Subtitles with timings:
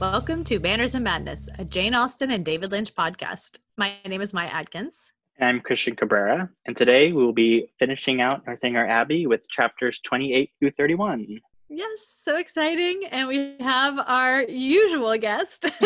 [0.00, 3.58] Welcome to Banners and Madness, a Jane Austen and David Lynch podcast.
[3.76, 5.12] My name is Maya Adkins.
[5.38, 10.00] And I'm Christian Cabrera, and today we will be finishing out Northanger Abbey with chapters
[10.00, 11.38] 28 through 31.
[11.68, 11.88] Yes,
[12.22, 13.02] so exciting.
[13.10, 15.66] And we have our usual guest,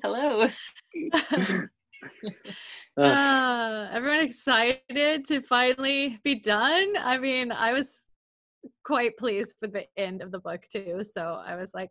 [0.00, 0.46] Hello.
[2.96, 6.92] uh, everyone excited to finally be done?
[7.00, 8.05] I mean, I was
[8.84, 11.02] quite pleased with the end of the book too.
[11.02, 11.90] So I was like.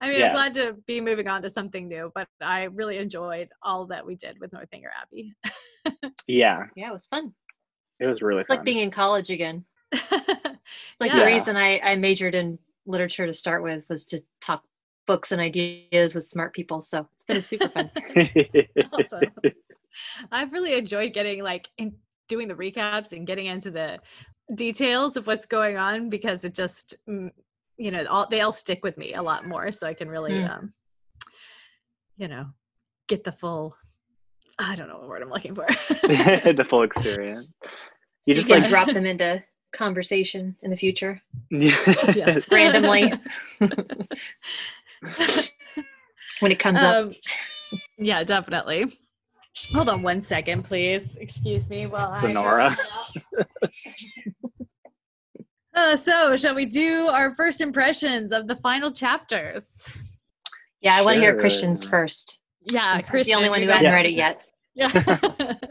[0.00, 0.28] I mean, yes.
[0.28, 4.04] I'm glad to be moving on to something new, but I really enjoyed all that
[4.04, 5.34] we did with Northanger Abbey.
[6.26, 6.64] yeah.
[6.76, 7.32] Yeah, it was fun.
[8.00, 8.58] It was really it's fun.
[8.58, 9.64] like being in college again.
[9.92, 10.60] it's
[11.00, 11.18] like yeah.
[11.18, 14.62] the reason I, I majored in literature to start with was to talk
[15.06, 16.80] books and ideas with smart people.
[16.80, 17.90] So it's been super fun.
[18.92, 19.20] awesome.
[20.30, 21.94] I've really enjoyed getting like in
[22.28, 23.98] doing the recaps and getting into the
[24.54, 27.30] details of what's going on because it just mm,
[27.76, 30.32] you know all they all stick with me a lot more so i can really
[30.32, 30.50] mm.
[30.50, 30.72] um
[32.16, 32.46] you know
[33.08, 33.74] get the full
[34.58, 35.66] i don't know what word i'm looking for.
[36.02, 37.52] The full experience.
[38.26, 41.20] You so just you can like drop them into conversation in the future.
[41.50, 42.46] Yes.
[42.50, 43.12] Randomly.
[46.40, 47.12] When it comes um, up
[47.98, 48.86] yeah definitely
[49.72, 52.76] hold on one second please excuse me while sonora
[55.74, 59.88] Uh, so, shall we do our first impressions of the final chapters?
[60.82, 61.04] Yeah, I sure.
[61.06, 62.38] want to hear Christian's first.
[62.64, 63.94] Yeah, Christian, the only one who hasn't yes.
[63.94, 64.42] read it yet.
[64.74, 64.88] Yeah.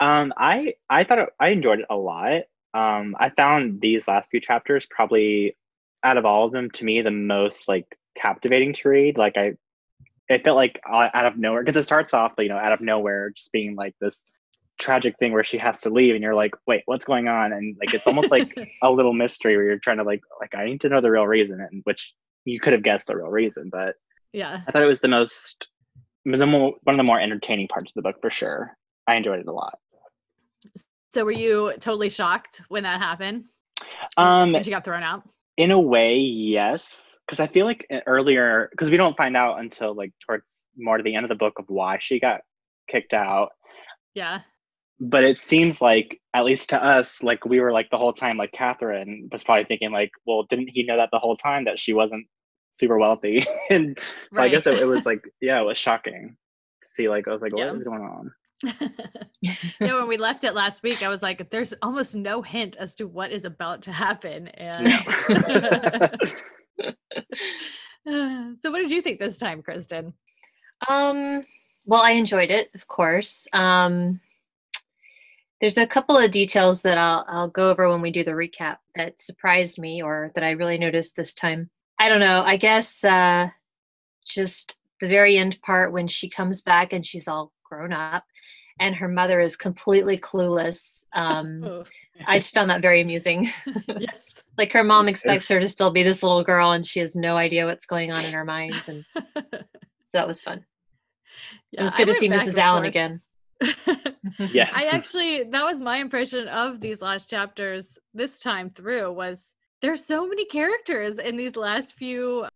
[0.00, 2.42] um, I I thought it, I enjoyed it a lot.
[2.74, 5.56] Um, I found these last few chapters probably
[6.04, 7.86] out of all of them to me the most like
[8.16, 9.18] captivating to read.
[9.18, 9.52] Like I,
[10.32, 13.30] it felt like out of nowhere because it starts off you know out of nowhere
[13.30, 14.24] just being like this
[14.78, 17.52] tragic thing where she has to leave and you're like wait what's going on?
[17.52, 20.64] And like it's almost like a little mystery where you're trying to like like i
[20.64, 22.14] need to know the real reason and which
[22.44, 23.94] you could have guessed the real reason but
[24.32, 24.62] yeah.
[24.66, 25.68] I thought it was the most
[26.24, 28.76] the more, one of the more entertaining parts of the book for sure.
[29.08, 29.78] I enjoyed it a lot.
[31.12, 33.44] So were you totally shocked when that happened?
[34.16, 35.28] Um when she got thrown out?
[35.58, 39.60] in a way yes because i feel like eh, earlier because we don't find out
[39.60, 42.40] until like towards more to the end of the book of why she got
[42.88, 43.50] kicked out
[44.14, 44.40] yeah
[45.00, 48.36] but it seems like at least to us like we were like the whole time
[48.36, 51.78] like catherine was probably thinking like well didn't he know that the whole time that
[51.78, 52.24] she wasn't
[52.70, 54.44] super wealthy and so right.
[54.44, 56.36] i guess it, it, was like yeah it was shocking
[56.82, 57.74] to see like i was like what yeah.
[57.74, 58.32] is going on
[59.40, 62.94] yeah when we left it last week i was like there's almost no hint as
[62.94, 66.08] to what is about to happen and yeah.
[68.60, 70.12] so what did you think this time kristen
[70.88, 71.44] um
[71.84, 74.20] well i enjoyed it of course um
[75.62, 78.78] there's a couple of details that I'll I'll go over when we do the recap
[78.96, 81.70] that surprised me or that I really noticed this time.
[82.00, 82.42] I don't know.
[82.44, 83.48] I guess uh,
[84.26, 88.24] just the very end part when she comes back and she's all grown up
[88.80, 91.04] and her mother is completely clueless.
[91.12, 91.84] Um, oh.
[92.26, 93.48] I just found that very amusing.
[93.86, 94.31] yes.
[94.62, 97.36] Like her mom expects her to still be this little girl and she has no
[97.36, 98.80] idea what's going on in her mind.
[98.86, 99.04] And
[99.42, 100.64] so that was fun.
[101.72, 102.58] Yeah, it was good I to see Mrs.
[102.58, 103.20] Allen again.
[104.38, 104.72] yes.
[104.72, 110.04] I actually that was my impression of these last chapters this time through was there's
[110.04, 112.46] so many characters in these last few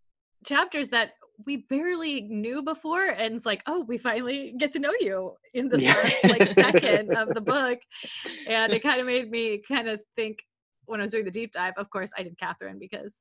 [0.45, 1.11] chapters that
[1.45, 5.67] we barely knew before and it's like oh we finally get to know you in
[5.67, 5.93] this yeah.
[5.93, 7.79] last like second of the book
[8.47, 10.39] and it kind of made me kind of think
[10.87, 13.13] when i was doing the deep dive of course i did catherine because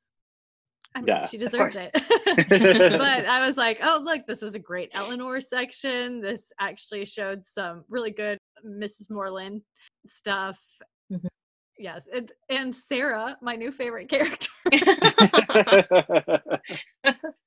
[0.96, 1.90] I mean, yeah, she deserves it.
[2.48, 6.22] but I was like, oh, look, this is a great Eleanor section.
[6.22, 9.10] This actually showed some really good Mrs.
[9.10, 9.60] Morland
[10.06, 10.58] stuff.
[11.12, 11.26] Mm-hmm.
[11.78, 12.08] Yes.
[12.10, 14.48] And, and Sarah, my new favorite character.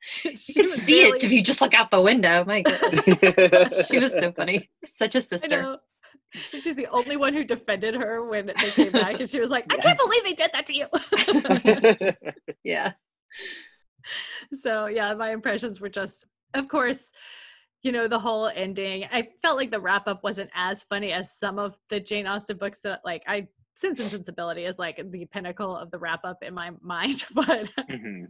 [0.01, 1.17] she, she you see really...
[1.17, 2.45] it if you just look out the window.
[2.45, 3.87] My goodness.
[3.87, 4.69] she was so funny.
[4.85, 5.79] Such a sister.
[6.51, 9.65] She's the only one who defended her when they came back, and she was like,
[9.71, 10.87] "I can't believe they did that to you."
[12.63, 12.93] yeah
[14.53, 17.11] so yeah, my impressions were just, of course,
[17.83, 19.05] you know, the whole ending.
[19.11, 22.57] I felt like the wrap up wasn't as funny as some of the Jane Austen
[22.57, 26.43] books that like I Sense and Sensibility is like the pinnacle of the wrap up
[26.43, 28.25] in my mind, but mm-hmm.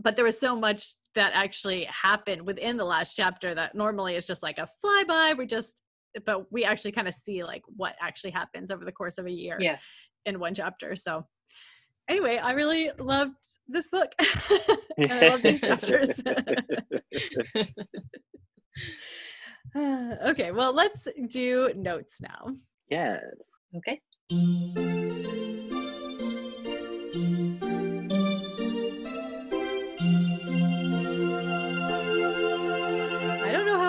[0.00, 4.26] but there was so much that actually happened within the last chapter that normally is
[4.26, 5.36] just like a flyby.
[5.36, 5.82] We just
[6.24, 9.30] but we actually kind of see like what actually happens over the course of a
[9.30, 9.78] year yeah.
[10.26, 10.96] in one chapter.
[10.96, 11.26] So
[12.08, 14.12] anyway, I really loved this book.
[14.20, 16.22] I love these chapters.
[19.76, 22.54] okay, well, let's do notes now.
[22.90, 23.22] Yes.
[23.76, 24.00] Okay.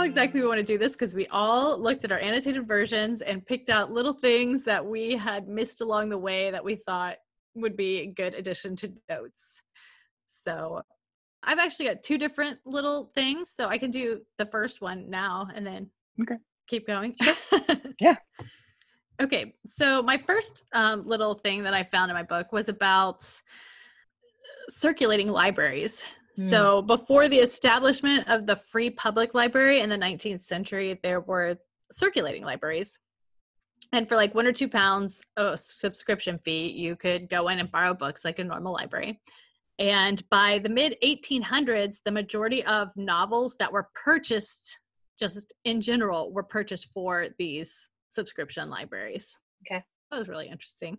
[0.09, 3.45] Exactly we want to do this because we all looked at our annotated versions and
[3.45, 7.17] picked out little things that we had missed along the way that we thought
[7.55, 9.61] would be a good addition to notes.
[10.25, 10.81] So
[11.43, 13.51] I've actually got two different little things.
[13.55, 15.89] So I can do the first one now and then
[16.21, 16.35] Okay.
[16.67, 17.15] keep going.
[18.01, 18.15] Yeah.
[19.21, 19.53] Okay.
[19.65, 23.29] So my first um, little thing that I found in my book was about
[24.69, 26.05] circulating libraries.
[26.39, 26.49] Hmm.
[26.49, 31.57] So before the establishment of the free public library in the 19th century, there were
[31.91, 32.97] circulating libraries.
[33.91, 37.69] And for like one or two pounds a subscription fee, you could go in and
[37.69, 39.19] borrow books like a normal library.
[39.79, 44.79] And by the mid 1800s, the majority of novels that were purchased,
[45.19, 49.37] just in general, were purchased for these subscription libraries.
[49.65, 49.83] Okay.
[50.11, 50.97] That was really interesting.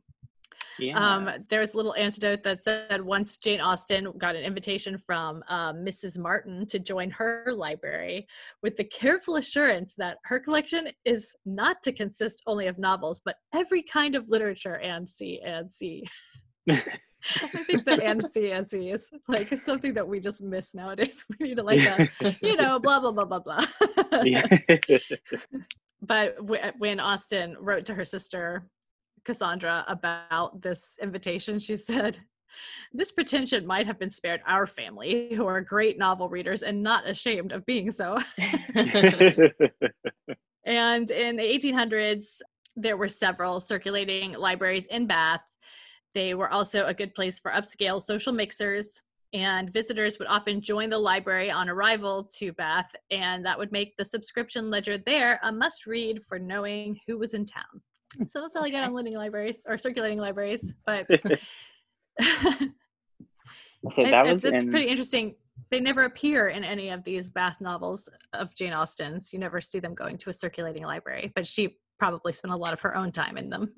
[0.81, 0.99] Yeah.
[0.99, 5.43] Um, there was a little anecdote that said once Jane Austen got an invitation from
[5.49, 6.19] um, Mrs.
[6.19, 8.27] Martin to join her library
[8.63, 13.37] with the careful assurance that her collection is not to consist only of novels, but
[13.55, 16.05] every kind of literature and see and see.
[16.69, 18.23] I think the and
[18.69, 21.25] see is like it's something that we just miss nowadays.
[21.41, 22.09] We need to like, a,
[22.43, 23.65] you know, blah blah blah blah blah.
[26.03, 28.65] but w- when Austen wrote to her sister
[29.25, 32.19] Cassandra about this invitation, she said,
[32.93, 37.09] This pretension might have been spared our family, who are great novel readers and not
[37.09, 38.19] ashamed of being so.
[40.65, 42.41] and in the 1800s,
[42.77, 45.43] there were several circulating libraries in Bath.
[46.15, 49.01] They were also a good place for upscale social mixers,
[49.33, 53.97] and visitors would often join the library on arrival to Bath, and that would make
[53.97, 57.81] the subscription ledger there a must read for knowing who was in town.
[58.27, 60.73] So that's all I got on lending libraries or circulating libraries.
[60.85, 61.07] But
[62.21, 62.29] so
[63.97, 65.35] that was that's in, pretty interesting.
[65.71, 69.33] They never appear in any of these Bath novels of Jane Austen's.
[69.33, 72.73] You never see them going to a circulating library, but she probably spent a lot
[72.73, 73.73] of her own time in them.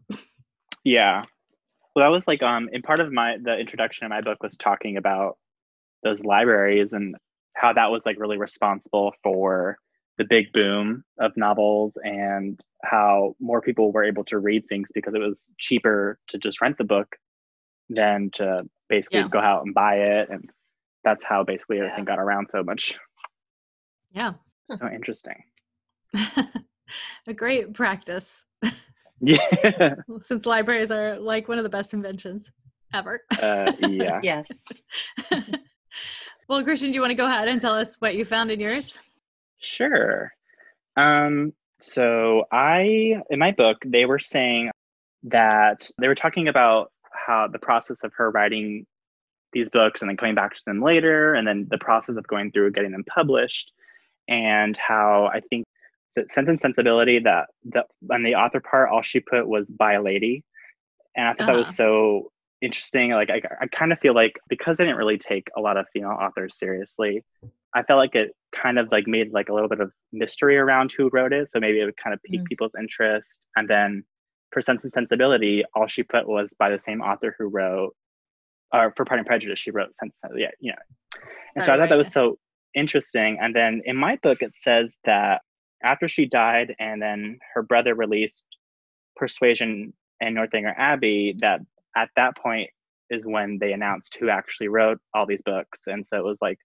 [0.84, 1.24] Yeah.
[1.94, 4.56] Well, that was like um, in part of my the introduction of my book was
[4.56, 5.36] talking about
[6.02, 7.14] those libraries and
[7.54, 9.76] how that was like really responsible for
[10.22, 15.14] the big boom of novels and how more people were able to read things because
[15.14, 17.16] it was cheaper to just rent the book
[17.88, 19.28] than to basically Yeah.
[19.28, 20.48] go out and buy it and
[21.04, 21.84] that's how basically Yeah.
[21.84, 22.96] everything got around so much
[24.12, 24.34] yeah.
[24.78, 25.42] so interesting
[26.14, 28.44] a great practice
[29.20, 32.50] yeah since libraries are like one of the best inventions
[32.94, 33.22] ever.
[33.40, 34.66] uh, yeah yes.
[36.48, 38.60] well, Christian, do you want to go ahead and tell us what you found in
[38.60, 38.98] yours?
[39.62, 40.32] Sure.
[40.96, 44.70] Um, so I, in my book, they were saying
[45.24, 48.86] that they were talking about how the process of her writing
[49.52, 52.50] these books and then coming back to them later, and then the process of going
[52.52, 53.70] through getting them published,
[54.28, 55.64] and how I think
[56.16, 59.94] that Sense and Sensibility that the on the author part, all she put was by
[59.94, 60.42] a lady,
[61.16, 61.76] and I thought that was Uh-huh.
[61.76, 63.10] so interesting.
[63.10, 65.86] Like I, I kind of feel like because I didn't really take a lot of
[65.92, 67.22] female authors seriously,
[67.74, 70.92] I felt like it kind of like made like a little bit of mystery around
[70.92, 71.48] who wrote it.
[71.50, 72.46] So maybe it would kind of pique Mm.
[72.46, 73.40] people's interest.
[73.56, 74.04] And then
[74.50, 77.94] for Sense and Sensibility, all she put was by the same author who wrote,
[78.74, 80.12] or for Pride and Prejudice, she wrote Sense.
[80.36, 81.20] Yeah, you know.
[81.56, 82.38] And so I Right, thought that was so
[82.74, 83.38] interesting.
[83.40, 85.40] And then in my book, it says that
[85.82, 88.44] after she died, and then her brother released
[89.16, 91.60] Persuasion and Northanger Abbey, that
[91.96, 92.70] at that point
[93.10, 95.80] is when they announced who actually wrote all these books.
[95.86, 96.58] And so it was like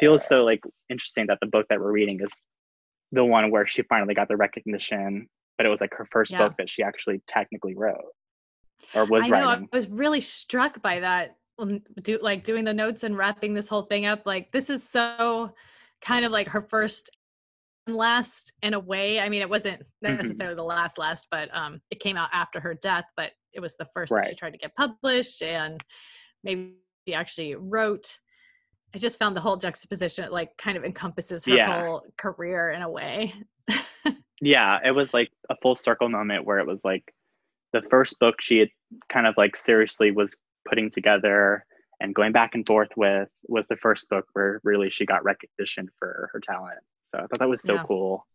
[0.00, 2.30] feels so like interesting that the book that we're reading is
[3.12, 6.38] the one where she finally got the recognition, but it was like her first Yeah.
[6.48, 8.04] book that she actually technically wrote
[8.94, 9.48] or was I know.
[9.48, 9.68] writing.
[9.72, 11.36] I was really struck by that.
[11.56, 14.22] when Do like doing the notes and wrapping this whole thing up.
[14.26, 15.54] Like this is so
[16.02, 17.08] kind of like her first
[17.86, 19.20] and last in a way.
[19.20, 20.16] I mean, it wasn't Mhm.
[20.18, 23.06] necessarily the last last, but um, it came out after her death.
[23.16, 25.80] But it was the first that she tried to get published, and
[26.44, 26.74] maybe
[27.08, 28.18] she actually wrote.
[28.96, 31.82] I just found the whole juxtaposition it, like kind of encompasses her Yeah.
[31.82, 33.34] whole career in a way.
[34.40, 37.12] yeah, it was like a full circle moment where it was like
[37.74, 38.70] the first book she had
[39.12, 40.34] kind of like seriously was
[40.66, 41.66] putting together
[42.00, 45.90] and going back and forth with was the first book where really she got recognition
[45.98, 46.78] for her talent.
[47.04, 47.82] So I thought that was so Yeah.
[47.86, 48.26] cool.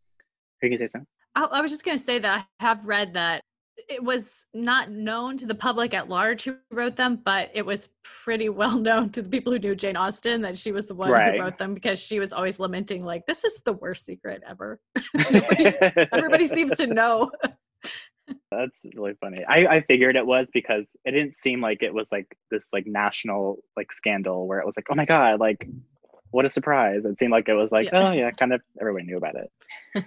[0.62, 1.08] You can say something.
[1.34, 3.44] I, I was just going to say that I have read that
[3.90, 7.90] it was not known to the public at large who wrote them, but it was
[8.04, 11.10] pretty well known to the people who knew Jane Austen that she was the one
[11.12, 11.36] Right.
[11.36, 14.80] who wrote them because she was always lamenting, like, this is the worst secret ever.
[15.14, 15.66] Nobody-
[16.12, 17.32] Everybody seems to know.
[18.52, 19.44] That's really funny.
[19.48, 22.86] I, I figured it was because it didn't seem like it was like this like
[22.88, 25.68] national like scandal where it was like, oh my god, like
[26.30, 27.04] what a surprise.
[27.04, 28.10] It seemed like it was like, Yeah.
[28.10, 30.06] oh yeah, kind of everyone knew about it.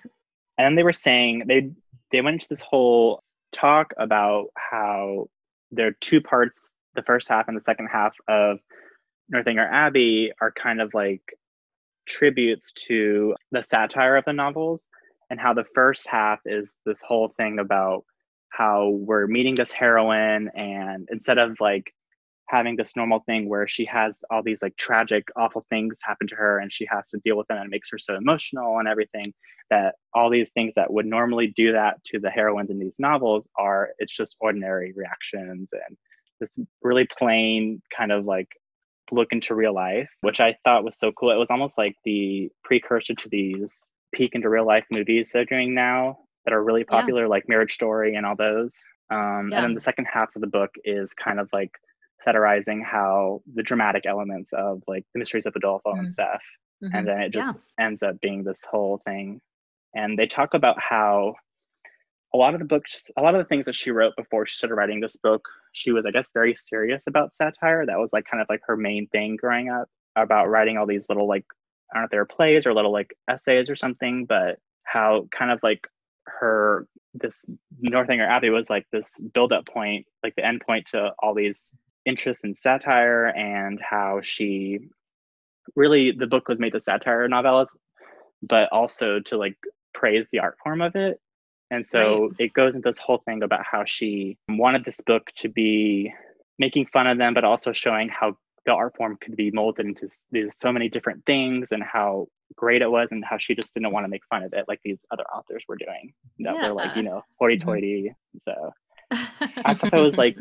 [0.56, 1.70] and they were saying they
[2.12, 3.22] they went into this whole
[3.54, 5.26] talk about how
[5.70, 8.58] there are two parts, the first half and the second half of
[9.28, 11.22] Northanger Abbey are kind of like
[12.06, 14.82] tributes to the satire of the novels
[15.30, 18.04] and how the first half is this whole thing about
[18.50, 21.92] how we're meeting this heroine and instead of like
[22.56, 26.36] having this normal thing where she has all these like tragic awful things happen to
[26.42, 28.86] her and she has to deal with them and it makes her so emotional and
[28.94, 29.28] everything
[29.70, 33.42] that all these things that would normally do that to the heroines in these novels
[33.58, 35.96] are it's just ordinary reactions and
[36.40, 36.50] this
[36.82, 38.48] really plain kind of like
[39.18, 42.48] look into real life which i thought was so cool it was almost like the
[42.68, 43.84] precursor to these
[44.14, 46.98] peek into real life movies they're doing now that are really Yeah.
[47.00, 48.72] popular like marriage story and all those
[49.10, 49.56] um, Yeah.
[49.58, 51.72] and then the second half of the book is kind of like
[52.22, 56.12] satirizing how the dramatic elements of like the mysteries of Udolpho and Mm.
[56.12, 56.42] stuff
[56.82, 56.90] Mhm.
[56.94, 59.40] and then it just ends up being this whole thing
[59.94, 61.34] and they talk about how
[62.32, 64.56] a lot of the books a lot of the things that she wrote before she
[64.56, 68.24] started writing this book she was i guess very serious about satire that was like
[68.24, 71.44] kind of like her main thing growing up about writing all these little like
[71.92, 75.26] i don't know if they were plays or little like essays or something but how
[75.30, 75.86] kind of like
[76.26, 77.44] her this
[77.80, 81.72] northanger abbey was like this build up point like the end point to all these
[82.06, 84.78] interests in satire and how she
[85.74, 87.68] really the book was made to satire novellas
[88.42, 89.56] but also to like
[89.94, 91.20] praise the art form of it.
[91.70, 95.48] And so it goes into this whole thing about how she wanted this book to
[95.48, 96.12] be
[96.58, 100.08] making fun of them but also showing how the art form could be molded into
[100.30, 103.92] these so many different things and how great it was and how she just didn't
[103.92, 106.94] want to make fun of it like these other authors were doing that were like
[106.96, 108.38] you know hoity-toity mm-hmm.
[108.42, 108.72] so.
[109.64, 110.36] I thought that was like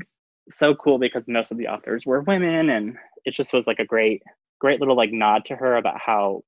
[0.49, 2.95] so cool because most of the authors were women and
[3.25, 4.21] it just was like a great
[4.59, 6.41] great little like nod to her about how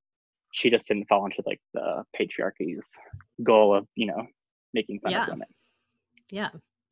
[0.52, 2.88] she just didn't fall into like the patriarchy's
[3.44, 4.26] goal of you know
[4.74, 5.24] making fun Yeah.
[5.24, 5.48] of women
[6.30, 6.50] Yeah.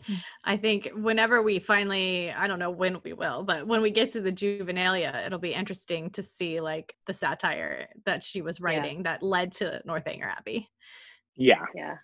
[0.09, 0.17] Mm.
[0.43, 4.11] I think whenever we finally, I don't know when we will, but when we get
[4.11, 9.03] to the juvenilia, it'll be interesting to see like the satire that she was writing
[9.03, 10.69] that led to Northanger Abbey.
[11.35, 11.95] yeah Yeah.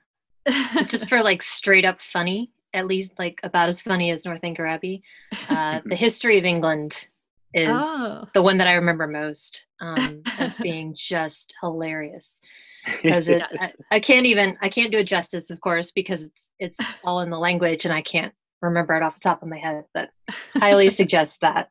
[0.87, 5.03] Just for like straight up funny, at least like about as funny as Northanger Abbey.
[5.49, 7.07] Uh, the History of England
[7.55, 8.27] is Oh.
[8.35, 12.39] the one that I remember most um, as being just hilarious
[13.03, 13.73] because it Yes.
[13.91, 17.21] I, I can't even I can't do it justice, of course, because it's it's all
[17.21, 19.85] in the language and I can't remember it off the top of my head.
[19.93, 20.11] But
[20.57, 21.69] highly suggest that,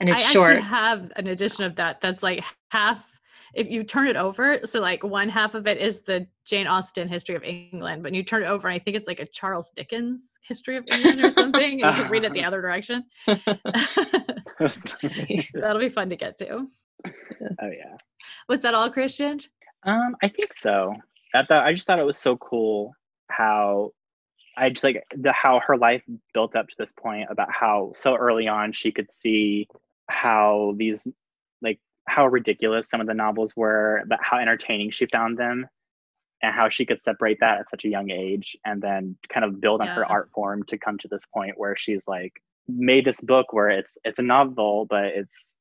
[0.00, 0.52] and it's I short.
[0.52, 3.17] actually have an edition of that that's like half
[3.54, 7.08] if you turn it over so like one half of it is the jane austen
[7.08, 9.70] history of england but you turn it over and i think it's like a charles
[9.74, 13.04] dickens history of england or something and you can read it the other direction.
[15.54, 16.66] That'll be fun to get to.
[17.06, 17.96] Oh yeah.
[18.48, 19.40] Was that all christian?
[19.84, 20.94] Um i think so.
[21.34, 22.94] I thought i just thought it was so cool
[23.30, 23.92] how
[24.56, 26.02] i just like the how her life
[26.32, 29.68] built up to this point about how so early on she could see
[30.08, 31.06] how these
[31.60, 31.78] like
[32.08, 35.66] how ridiculous some of the novels were but how entertaining she found them
[36.42, 39.60] and how she could separate that at such a young age and then kind of
[39.60, 42.32] build on her art form to come to this point where she's like
[42.66, 45.54] made this book where it's it's a novel but it's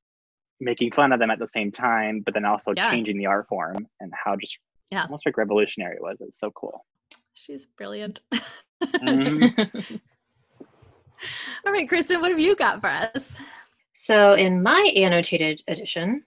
[0.59, 2.89] making fun of them at the same time but then also Yeah.
[2.89, 4.57] changing the art form and how just
[4.91, 5.03] Yeah.
[5.03, 6.85] almost like revolutionary it was it's so cool
[7.33, 8.21] she's brilliant
[8.83, 9.53] Mhm.
[11.65, 13.39] all right kristen what have you got for us
[13.99, 16.23] so in my annotated edition,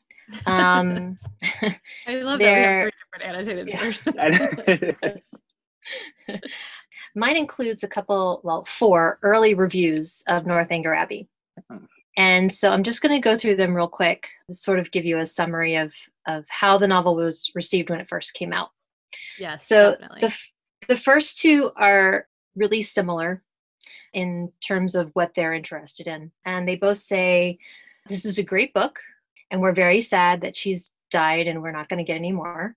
[0.46, 1.18] um,
[2.06, 4.90] i love There- that we have three different annotated Yeah.
[5.06, 5.32] versions
[7.16, 11.28] Mine includes a couple, well, four early reviews of Northanger Abbey.
[11.70, 11.86] Mhm.
[12.16, 15.18] And so I'm just going to go through them real quick, sort of give you
[15.18, 15.92] a summary of,
[16.26, 18.70] of how the novel was received when it first came out.
[19.38, 20.20] yes So definitely
[20.88, 23.42] the, the first two are really similar
[24.12, 26.30] in terms of what they're interested in.
[26.44, 27.58] And they both say,
[28.08, 28.98] This is a great book,
[29.50, 32.74] and we're very sad that she's died and we're not going to get any more.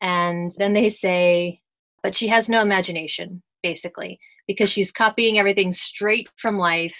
[0.00, 1.60] And then they say,
[2.02, 6.96] But she has no imagination, basically, because she's copying everything straight from life.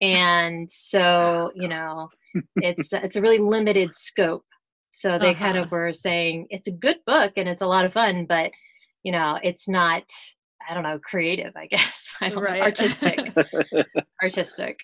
[0.00, 2.08] And so, you know,
[2.56, 4.44] it's it's a really limited scope.
[4.92, 5.64] So they kind Uh-huh.
[5.66, 8.52] of were saying it's a good book and it's a lot of fun, but
[9.02, 10.04] you know, it's not
[10.68, 12.14] I don't know, creative, I guess.
[12.20, 12.62] I don't know, Right.
[12.62, 13.18] artistic.
[14.22, 14.78] artistic.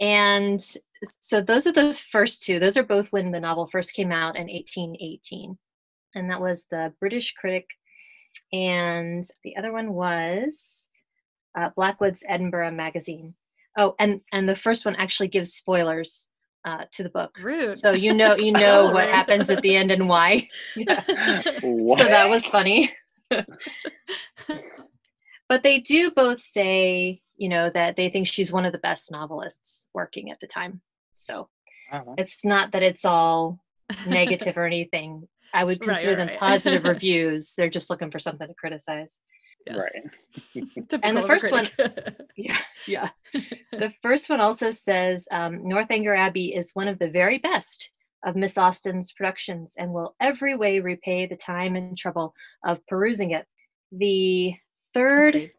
[0.00, 0.60] And
[1.20, 2.58] so those are the first two.
[2.58, 5.56] Those are both when the novel first came out in 1818.
[6.14, 7.66] And that was the British Critic.
[8.52, 10.86] And the other one was
[11.56, 13.34] uh, Blackwood's Edinburgh Magazine.
[13.76, 16.28] Oh, and, and the first one actually gives spoilers
[16.64, 17.36] uh, to the book.
[17.42, 17.74] Rude.
[17.74, 19.14] So you know you know what rude.
[19.14, 20.48] happens at the end and why.
[20.76, 21.42] Yeah.
[21.62, 21.98] What?
[21.98, 22.92] So that was funny.
[23.30, 23.46] but
[25.62, 29.86] they do both say, you know, that they think she's one of the best novelists
[29.92, 30.80] working at the time.
[31.14, 31.48] So
[31.92, 32.14] Uh-huh.
[32.18, 33.58] it's not that it's all
[34.06, 35.28] negative or anything.
[35.52, 36.38] I would consider right, them right.
[36.38, 37.54] positive reviews.
[37.56, 39.18] They're just looking for something to criticize.
[39.66, 39.78] Yes.
[39.78, 41.00] Right.
[41.02, 41.68] and the first one-
[42.36, 43.08] Yeah, yeah.
[43.72, 47.90] the first one also says um, Northanger Abbey is one of the very best
[48.26, 53.30] of Miss Austen's productions and will every way repay the time and trouble of perusing
[53.30, 53.46] it.
[53.92, 54.54] The
[54.92, 55.50] third,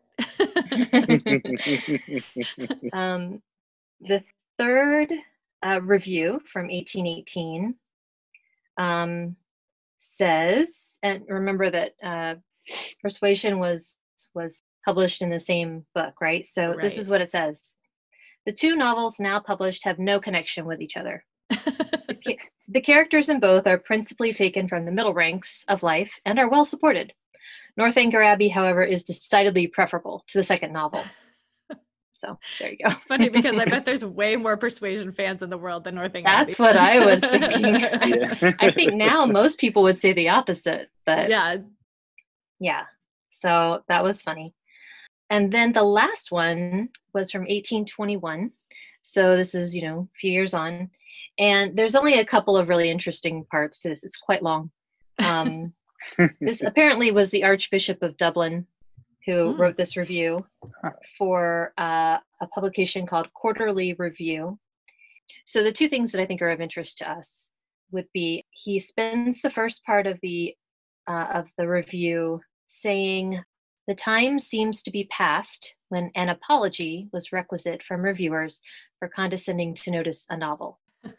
[2.93, 3.41] um,
[4.01, 4.23] the
[4.57, 5.11] third
[5.65, 7.75] uh, review from 1818
[8.77, 9.35] um,
[9.97, 12.35] says, and remember that uh,
[13.01, 13.97] Persuasion was
[14.33, 16.47] was published in the same book, right?
[16.47, 17.75] So this is what it says:
[18.45, 21.23] the two novels now published have no connection with each other.
[21.51, 26.39] Ca- The characters in both are principally taken from the middle ranks of life and
[26.39, 27.13] are well supported.
[27.77, 31.03] Northanger Abbey, however, is decidedly preferable to the second novel.
[32.15, 32.91] So there you go.
[32.91, 36.23] It's funny because I bet there's way more persuasion fans in the world than Northanger.
[36.23, 37.75] That's what I was thinking.
[37.75, 38.53] Yeah.
[38.59, 41.57] I think now most people would say the opposite, but yeah,
[42.59, 42.83] yeah.
[43.31, 44.53] So that was funny.
[45.29, 48.51] And then the last one was from 1821.
[49.01, 50.89] So this is, you know, a few years on.
[51.37, 54.03] And there's only a couple of really interesting parts to this.
[54.03, 54.71] It's quite long.
[55.19, 55.73] Um,
[56.39, 58.67] this apparently was the Archbishop of Dublin
[59.25, 59.61] who Hmm.
[59.61, 60.45] wrote this review
[61.17, 64.59] for uh, a publication called Quarterly Review.
[65.45, 67.49] So the two things that I think are of interest to us
[67.91, 70.55] would be he spends the first part of the
[71.07, 73.41] uh, of the review saying
[73.87, 78.61] the time seems to be past when an apology was requisite from reviewers
[78.97, 80.79] for condescending to notice a novel.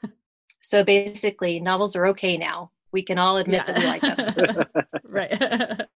[0.61, 2.73] so basically, novels are okay now.
[2.93, 4.65] We can all admit that we like them.
[5.09, 5.83] right.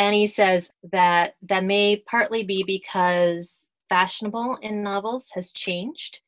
[0.00, 6.20] And he says that that may partly be because fashionable in novels has changed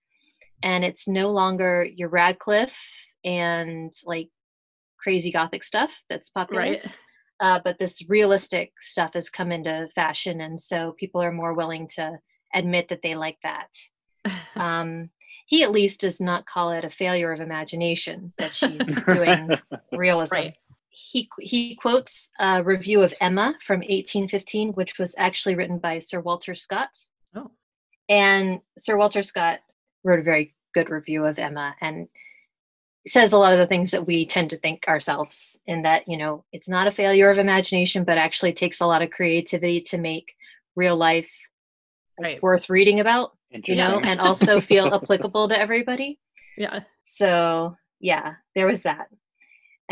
[0.62, 2.76] and it's no longer your Radcliffe
[3.24, 4.28] and like
[5.02, 6.60] crazy gothic stuff that's popular.
[6.60, 6.86] right.
[7.40, 11.88] Uh, but this realistic stuff has come into fashion and so people are more willing
[11.88, 12.18] to
[12.54, 13.68] admit that they like that.
[14.54, 15.08] Um,
[15.46, 19.48] he at least does not call it a failure of imagination that she's doing
[19.92, 20.34] realism.
[20.34, 20.54] Right.
[20.92, 26.20] He he quotes a review of Emma from 1815, which was actually written by Sir
[26.20, 26.90] Walter Scott.
[27.34, 27.50] Oh.
[28.08, 29.60] And Sir Walter Scott
[30.04, 32.08] wrote a very good review of Emma and
[33.08, 36.16] says a lot of the things that we tend to think ourselves in that, you
[36.16, 39.98] know, it's not a failure of imagination, but actually takes a lot of creativity to
[39.98, 40.32] make
[40.76, 41.30] real life
[42.18, 42.42] like, Right.
[42.42, 46.20] worth reading about, you know, and also feel applicable to everybody.
[46.56, 46.80] Yeah.
[47.02, 49.08] So yeah, there was that.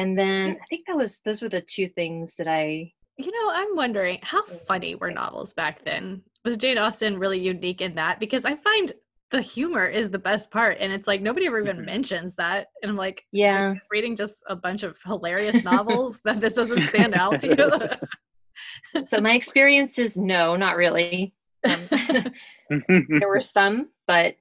[0.00, 3.50] And then I think that was those were the two things that I You know,
[3.52, 6.22] I'm wondering how funny were novels back then?
[6.42, 8.18] Was Jane Austen really unique in that?
[8.18, 8.92] Because I find
[9.30, 11.84] the humor is the best part, and it's like nobody ever even Mhm.
[11.84, 12.68] mentions that.
[12.82, 13.74] And I'm like, yeah.
[13.90, 19.02] reading just a bunch of hilarious novels that this doesn't stand out to you.
[19.04, 21.34] So my experience is no, not really.
[21.64, 21.88] Um,
[22.70, 24.36] there were some, but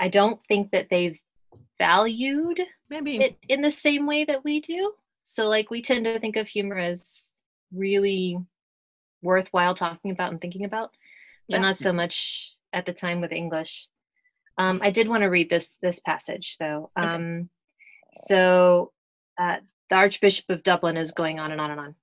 [0.00, 1.18] I don't think that they've
[1.78, 2.60] valued
[2.90, 4.92] Maybe it in the same way that we do.
[5.22, 7.32] So like we tend to think of humor as
[7.72, 8.38] really
[9.22, 10.90] worthwhile talking about and thinking about,
[11.48, 11.62] but Yeah.
[11.62, 13.88] not so much at the time with English.
[14.58, 16.90] Um, I did want to read this this passage though.
[16.98, 17.08] Okay.
[17.08, 17.50] Um,
[18.14, 18.92] so
[19.38, 19.56] uh,
[19.90, 21.94] the Archbishop of Dublin is going on and on and on,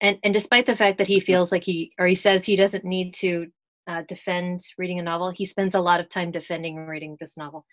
[0.00, 2.84] and and despite the fact that he feels like he or he says he doesn't
[2.84, 3.46] need to
[3.90, 7.66] uh, defend reading a novel, he spends a lot of time defending reading this novel.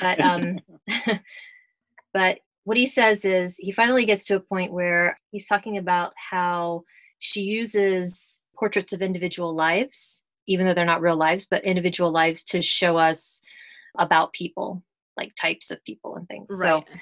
[0.00, 0.58] But um,
[2.12, 6.12] but what he says is he finally gets to a point where he's talking about
[6.16, 6.82] how
[7.20, 12.42] she uses portraits of individual lives, even though they're not real lives, but individual lives
[12.44, 13.40] to show us
[13.98, 14.82] about people,
[15.16, 16.48] like types of people and things.
[16.50, 16.84] right.
[16.86, 16.94] So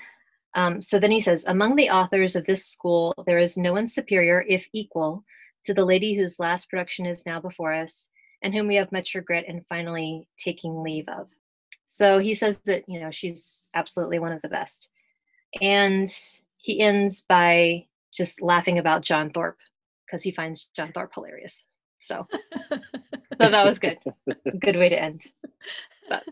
[0.54, 3.86] um, so then he says, among the authors of this school, there is no one
[3.86, 5.24] superior, if equal,
[5.64, 8.10] to the lady whose last production is now before us,
[8.42, 11.28] and whom we have much regret in finally taking leave of.
[11.86, 14.88] So he says that, you know, she's absolutely one of the best.
[15.60, 16.08] And
[16.56, 19.58] he ends by just laughing about John Thorpe
[20.06, 21.64] because he finds John Thorpe hilarious.
[21.98, 22.26] So,
[22.70, 22.78] so
[23.38, 23.98] that was good.
[24.60, 25.26] Good way to end.
[26.08, 26.24] But,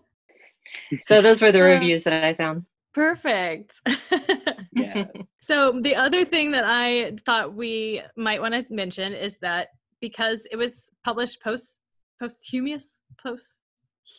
[1.01, 2.65] so those were the reviews that I found.
[2.95, 3.81] Perfect.
[4.73, 5.07] yeah.
[5.41, 9.69] So the other thing that I thought we might want to mention is that
[10.01, 11.81] because it was published post
[12.21, 13.61] posthumous post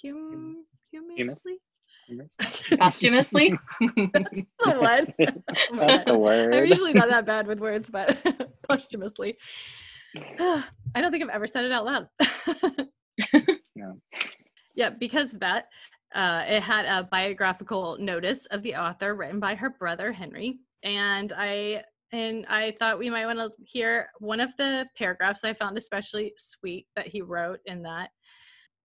[0.01, 1.59] hum humously
[2.77, 3.59] Posthumously?
[4.13, 4.47] That's the one.
[4.65, 4.79] Oh
[5.73, 6.55] That's the word.
[6.55, 8.17] I'm usually not that bad with words, but
[8.67, 9.37] posthumously.
[10.39, 10.63] I
[10.95, 12.07] don't think I've ever said it out loud.
[13.75, 13.99] No.
[14.75, 15.67] Yeah, because that,
[16.15, 21.31] uh, it had a biographical notice of the author written by her brother Henry, and
[21.33, 25.77] I and I thought we might want to hear one of the paragraphs I found
[25.77, 28.09] especially sweet that he wrote in that.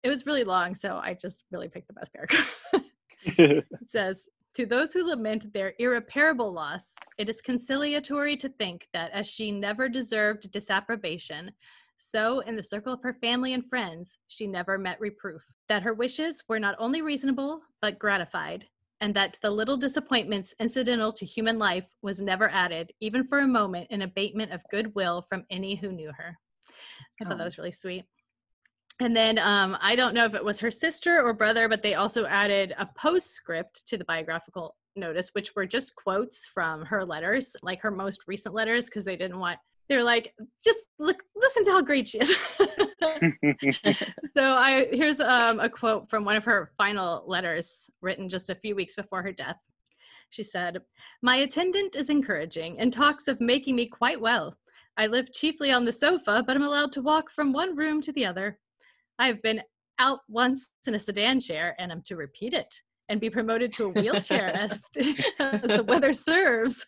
[0.04, 2.56] It was really long, so I just really picked the best paragraph.
[3.26, 9.12] It says, To those who lament their irreparable loss, it is conciliatory to think that
[9.12, 11.50] as she never deserved disapprobation,
[11.96, 15.42] so in the circle of her family and friends, she never met reproof.
[15.70, 18.66] That her wishes were not only reasonable, but gratified,
[19.02, 23.48] and that the little disappointments incidental to human life was never added, even for a
[23.48, 26.38] moment, an abatement of goodwill from any who knew her.
[27.22, 27.46] I thought that Oh.
[27.46, 28.06] was really sweet.
[29.02, 31.96] And then um, I don't know if it was her sister or brother, but they
[31.96, 37.56] also added a postscript to the biographical notice, which were just quotes from her letters,
[37.64, 39.60] like her most recent letters, because they didn't want.
[39.90, 42.30] They were like, just look, listen to how great she is.
[44.34, 48.56] so I here's um, a quote from one of her final letters, written just a
[48.56, 49.60] few weeks before her death.
[50.30, 50.80] She said,
[51.22, 54.58] "My attendant is encouraging and talks of making me quite well.
[54.96, 58.12] I live chiefly on the sofa, but i'm allowed to walk from one room to
[58.14, 58.60] the other.
[59.20, 59.62] I have been
[60.00, 63.86] out once in a sedan chair and am to repeat it and be promoted to
[63.86, 64.80] a wheelchair as,
[65.40, 66.86] as the weather serves.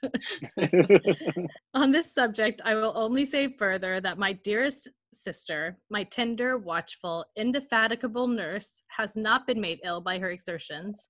[1.73, 7.25] On this subject, I will only say further that my dearest sister, my tender, watchful,
[7.35, 11.07] indefatigable nurse, has not been made ill by her exertions.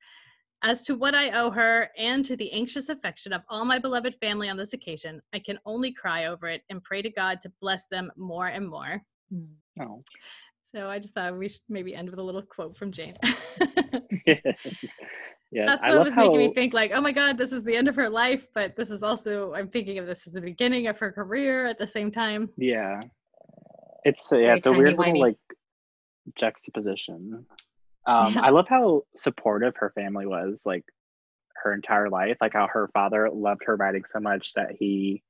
[0.63, 4.15] As to what I owe her and to the anxious affection of all my beloved
[4.19, 7.51] family on this occasion, I can only cry over it and pray to God to
[7.61, 9.01] bless them more and more.
[9.79, 10.01] oh.
[10.75, 13.13] So I just thought we should maybe end with a little quote from Jane.
[14.27, 14.35] yeah,
[15.65, 17.63] That's I what love was how, making me think like, oh my God, this is
[17.63, 20.41] the end of her life, but this is also I'm thinking of this as the
[20.41, 22.49] beginning of her career at the same time.
[22.57, 22.99] Yeah,
[24.03, 25.05] it's uh, yeah, Very it's a weird timey-wimey.
[25.05, 25.38] little like
[26.38, 27.45] juxtaposition.
[28.05, 28.41] Um, Yeah.
[28.41, 30.83] I love how supportive her family was, like
[31.63, 32.35] her entire life.
[32.41, 35.23] Like how her father loved her writing so much that he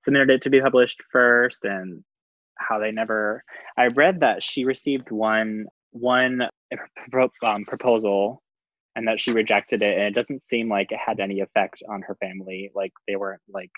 [0.00, 2.02] submitted it to be published first, and
[2.60, 3.42] how they never.
[3.76, 6.42] I read that she received one one
[7.44, 8.42] um, proposal,
[8.94, 12.02] and that she rejected it, and it doesn't seem like it had any effect on
[12.02, 12.70] her family.
[12.74, 13.70] Like they weren't like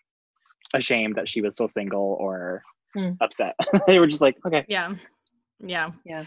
[0.75, 2.63] ashamed that she was still single or
[2.95, 3.13] Hmm.
[3.21, 3.55] upset.
[3.87, 4.95] they were just like, okay, Yeah.
[5.61, 5.91] Yeah.
[6.05, 6.25] Yeah.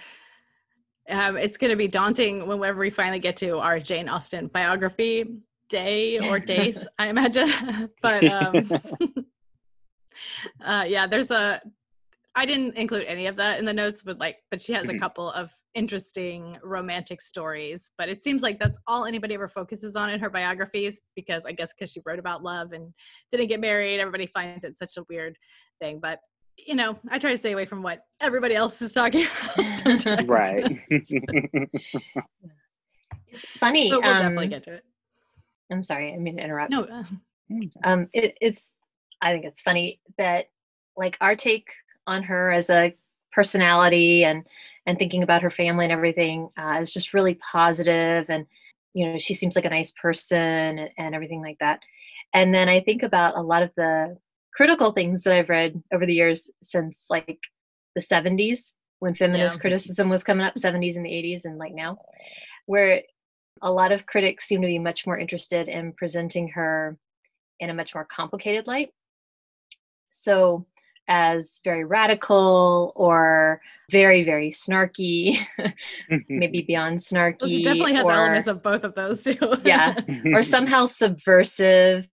[1.07, 5.25] Um, it's going to be daunting whenever we finally get to our Jane Austen biography
[5.69, 7.49] day or days, I imagine.
[8.01, 8.71] but um,
[10.63, 11.61] uh, yeah, there's a.
[12.37, 14.93] I didn't include any of that in the notes, but like, but she has a
[14.93, 14.99] Mhm.
[14.99, 17.91] couple of interesting romantic stories.
[17.97, 21.53] But it seems like that's all anybody ever focuses on in her biographies, because I
[21.53, 22.93] guess because she wrote about love and
[23.31, 25.37] didn't get married, everybody finds it such a weird
[25.79, 25.99] thing.
[26.01, 26.19] But
[26.57, 29.71] you know, I try to stay away from what everybody else is talking about.
[29.71, 30.25] Sometimes.
[30.27, 30.79] right.
[33.27, 33.89] It's funny.
[33.91, 34.83] But we'll definitely um, get to it.
[35.69, 36.71] I'm sorry, I mean to interrupt.
[36.71, 37.03] No, uh,
[37.83, 38.73] um it, it's
[39.21, 40.45] i think it's funny that
[40.97, 41.67] like our take
[42.07, 42.95] on her as a
[43.31, 44.43] personality and
[44.87, 48.45] and thinking about her family and everything uh, is just really positive and
[48.93, 51.79] you know she seems like a nice person and, and everything like that
[52.33, 54.17] and then i think about a lot of the
[54.53, 57.39] critical things that i've read over the years since like
[57.95, 59.61] the 70s when feminist Yeah.
[59.61, 61.97] criticism was coming up 70s and the 80s and like now
[62.65, 63.01] where
[63.61, 66.97] a lot of critics seem to be much more interested in presenting her
[67.59, 68.89] in a much more complicated light.
[70.11, 70.65] So,
[71.07, 76.17] as very radical or very, very snarky, mm-hmm.
[76.27, 77.41] maybe beyond snarky.
[77.41, 79.37] well, she definitely has or, elements of both of those too.
[79.63, 79.99] Yeah.
[80.33, 82.07] or somehow subversive.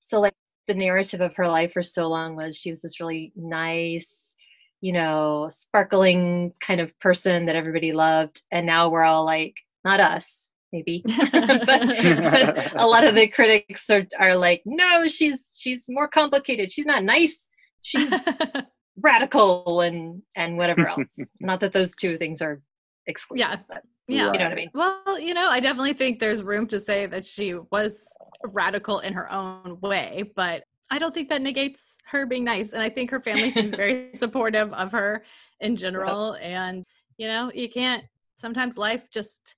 [0.00, 0.34] So, like
[0.66, 4.34] the narrative of her life for so long was she was this really nice,
[4.80, 8.42] you know, sparkling kind of person that everybody loved.
[8.50, 11.04] And now we're all like, not us, maybe.
[11.32, 16.72] but, but a lot of the critics are, are like, no, she's she's more complicated.
[16.72, 17.48] She's not nice.
[17.84, 18.12] She's
[19.00, 21.18] radical and and whatever else.
[21.38, 22.60] not that those two things are
[23.06, 23.38] exclusive.
[23.38, 23.56] Yeah.
[23.68, 24.32] but yeah.
[24.32, 24.70] you know what I mean.
[24.74, 28.06] Well, you know, I definitely think there's room to say that she was
[28.44, 32.72] radical in her own way, but I don't think that negates her being nice.
[32.72, 35.24] And I think her family seems very supportive of her
[35.60, 36.34] in general.
[36.34, 36.84] And,
[37.16, 38.04] you know, you can't,
[38.36, 39.54] sometimes life just,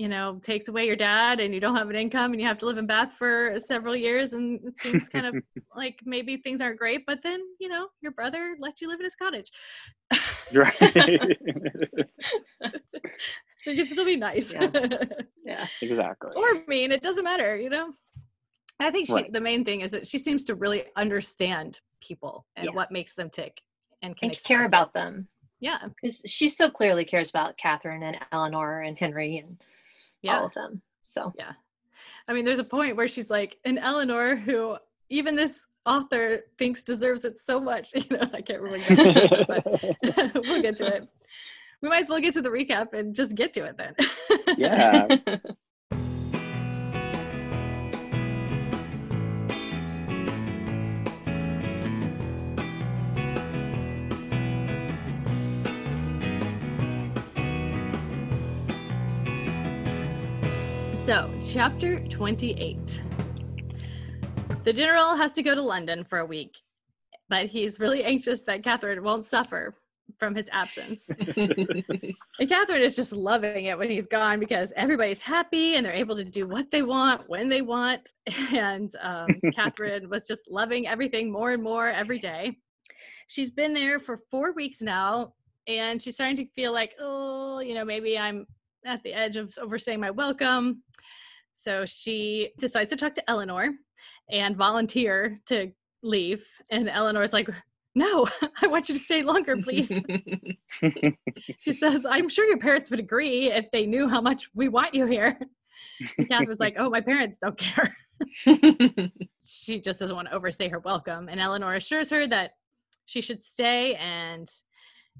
[0.00, 2.56] you know, takes away your dad and you don't have an income and you have
[2.56, 4.32] to live in Bath for several years.
[4.32, 5.34] And it seems kind of
[5.76, 9.04] like maybe things aren't great, but then, you know, your brother let you live in
[9.04, 9.50] his cottage.
[10.54, 10.74] right.
[13.66, 14.54] It can still be nice.
[14.54, 14.70] Yeah.
[15.44, 15.66] yeah.
[15.82, 16.30] exactly.
[16.34, 16.92] or mean.
[16.92, 17.92] It doesn't matter, you know?
[18.80, 19.30] I think she, Right.
[19.30, 22.72] the main thing is that she seems to really understand people and Yeah.
[22.72, 23.60] what makes them tick
[24.00, 24.68] and can And care express it.
[24.68, 25.28] about them.
[25.60, 25.78] Yeah.
[25.88, 29.58] Because she so clearly cares about Catherine and Eleanor and Henry and
[30.22, 30.38] Yeah.
[30.38, 30.82] all of them.
[31.02, 31.52] So yeah.
[32.28, 34.76] I mean, there's a point where she's like, and Eleanor, who
[35.08, 37.92] even this author thinks deserves it so much.
[37.94, 41.08] You know, I can't remember exactly what she but we'll get to it.
[41.82, 43.94] We might as well get to the recap and just get to it then.
[44.58, 45.06] yeah.
[61.10, 63.02] So, chapter 28.
[64.62, 66.56] The general has to go to London for a week,
[67.28, 69.74] but he's really anxious that Catherine won't suffer
[70.20, 71.10] from his absence.
[72.38, 76.14] And Catherine is just loving it when he's gone because everybody's happy and they're able
[76.14, 78.08] to do what they want when they want.
[78.54, 82.56] And um, Catherine was just loving everything more and more every day.
[83.26, 85.32] She's been there for four weeks now
[85.66, 88.46] and she's starting to feel like, oh, you know, maybe I'm
[88.84, 90.82] at the edge of overstaying my welcome.
[91.54, 93.70] So she decides to talk to Eleanor
[94.30, 96.46] and volunteer to leave.
[96.70, 97.50] And Eleanor's like,
[97.94, 98.26] no,
[98.62, 99.92] I want you to stay longer, please.
[101.58, 104.94] She says, I'm sure your parents would agree if they knew how much we want
[104.94, 105.38] you here.
[106.16, 107.94] And Catherine's like, Oh, my parents don't care.
[109.44, 111.28] She just doesn't want to overstay her welcome.
[111.28, 112.52] And Eleanor assures her that
[113.06, 113.94] she should stay.
[113.96, 114.48] And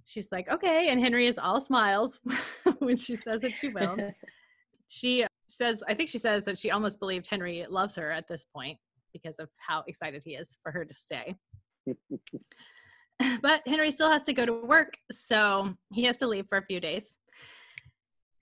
[0.05, 0.89] she's like, Okay.
[0.91, 2.21] And Henry is all smiles
[2.87, 3.97] when she says that she will.
[4.93, 8.45] She says, I think she says that she almost believed Henry loves her at this
[8.45, 8.77] point
[9.13, 11.37] because of how excited he is for her to stay.
[13.41, 16.65] but Henry still has to go to work, so he has to leave for a
[16.67, 17.19] few days.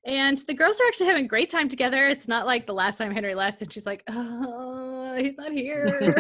[0.07, 2.09] And the girls are actually having a great time together.
[2.09, 6.15] It's not like the last time Henry left and she's like, oh, he's not here.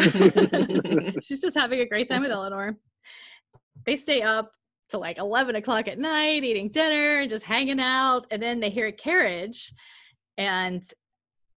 [1.22, 2.76] she's just having a great time with Eleanor.
[3.86, 4.52] They stay up
[4.90, 8.26] to like 11 o'clock at night, eating dinner and just hanging out.
[8.30, 9.72] And then they hear a carriage,
[10.36, 10.82] and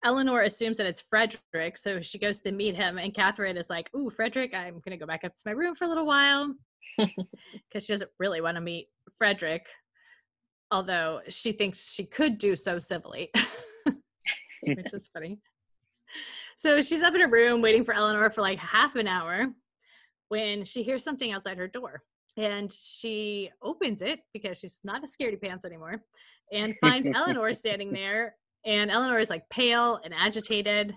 [0.03, 1.77] Eleanor assumes that it's Frederick.
[1.77, 4.97] So she goes to meet him, and Catherine is like, Ooh, Frederick, I'm going to
[4.97, 6.53] go back up to my room for a little while
[6.97, 9.67] because she doesn't really want to meet Frederick,
[10.71, 13.31] although she thinks she could do so civilly,
[14.63, 15.39] which is funny.
[16.57, 19.47] So she's up in her room waiting for Eleanor for like half an hour
[20.29, 22.03] when she hears something outside her door.
[22.37, 26.03] And she opens it because she's not a scaredy pants anymore
[26.51, 28.35] and finds Eleanor standing there.
[28.65, 30.95] And Eleanor is like pale and agitated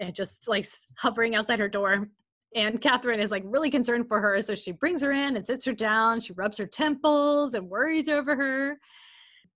[0.00, 0.66] and just like
[0.98, 2.08] hovering outside her door.
[2.54, 4.40] And Catherine is like really concerned for her.
[4.40, 6.20] So she brings her in and sits her down.
[6.20, 8.78] She rubs her temples and worries over her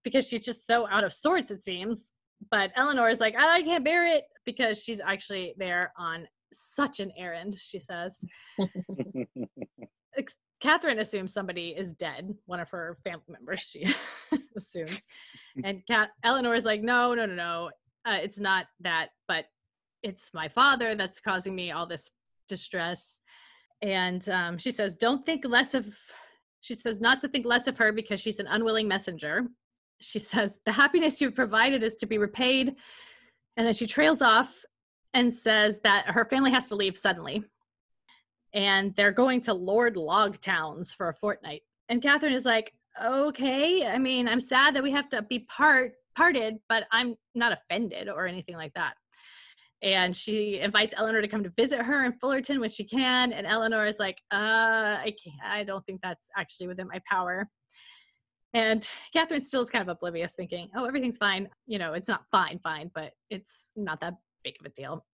[0.02, 2.12] because she's just so out of sorts, it seems.
[2.50, 7.10] But Eleanor is like, I can't bear it because she's actually there on such an
[7.18, 8.24] errand, she says.
[10.60, 13.94] Catherine assumes somebody is dead, one of her family members, she
[14.56, 15.00] assumes.
[15.64, 17.70] And Cat Eleanor is like, no, no, no, no.
[18.04, 19.46] Uh, it's not that, but
[20.02, 22.10] it's my father that's causing me all this
[22.48, 23.20] distress.
[23.82, 25.86] And um, she says, don't think less of,
[26.60, 29.46] she says, not to think less of her because she's an unwilling messenger.
[30.00, 32.74] She says, the happiness you've provided is to be repaid.
[33.56, 34.54] And then she trails off
[35.12, 37.44] and says that her family has to leave suddenly
[38.56, 41.62] and they're going to Lord Longtown's for a fortnight.
[41.90, 42.72] And Catherine is like,
[43.04, 47.52] okay, I mean, I'm sad that we have to be part parted, but I'm not
[47.52, 48.94] offended or anything like that.
[49.82, 53.34] And she invites Eleanor to come to visit her in Fullerton when she can.
[53.34, 57.46] And Eleanor is like, uh, I can't, I don't think that's actually within my power.
[58.54, 61.50] And Catherine still is kind of oblivious, thinking, oh, everything's fine.
[61.66, 64.14] You know, it's not fine, fine, but it's not that
[64.46, 65.04] big of a deal.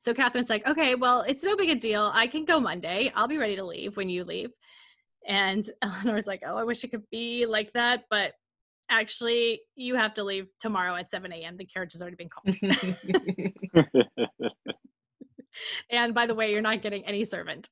[0.00, 2.10] So Catherine's like, okay, well, it's no big a deal.
[2.14, 3.12] I can go Monday.
[3.14, 4.50] I'll be ready to leave when you leave.
[5.26, 8.32] And Eleanor's like, oh, I wish it could be like that, but
[8.90, 11.58] actually, you have to leave tomorrow at 7 a.m.
[11.58, 12.56] The carriage has already been called.
[15.90, 17.68] and by the way, you're not getting any servant.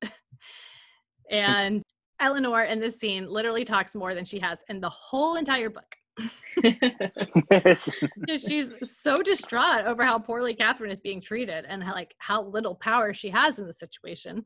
[1.30, 1.82] and
[2.20, 5.96] Eleanor in this scene literally talks more than she has in the whole entire book.
[7.50, 12.42] because she's so distraught over how poorly Catherine is being treated and how, like how
[12.44, 14.44] little power she has in the situation.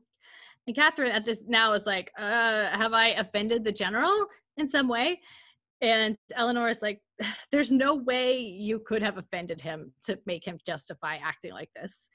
[0.67, 4.25] And Catherine at this now is like, uh, have I offended the general
[4.57, 5.19] in some way?
[5.81, 6.99] And Eleanor is like,
[7.51, 12.09] there's no way you could have offended him to make him justify acting like this.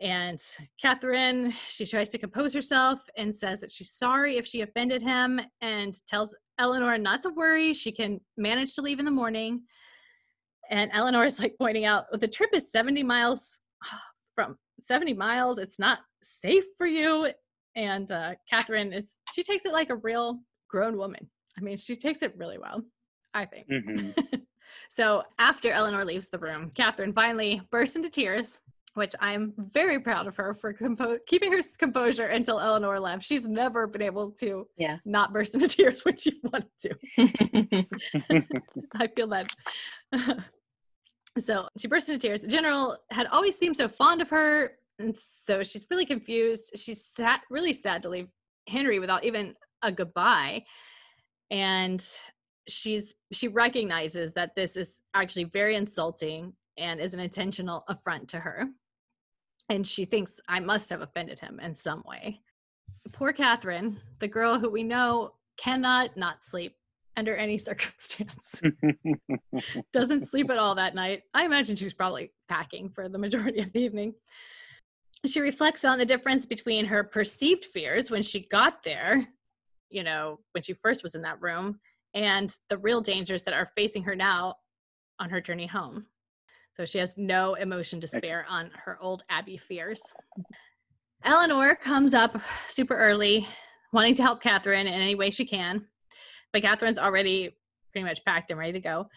[0.00, 0.38] And
[0.80, 5.40] Catherine, she tries to compose herself and says that she's sorry if she offended him
[5.62, 7.72] and tells Eleanor not to worry.
[7.72, 9.62] She can manage to leave in the morning.
[10.70, 13.60] And Eleanor is like pointing out the trip is 70 miles
[14.34, 15.58] from 70 miles.
[15.58, 17.28] It's not safe for you.
[17.74, 21.28] And uh, Catherine is, she takes it like a real grown woman.
[21.58, 22.82] I mean, she takes it really well,
[23.32, 23.68] I think.
[23.68, 24.40] Mm-hmm.
[24.90, 28.58] so after Eleanor leaves the room, Catherine finally bursts into tears,
[28.96, 33.24] which I'm very proud of her for compo- keeping her composure until Eleanor left.
[33.24, 34.96] She's never been able to Yeah.
[35.04, 37.86] not burst into tears when she wanted to.
[38.98, 39.52] I feel that.
[41.38, 42.42] so she burst into tears.
[42.42, 46.72] The general had always seemed so fond of her, and so she's really confused.
[46.76, 48.28] She's sad, really sad to leave
[48.68, 50.64] Henry without even a goodbye,
[51.50, 52.04] and
[52.66, 58.38] she's she recognizes that this is actually very insulting and is an intentional affront to
[58.38, 58.64] her,
[59.68, 62.40] and she thinks I must have offended him in some way.
[63.12, 66.76] Poor Catherine, the girl who we know cannot not sleep
[67.16, 68.60] under any circumstance
[69.92, 71.22] doesn't sleep at all that night.
[71.34, 74.14] I imagine she's probably packing for the majority of the evening.
[75.24, 79.26] She reflects on the difference between her perceived fears when she got there,
[79.88, 81.80] you know, when she first was in that room,
[82.14, 84.56] and the real dangers that are facing her now
[85.18, 86.06] on her journey home.
[86.76, 90.02] So she has no emotion to spare on her old Abbey fears.
[91.24, 93.46] Eleanor comes up super early,
[93.92, 95.86] wanting to help Catherine in any way she can
[96.56, 97.54] but Catherine's already
[97.92, 99.08] pretty much packed and ready to go.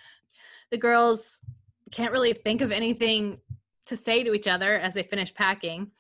[0.72, 1.40] The girls
[1.92, 3.40] can't really think of anything
[3.86, 5.92] to say to each other as they finish packing.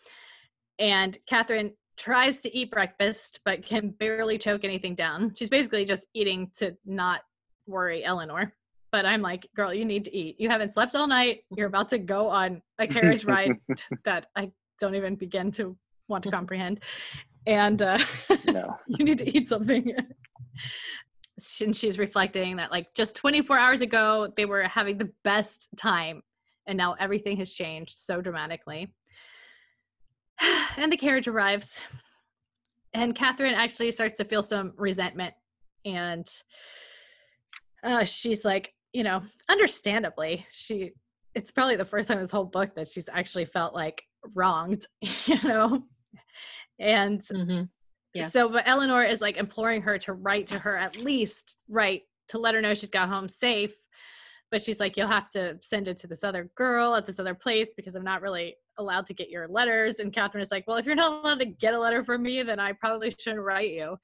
[0.79, 5.33] And Catherine tries to eat breakfast, but can barely choke anything down.
[5.33, 7.21] She's basically just eating to not
[7.67, 8.53] worry Eleanor.
[8.91, 10.39] But I'm like, girl, you need to eat.
[10.39, 11.41] You haven't slept all night.
[11.55, 13.51] You're about to go on a carriage ride
[14.03, 16.81] that I don't even begin to want to comprehend.
[17.45, 17.99] And uh,
[18.47, 18.75] no.
[18.87, 19.93] you need to eat something.
[21.61, 26.21] and she's reflecting that like just 24 hours ago they were having the best time
[26.67, 28.93] and now everything has changed so dramatically
[30.77, 31.81] and the carriage arrives
[32.93, 35.33] and catherine actually starts to feel some resentment
[35.85, 36.27] and
[37.83, 40.91] uh, she's like you know understandably she
[41.35, 44.01] it's probably the first time in this whole book that she's actually felt like
[44.33, 44.85] wronged
[45.25, 45.83] you know
[46.79, 47.69] and Mhm.
[48.13, 48.29] Yeah.
[48.29, 52.39] so, but Eleanor is like imploring her to write to her at least, write to
[52.39, 53.73] let her know she's got home safe.
[54.51, 57.35] But she's like, you'll have to send it to this other girl at this other
[57.35, 59.99] place because I'm not really allowed to get your letters.
[59.99, 62.41] And Catherine is like, well, if you're not allowed to get a letter from me,
[62.41, 63.95] then I probably shouldn't write you.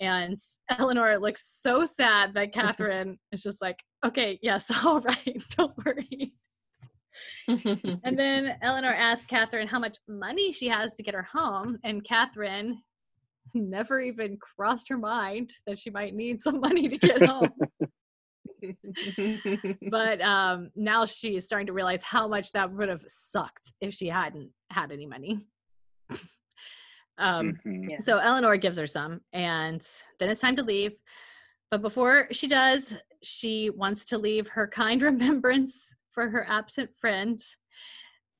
[0.00, 0.36] And
[0.76, 6.32] Eleanor looks so sad that Catherine is just like, okay, yes, all right, don't worry.
[7.46, 12.02] And then Eleanor asks Catherine how much money she has to get her home, and
[12.04, 12.80] Catherine
[13.54, 17.50] never even crossed her mind that she might need some money to get home.
[19.90, 24.08] but um, now she's starting to realize how much that would have sucked if she
[24.08, 25.46] hadn't had any money.
[27.18, 27.90] um, Mhm.
[27.90, 28.00] Yeah.
[28.00, 29.86] so Eleanor gives her some, and
[30.18, 30.92] then it's time to leave.
[31.70, 37.40] But before she does, she wants to leave her kind remembrance for her absent friend,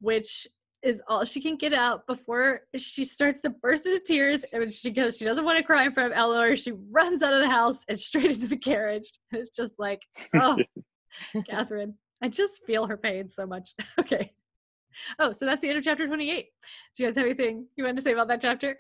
[0.01, 0.47] which
[0.83, 4.45] is all she can get out before she starts to burst into tears.
[4.53, 6.55] And she goes, she doesn't want to cry in front of Eleanor.
[6.57, 9.11] She runs out of the house and straight into the carriage.
[9.33, 10.03] It's just like,
[10.37, 10.59] oh,
[11.49, 13.71] Catherine, I just feel her pain so much.
[13.99, 14.33] Okay.
[15.19, 16.47] Oh, so that's the end of chapter 28.
[16.97, 18.77] Do you guys have anything you wanted to say about that chapter?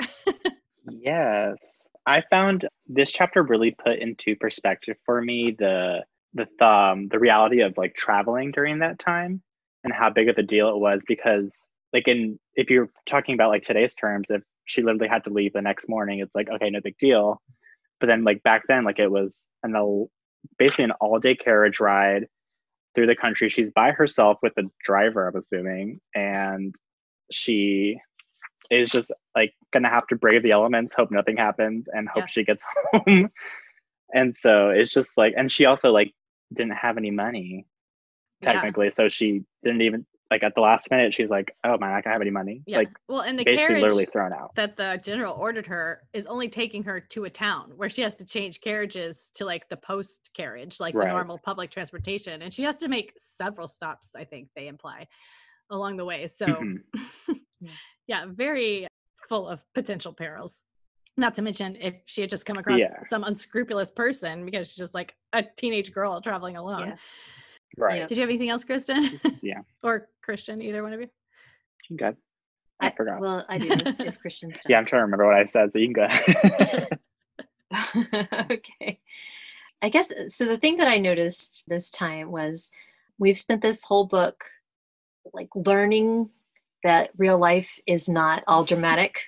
[0.88, 1.88] Yes.
[2.06, 7.60] I found this chapter really put into perspective for me the the um the reality
[7.62, 9.42] of like traveling during that time
[9.84, 11.54] and how big of a deal it was because
[11.92, 15.52] like in if you're talking about like today's terms if she literally had to leave
[15.52, 17.40] the next morning it's like okay no big deal.
[18.00, 20.10] But then like back then like it was an al-
[20.58, 22.26] basically an all day carriage ride
[22.94, 23.48] through the country.
[23.48, 26.74] She's by herself with the driver i'm assuming and
[27.30, 27.98] she
[28.70, 32.26] is just like gonna have to brave the elements, hope nothing happens, and hope Yeah.
[32.26, 32.62] she gets
[32.92, 33.30] home.
[34.14, 36.14] and so it's just like, and she also like
[36.54, 37.66] didn't have any money
[38.40, 38.52] Yeah.
[38.52, 41.12] technically, so she didn't even like at the last minute.
[41.14, 42.78] She's like, "Oh man, I can't have any money." Yeah.
[42.78, 44.54] Like well, and the carriage literally thrown out.
[44.56, 48.16] that the general ordered her is only taking her to a town where she has
[48.16, 52.40] to change carriages to like the post carriage, like the normal public transportation.
[52.42, 55.06] And she has to make several stops, I think they imply,
[55.70, 56.26] along the way.
[56.26, 56.78] So, Mhm.
[58.06, 58.86] yeah, very
[59.28, 60.64] full of potential perils.
[61.16, 63.02] Not to mention if she had just come across Yeah.
[63.04, 66.88] some unscrupulous person because she's just like a teenage girl traveling alone.
[66.88, 66.96] Yeah.
[67.76, 67.96] Right.
[67.98, 68.06] Yeah.
[68.06, 69.20] Did you have anything else, Kristen?
[69.42, 69.60] Yeah.
[69.82, 71.08] or Christian, either one of you?
[71.88, 72.16] You good?
[72.80, 73.20] I, forgot.
[73.20, 73.68] Well, I do.
[73.70, 76.08] If, if Christian's yeah, I'm trying to remember what I said, so you can go.
[78.50, 79.00] okay.
[79.82, 80.46] I guess uh, so.
[80.46, 82.70] The thing that I noticed this time was
[83.18, 84.44] we've spent this whole book
[85.32, 86.30] like learning
[86.84, 89.18] that real life is not all dramatic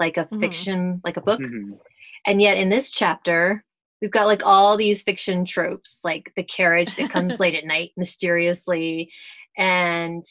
[0.00, 0.40] like a Mhm.
[0.40, 1.78] fiction like a book Mhm.
[2.26, 3.64] and yet in this chapter
[4.00, 7.92] we've got like all these fiction tropes like the carriage that comes late at night
[7.96, 9.10] mysteriously
[9.56, 10.24] and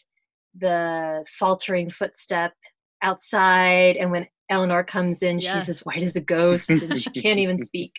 [0.57, 2.53] the faltering footstep
[3.01, 5.55] outside and when eleanor comes in Yeah.
[5.59, 7.93] she's as white as a ghost and she can't even speak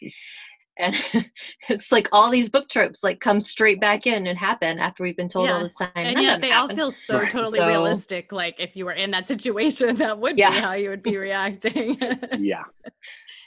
[0.79, 0.95] and
[1.69, 5.17] it's like all these book tropes like come straight back in and happen after we've
[5.17, 7.31] been told all this time and none yet they them all feel so Right.
[7.31, 10.51] totally So- realistic like if you were in that situation that would Yeah.
[10.51, 11.97] be how you would be reacting
[12.39, 12.65] Yeah.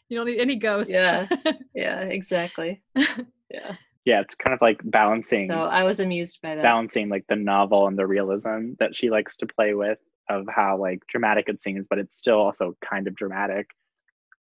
[0.10, 1.28] you don't need any ghosts Yeah.
[1.76, 3.76] yeah exactly yeah
[4.06, 4.22] Yeah.
[4.22, 7.88] It's kind of like balancing so i was amused by that balancing like the novel
[7.88, 10.00] and the realism that she likes to play with
[10.30, 13.72] of how like dramatic it seems, but it's still also kind of dramatic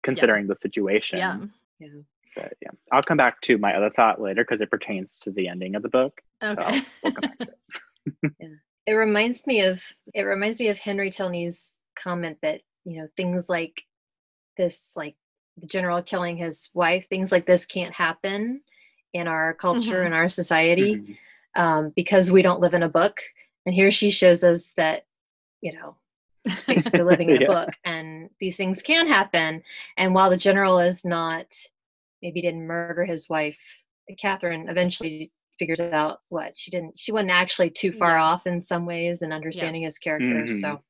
[0.01, 1.17] considering the situation.
[1.19, 1.37] yeah
[1.79, 1.89] yeah
[2.35, 5.47] But yeah, I'll come back to my other thought later because it pertains to the
[5.47, 6.19] ending of the book.
[6.41, 8.31] okay So we'll come back to it.
[8.85, 9.81] it reminds me of
[10.13, 13.83] it reminds me of henry tilney's comment that you know things like
[14.57, 15.15] this like
[15.57, 18.61] the general killing his wife things like this can't happen
[19.13, 20.07] in our culture Mhm.
[20.07, 21.17] in our society Mhm.
[21.55, 23.21] um, because we don't live in a book
[23.65, 25.05] and here she shows us that
[25.61, 25.95] you know
[26.47, 27.47] she's basically living in a Yeah.
[27.47, 29.63] book and these things can happen
[29.97, 31.55] and while the general is not
[32.23, 33.57] maybe didn't murder his wife
[34.19, 38.23] catherine eventually figures out what she didn't she wasn't actually too far Yeah.
[38.23, 40.59] off in some ways in understanding his character Mhm.
[40.61, 40.81] so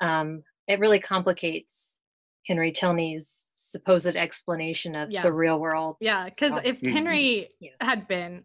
[0.00, 1.98] um it really complicates
[2.46, 5.22] henry tilney's supposed explanation of Yeah.
[5.22, 6.92] the real world Yeah, because So- if Mhm.
[6.92, 7.70] Henry Yeah.
[7.80, 8.44] had been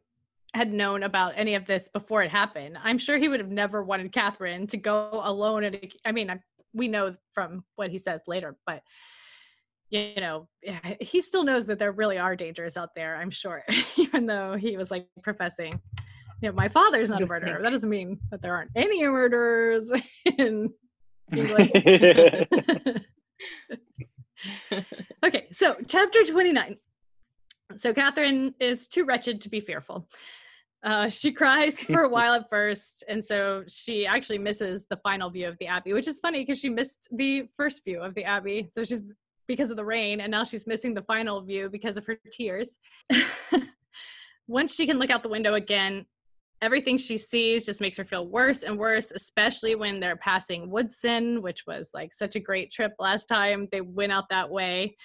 [0.54, 3.84] had known about any of this before it happened, I'm sure he would have never
[3.84, 5.66] wanted Catherine to go alone.
[5.66, 6.40] And I mean, I,
[6.74, 8.82] we know from what he says later, but
[9.90, 10.48] you know,
[11.00, 13.16] he still knows that there really are dangers out there.
[13.16, 13.64] I'm sure,
[13.98, 15.80] even though he was like professing,
[16.42, 17.62] you know, my father's not a murderer.
[17.62, 19.92] That doesn't mean that there aren't any murderers
[25.26, 26.78] okay, so chapter 29.
[27.78, 30.08] So Catherine is too wretched to be fearful.
[30.84, 35.30] Uh, she cries for a while at first, and so she actually misses the final
[35.30, 38.24] view of the Abbey, which is funny because she missed the first view of the
[38.24, 38.70] Abbey.
[38.72, 39.02] So she's
[39.48, 42.78] because of the rain, and now she's missing the final view because of her tears.
[44.48, 46.06] Once she can look out the window again,
[46.62, 51.42] everything she sees just makes her feel worse and worse, especially when they're passing Woodston,
[51.42, 53.68] which was like such a great trip last time.
[53.72, 54.96] They went out that way,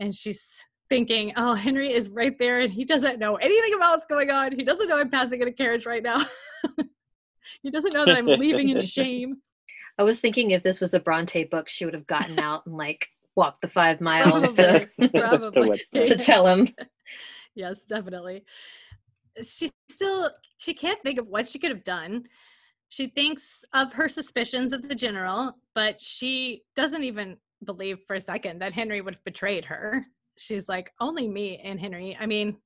[0.00, 4.06] and she's thinking, "Oh, Henry is right there, and he doesn't know anything about what's
[4.06, 4.52] going on.
[4.52, 6.24] He doesn't know I'm passing in a carriage right now.
[7.62, 9.38] he doesn't know that I'm leaving in shame."
[9.98, 12.76] I was thinking if this was a Bronte book, she would have gotten out and
[12.76, 15.82] like walked the five miles to, Probably.
[15.94, 16.68] To to tell him.
[17.54, 18.44] yes, definitely.
[19.42, 22.24] She still she can't think of what she could have done.
[22.88, 28.20] She thinks of her suspicions of the general, but she doesn't even believe for a
[28.20, 30.06] second that Henry would have betrayed her.
[30.38, 32.16] She's like, only me and Henry.
[32.18, 32.56] I mean,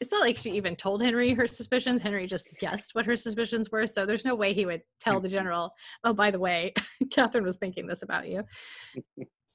[0.00, 2.00] it's not like she even told Henry her suspicions.
[2.00, 3.86] Henry just guessed what her suspicions were.
[3.86, 5.72] So there's no way he would tell the general,
[6.04, 6.72] oh, by the way,
[7.10, 8.44] Catherine was thinking this about you,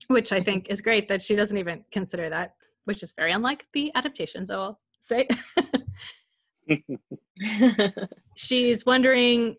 [0.08, 3.66] which I think is great that she doesn't even consider that, which is very unlike
[3.74, 5.28] the adaptations, I'll say
[8.36, 9.56] she's wondering,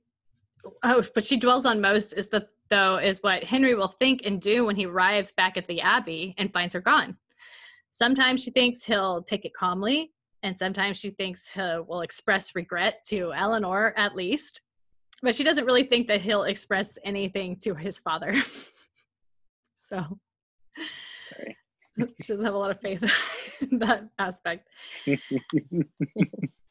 [0.82, 4.40] oh, but she dwells on most is the though is what Henry will think and
[4.40, 7.16] do when he arrives back at the Abbey and finds her gone.
[7.92, 13.04] Sometimes she thinks he'll take it calmly, and sometimes she thinks he will express regret
[13.06, 14.60] to Eleanor at least.
[15.22, 18.34] But she doesn't really think that he'll express anything to his father.
[19.76, 20.18] so
[21.32, 21.56] Sorry.
[22.22, 23.02] she doesn't have a lot of faith
[23.70, 24.68] in that aspect.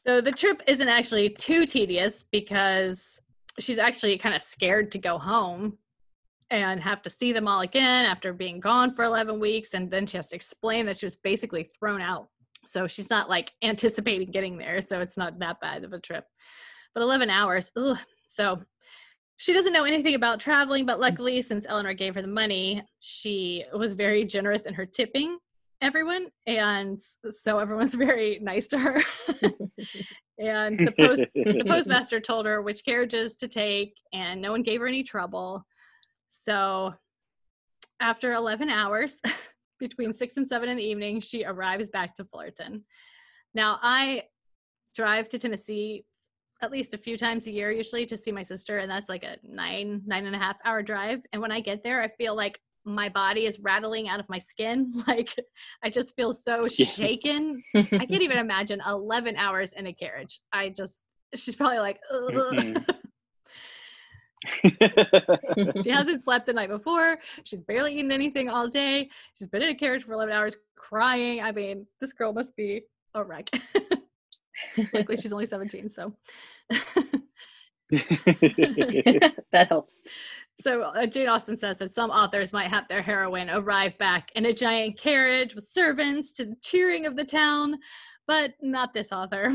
[0.06, 3.20] So the trip isn't actually too tedious because
[3.58, 5.78] she's actually kind of scared to go home
[6.50, 9.74] and have to see them all again after being gone for 11 weeks.
[9.74, 12.28] And then she has to explain that she was basically thrown out.
[12.66, 14.80] So she's not like anticipating getting there.
[14.80, 16.24] So it's not that bad of a trip.
[16.94, 17.98] But 11 hours, ugh.
[18.28, 18.60] So
[19.38, 21.00] she doesn't know anything about traveling, but mm.
[21.00, 25.38] luckily, since Eleanor gave her the money, she was very generous in her tipping
[25.82, 26.28] everyone.
[26.46, 29.02] And so everyone's very nice to her.
[30.38, 34.80] and the post the postmaster told her which carriages to take and no one gave
[34.80, 35.64] her any trouble
[36.28, 36.92] so
[38.00, 39.20] after 11 hours
[39.78, 42.84] between 6 and 7 in the evening she arrives back to fullerton
[43.54, 44.22] now i
[44.94, 46.04] drive to tennessee
[46.62, 49.24] at least a few times a year usually to see my sister and that's like
[49.24, 52.34] a nine nine and a half hour drive and when i get there i feel
[52.34, 55.34] like my body is rattling out of my skin like
[55.82, 60.40] i just feel so shaken I can't even imagine 11 hours in a carriage.
[60.52, 61.04] I just,
[61.34, 62.32] she's probably like, Ugh.
[62.32, 62.84] Mhm.
[65.82, 67.18] she hasn't slept the night before.
[67.44, 69.08] She's barely eaten anything all day.
[69.34, 71.40] She's been in a carriage for 11 hours crying.
[71.42, 72.82] I mean, this girl must be
[73.14, 73.50] a wreck.
[74.92, 76.12] Luckily, she's only 17, so.
[77.90, 80.06] that helps.
[80.60, 84.46] So uh, Jane Austen says that some authors might have their heroine arrive back in
[84.46, 87.76] a giant carriage with servants to the cheering of the town,
[88.26, 89.52] but not this author.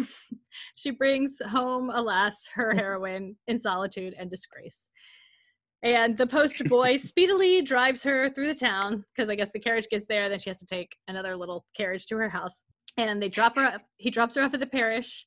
[0.75, 4.89] she brings home, alas, her heroine in solitude and disgrace.
[5.83, 9.87] And the post boy speedily drives her through the town because I guess the carriage
[9.89, 12.63] gets there, then she has to take another little carriage to her house.
[12.97, 13.63] And they drop her.
[13.63, 15.25] Off, he drops her off at the parish,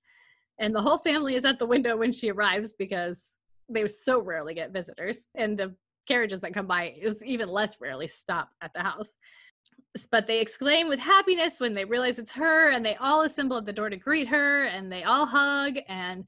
[0.58, 3.38] and the whole family is at the window when she arrives because
[3.68, 5.74] they so rarely get visitors and the
[6.06, 9.12] carriages that come by is even less rarely stop at the house
[10.10, 13.64] but they exclaim with happiness when they realize it's her and they all assemble at
[13.64, 16.24] the door to greet her and they all hug and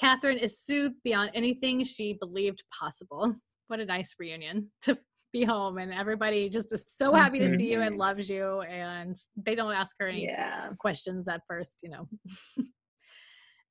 [0.00, 3.34] catherine is soothed beyond anything she believed possible
[3.66, 4.96] what a nice reunion to
[5.32, 8.00] be home and everybody just is so happy to see you and mm-hmm.
[8.00, 10.70] loves you and they don't ask her any Yeah.
[10.78, 12.08] questions at first, you know.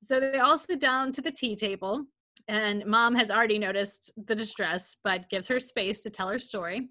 [0.02, 2.04] so they all sit down to the tea table,
[2.46, 6.88] and mom has already noticed the distress, but gives her space to tell her story.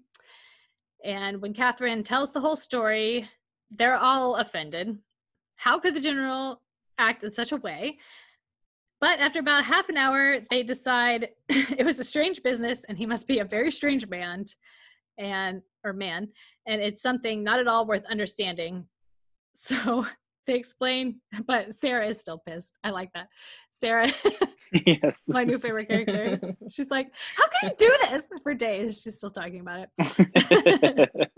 [1.04, 3.28] And when Catherine tells the whole story,
[3.70, 4.98] they're all offended.
[5.56, 6.60] How could the general
[6.98, 7.98] act in such a way?
[9.00, 13.06] But after about half an hour, they decide it was a strange business and he
[13.06, 14.44] must be a very strange man
[15.18, 16.28] and or man
[16.66, 18.86] and it's something not at all worth understanding.
[19.60, 20.06] So
[20.46, 22.74] they explain but sarah is still pissed.
[22.84, 23.26] I like that.
[23.72, 24.08] Sarah
[24.86, 25.16] yes.
[25.26, 26.38] my new favorite character.
[26.70, 28.28] She's like how can you do this?
[28.44, 31.30] For days she's still talking about it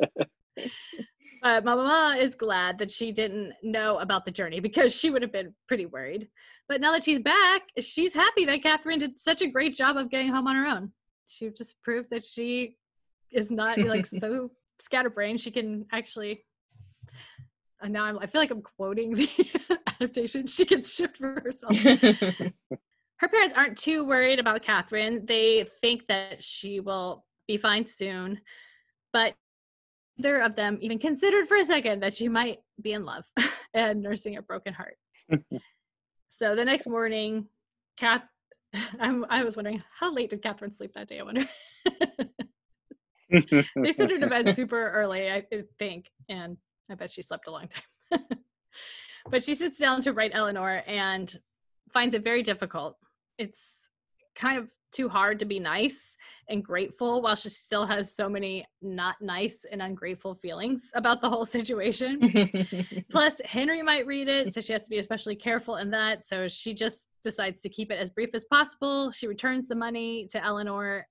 [1.42, 5.22] but my mama is glad that she didn't know about the journey because she would
[5.22, 6.28] have been pretty worried.
[6.68, 10.10] But now that she's back she's happy that catherine did such a great job of
[10.10, 10.92] getting home on her own.
[11.26, 12.76] She just proved that she
[13.30, 15.40] is not like so scatterbrained.
[15.40, 16.44] She can actually
[17.82, 19.28] and now I'm, i feel like i'm quoting the
[19.86, 20.46] adaptation.
[20.46, 21.76] She can shift for herself.
[23.20, 25.26] Her parents aren't too worried about Catherine.
[25.26, 28.40] They think that she will be fine soon,
[29.12, 29.34] but
[30.20, 33.24] neither of them even considered for a second that she might be in love
[33.74, 34.96] and nursing a broken heart.
[36.28, 37.46] so the next morning,
[37.96, 38.24] Cat,
[39.00, 41.20] I'm, I was wondering how late did Catherine sleep that day?
[41.20, 41.48] I wonder.
[43.30, 45.44] they sent her to bed super early, I
[45.78, 46.56] think, and
[46.90, 48.20] I bet she slept a long time.
[49.30, 51.34] but she sits down to write Eleanor and
[51.92, 52.96] finds it very difficult.
[53.38, 53.88] It's
[54.34, 56.16] kind of too hard to be nice
[56.48, 61.28] and grateful while she still has so many not nice and ungrateful feelings about the
[61.28, 62.66] whole situation.
[63.10, 66.26] Plus, Henry might read it, so she has to be especially careful in that.
[66.26, 69.10] So she just decides to keep it as brief as possible.
[69.10, 71.06] She returns the money to Eleanor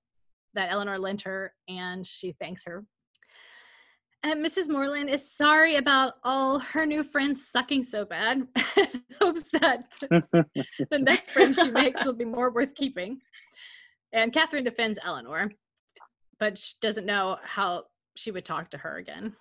[0.54, 2.84] that Eleanor lent her, and she thanks her.
[4.22, 4.68] And Mrs.
[4.68, 8.46] Morland is sorry about all her new friends sucking so bad.
[9.20, 13.20] hopes that the next friend she makes will be more worth keeping.
[14.12, 15.50] And Catherine defends Eleanor,
[16.38, 17.84] but she doesn't know how
[18.16, 19.34] she would talk to her again.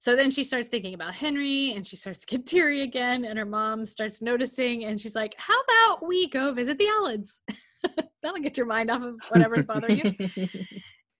[0.00, 3.24] So then she starts thinking about Henry and she starts to get teary again.
[3.24, 7.40] And her mom starts noticing and she's like, How about we go visit the Allens?
[8.22, 10.48] That'll get your mind off of whatever's bothering you.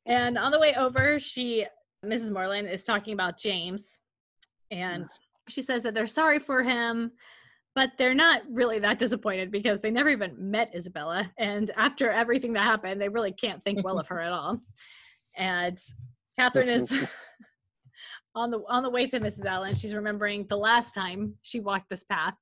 [0.06, 1.64] And on the way over, she,
[2.04, 2.30] Mrs.
[2.30, 4.00] Morland, is talking about James.
[4.70, 5.08] And
[5.48, 7.12] she says that they're sorry for him,
[7.74, 11.30] but they're not really that disappointed because they never even met Isabella.
[11.38, 14.60] And after everything that happened, they really can't think well of her at all.
[15.36, 15.78] And
[16.38, 16.92] Catherine is
[18.34, 19.44] on the on the way to Mrs.
[19.44, 19.74] Allen.
[19.74, 22.36] She's remembering the last time she walked this path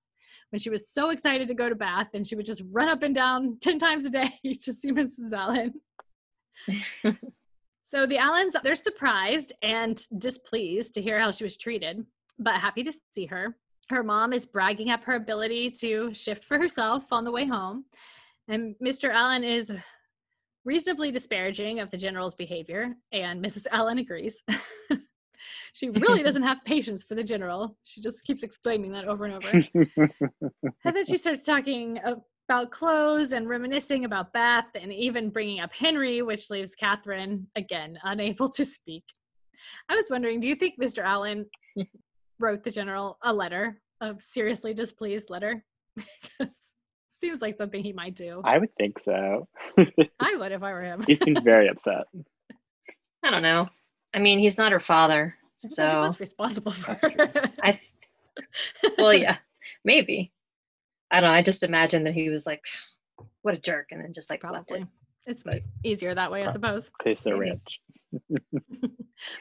[0.51, 3.03] when she was so excited to go to Bath and she would just run up
[3.03, 5.33] and down 10 times a day to see Mrs.
[5.33, 5.73] Allen.
[7.87, 12.05] so the Allens, they're surprised and displeased to hear how she was treated,
[12.39, 13.57] but happy to see her.
[13.89, 17.85] Her mom is bragging up her ability to shift for herself on the way home.
[18.49, 19.13] And Mr.
[19.13, 19.73] Allen is
[20.65, 23.67] reasonably disparaging of the general's behavior, and Mrs.
[23.71, 24.43] Allen agrees.
[25.73, 27.77] she really doesn't have patience for the general.
[27.85, 29.65] She just keeps exclaiming that over and over.
[30.85, 31.99] and then she starts talking
[32.49, 37.99] about clothes and reminiscing about Bath and even bringing up Henry, which leaves Catherine again
[38.05, 39.05] unable to speak.
[39.89, 41.05] I was wondering, do you think Mr.
[41.05, 41.47] Allen
[42.43, 45.65] wrote the general a letter, a seriously displeased letter?
[47.21, 48.43] seems like something he might do.
[48.45, 49.47] I would think so.
[50.19, 51.05] I would if I were him.
[51.07, 52.05] he seems very upset.
[53.23, 53.69] I don't know.
[54.13, 57.33] I mean, he's not her father, Well, he so was responsible for her.
[57.63, 57.81] I.
[58.97, 59.37] Well, yeah,
[59.85, 60.33] maybe.
[61.11, 61.35] I don't know.
[61.37, 62.65] I just imagine that he was like,
[63.43, 64.81] "What a jerk," and then just like left Probably.
[64.83, 64.89] it.
[65.27, 66.91] It's But- easier that way, I suppose.
[67.05, 67.51] Because they're Maybe.
[67.53, 67.81] rich.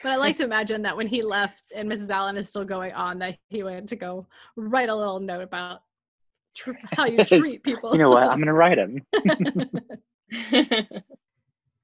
[0.02, 2.08] But I like to imagine that when he left and Mrs.
[2.10, 5.82] Allen is still going on, that he went to go write a little note about
[6.54, 7.92] tr- how you treat people.
[7.92, 8.22] You know what?
[8.22, 9.02] I'm gonna write him.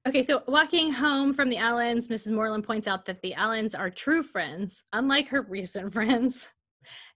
[0.07, 2.31] Okay, so walking home from the Allens, Mrs.
[2.31, 6.47] Morland points out that the Allens are true friends, unlike her recent friends.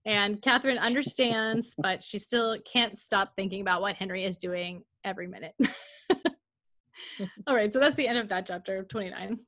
[0.05, 5.27] And Catherine understands, but she still can't stop thinking about what Henry is doing every
[5.27, 5.55] minute.
[7.47, 9.39] All right, so that's the end of that chapter 29.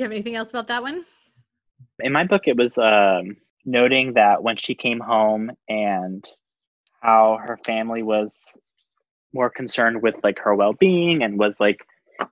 [0.00, 1.04] You have anything else about that one?
[2.02, 3.36] in my book it was um,
[3.66, 6.24] noting that when she came home and
[7.02, 8.58] how her family was
[9.34, 11.84] more concerned with like her well-being and was like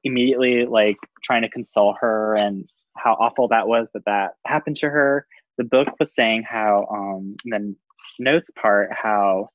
[0.02, 2.66] immediately like trying to console her and
[2.96, 5.26] how awful that was that that happened to her
[5.58, 7.76] the book was saying how um the
[8.18, 9.46] notes part how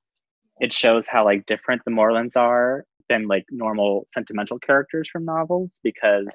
[0.59, 5.71] it shows how like different the Morlands are than like normal sentimental characters from novels
[5.83, 6.27] because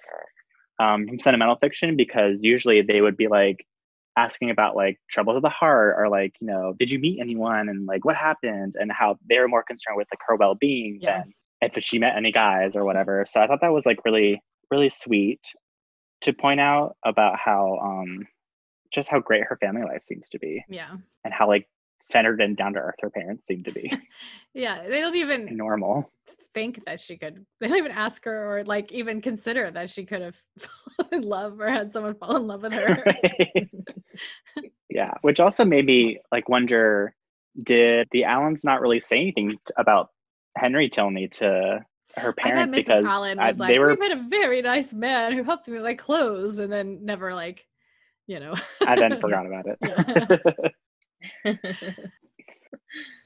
[0.78, 3.66] um, from sentimental fiction because usually they would be like
[4.16, 7.68] asking about like troubles of the heart or like you know did you meet anyone
[7.68, 11.22] and like what happened and how they were more concerned with like her well-being Yeah.
[11.22, 11.32] than
[11.76, 14.88] if she met any guys or whatever so i thought that was like really really
[14.90, 15.40] sweet
[16.22, 18.26] to point out about how um
[18.92, 20.96] just how great her family life seems to be Yeah.
[21.24, 21.68] and how like
[22.00, 23.92] centered and down to earth her parents seem to be
[24.54, 26.10] Yeah, they don't even normal
[26.52, 30.04] think that she could, they don't even ask her or like even consider that she
[30.04, 33.04] could have fallen in love or had someone fall in love with her.
[34.90, 37.14] yeah, which also made me like wonder
[37.64, 40.08] did the Allens not really say anything t- about
[40.56, 41.84] Henry Tilney to
[42.16, 42.76] her I bet parents Mrs.
[42.78, 45.68] because Allen I- was like, they were we met a very nice man who helped
[45.68, 47.66] me with my clothes and then never like,
[48.26, 48.54] you know.
[48.86, 50.72] I then forgot about it.
[51.44, 51.54] Yeah.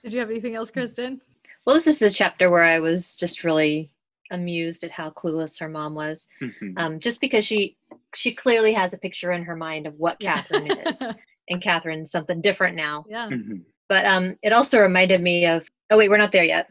[0.02, 1.20] Did you have anything else, Kristen?
[1.64, 3.92] well, this is the chapter where I was just really
[4.30, 6.26] amused at how clueless her mom was.
[6.40, 6.74] Mhm.
[6.76, 7.76] Um, just because she
[8.14, 11.00] she clearly has a picture in her mind of what Catherine is,
[11.48, 13.04] and Catherine's something different now.
[13.08, 13.28] yeah.
[13.28, 13.62] Mhm.
[13.88, 15.64] But um, it also reminded me of.
[15.90, 16.68] Oh wait, we're not there yet.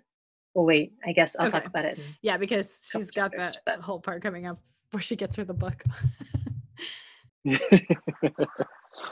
[0.55, 0.91] Well, wait.
[1.05, 1.99] I guess I'll talk about it.
[2.21, 4.59] Yeah, because she's got chapters, that but- whole part coming up
[4.91, 5.81] where she gets her the book.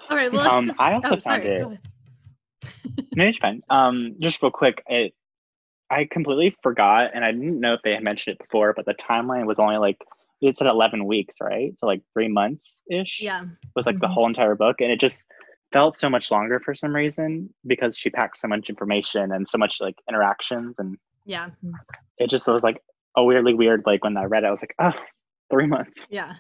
[0.10, 0.32] All right.
[0.32, 1.80] Well, Um, just- I also oh, found sorry, it- go ahead.
[3.16, 3.62] no, it's fine.
[3.70, 5.14] Um, just real quick, it
[5.92, 8.94] I completely forgot, and I didn't know if they had mentioned it before, but the
[8.96, 9.98] timeline was only like
[10.42, 11.74] it said eleven weeks, right?
[11.80, 13.20] So like three months ish.
[13.22, 13.44] Yeah.
[13.76, 14.14] was like the Mhm.
[14.14, 15.26] whole entire book and it just
[15.72, 19.58] felt so much longer for some reason because she packed so much information and so
[19.58, 21.50] much like interactions and Yeah.
[22.18, 22.82] it just was like
[23.16, 24.94] a weirdly weird like when i read it i was like oh
[25.52, 26.34] three months Yeah.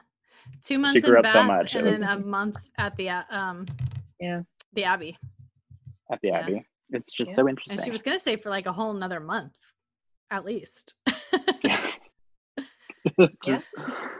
[0.63, 2.57] Two months she grew in up so Bath much, it and then was- a month
[2.77, 3.65] at the uh, um
[4.19, 4.41] Yeah.
[4.73, 5.17] the Abbey.
[6.11, 6.39] At the Yeah.
[6.39, 7.35] abbey it's just Yeah.
[7.35, 9.53] so And interesting she was gonna say for like a whole another month,
[10.31, 10.95] at least.
[13.45, 13.67] Just-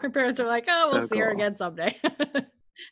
[0.02, 2.00] her parents are like, "Oh, we'll So see her again someday."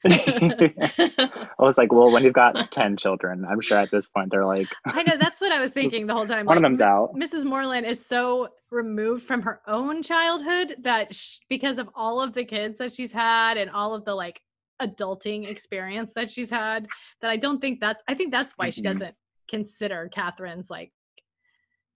[0.06, 4.45] i was like well when you've got 10 children i'm sure at this point they're
[4.45, 6.45] like I know that's what I was thinking the whole time.
[6.45, 7.45] one of them's out Mrs.
[7.45, 12.43] Morland is so removed from her own childhood that sh- because of all of the
[12.43, 14.41] kids that she's had and all of the like
[14.82, 16.88] adulting experience that she's had,
[17.21, 18.86] that I don't think that's, I think that's why she Mhm.
[18.86, 19.15] doesn't
[19.49, 20.91] consider Catherine's like,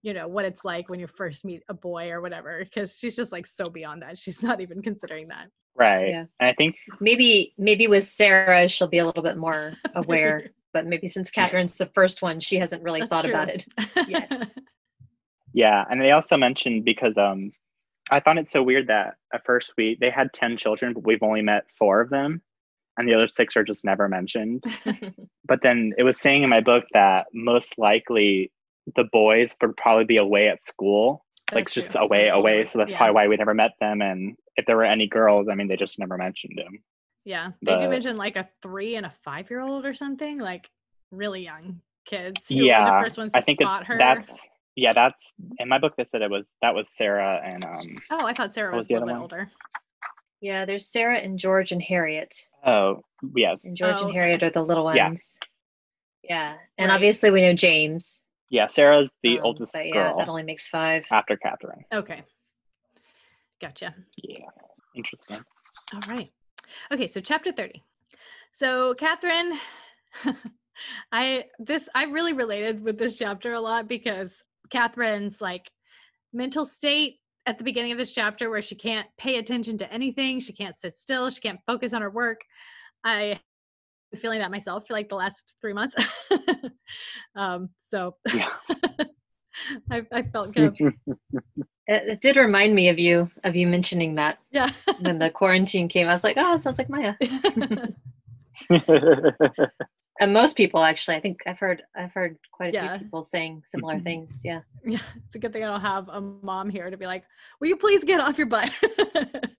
[0.02, 3.14] you know, what it's like when you first meet a boy or whatever, because she's
[3.14, 4.18] just like so beyond that.
[4.18, 5.48] She's not even considering that.
[5.74, 6.24] right Yeah.
[6.38, 10.50] and i think maybe maybe with Sarah she'll be a little bit more aware.
[10.74, 13.32] but maybe since Catherine's the first one, she hasn't really That's thought true.
[13.32, 13.64] about it.
[14.08, 14.50] yet.
[15.54, 17.52] Yeah, and they also mentioned because um
[18.10, 21.22] I found it so weird that at first we they had 10 children but we've
[21.22, 22.42] only met 4 of them
[22.96, 24.64] and the other 6 are just never mentioned.
[25.44, 28.52] But then it was saying in my book that most likely
[28.96, 32.00] the boys would probably be away at school, like That's just true.
[32.00, 32.96] So away they away, so that's yeah.
[32.96, 35.76] probably why we never met them and if there were any girls, I mean they
[35.76, 36.82] just never mentioned them.
[37.24, 37.50] Yeah.
[37.62, 40.68] They do mention like a three and a five year old or something, like
[41.10, 42.84] really young kids who were yeah.
[42.84, 43.96] the first ones to I think spot her.
[43.96, 47.98] that's yeah, that's in my book they said it was that was Sarah and um
[48.10, 49.50] Oh, I thought Sarah was was a little bit older.
[50.42, 52.34] Yeah, there's Sarah and George and Harriet.
[52.66, 53.02] oh,
[53.34, 53.60] yes.
[53.64, 54.18] And George Oh, and okay.
[54.18, 55.08] Harriet are the little Yeah.
[55.08, 55.38] ones.
[56.22, 56.58] Yeah.
[56.76, 56.94] And Right.
[56.96, 58.26] obviously we know James.
[58.50, 61.06] Yeah, Sarah's the um, oldest but yeah, girl that only makes five.
[61.10, 61.84] after Catherine.
[61.92, 62.22] Okay.
[63.60, 63.94] Gotcha.
[64.16, 64.46] Yeah,
[64.94, 65.38] interesting.
[65.94, 66.30] All right.
[66.90, 67.82] Okay, so chapter 30.
[68.52, 69.52] So Catherine,
[71.12, 75.70] I this I really related with this chapter a lot because Catherine's like
[76.32, 80.40] mental state at the beginning of this chapter where she can't pay attention to anything,
[80.40, 82.42] she can't sit still, she can't focus on her work.
[83.04, 83.40] I
[84.12, 85.96] been feeling that myself for like the last three months.
[87.36, 88.50] um, so Yeah.
[89.90, 90.76] I, I felt good.
[91.88, 94.70] It, it did remind me of you of you mentioning that Yeah.
[95.00, 96.06] when the quarantine came.
[96.06, 97.14] I was like, oh, it sounds like Maya.
[100.20, 102.96] And most people actually, I think I've heard I've heard quite a Yeah.
[102.96, 104.28] few people saying similar things.
[104.44, 104.60] Yeah.
[104.84, 104.98] yeah.
[105.26, 107.24] It's a good thing I don't have a mom here to be like,
[107.60, 108.70] will you please get off your butt?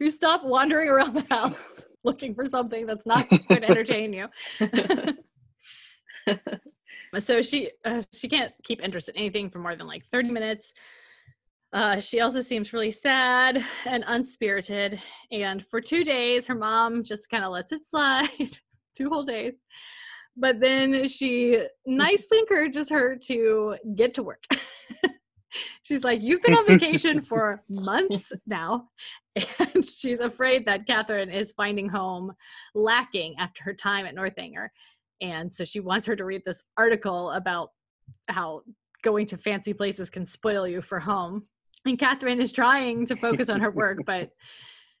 [0.00, 4.28] You stop wandering around the house looking for something that's not going to entertain you?
[7.18, 10.74] so she uh, she can't keep interest in anything for more than like 30 minutes
[11.72, 14.98] uh, she also seems really sad and unspirited
[15.30, 18.58] and for two days her mom just kind of lets it slide
[18.96, 19.56] two whole days.
[20.36, 24.44] But then she nicely encourages her to get to work.
[25.82, 28.88] She's like you've been on vacation for months now
[29.36, 32.32] and she's afraid that catherine is finding home
[32.74, 34.70] lacking after her time at northanger.
[35.22, 37.70] And so she wants her to read this article about
[38.28, 38.62] how
[39.02, 41.42] going to fancy places can spoil you for home.
[41.86, 44.30] And Catherine is trying to focus on her work, but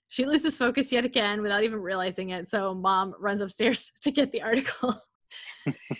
[0.08, 2.48] she loses focus yet again without even realizing it.
[2.48, 4.94] So mom runs upstairs to get the article.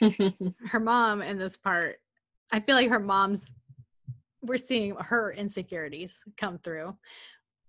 [0.66, 1.97] her mom in this part,
[2.53, 3.53] I feel like her mom's,
[4.43, 6.97] we're seeing her insecurities come through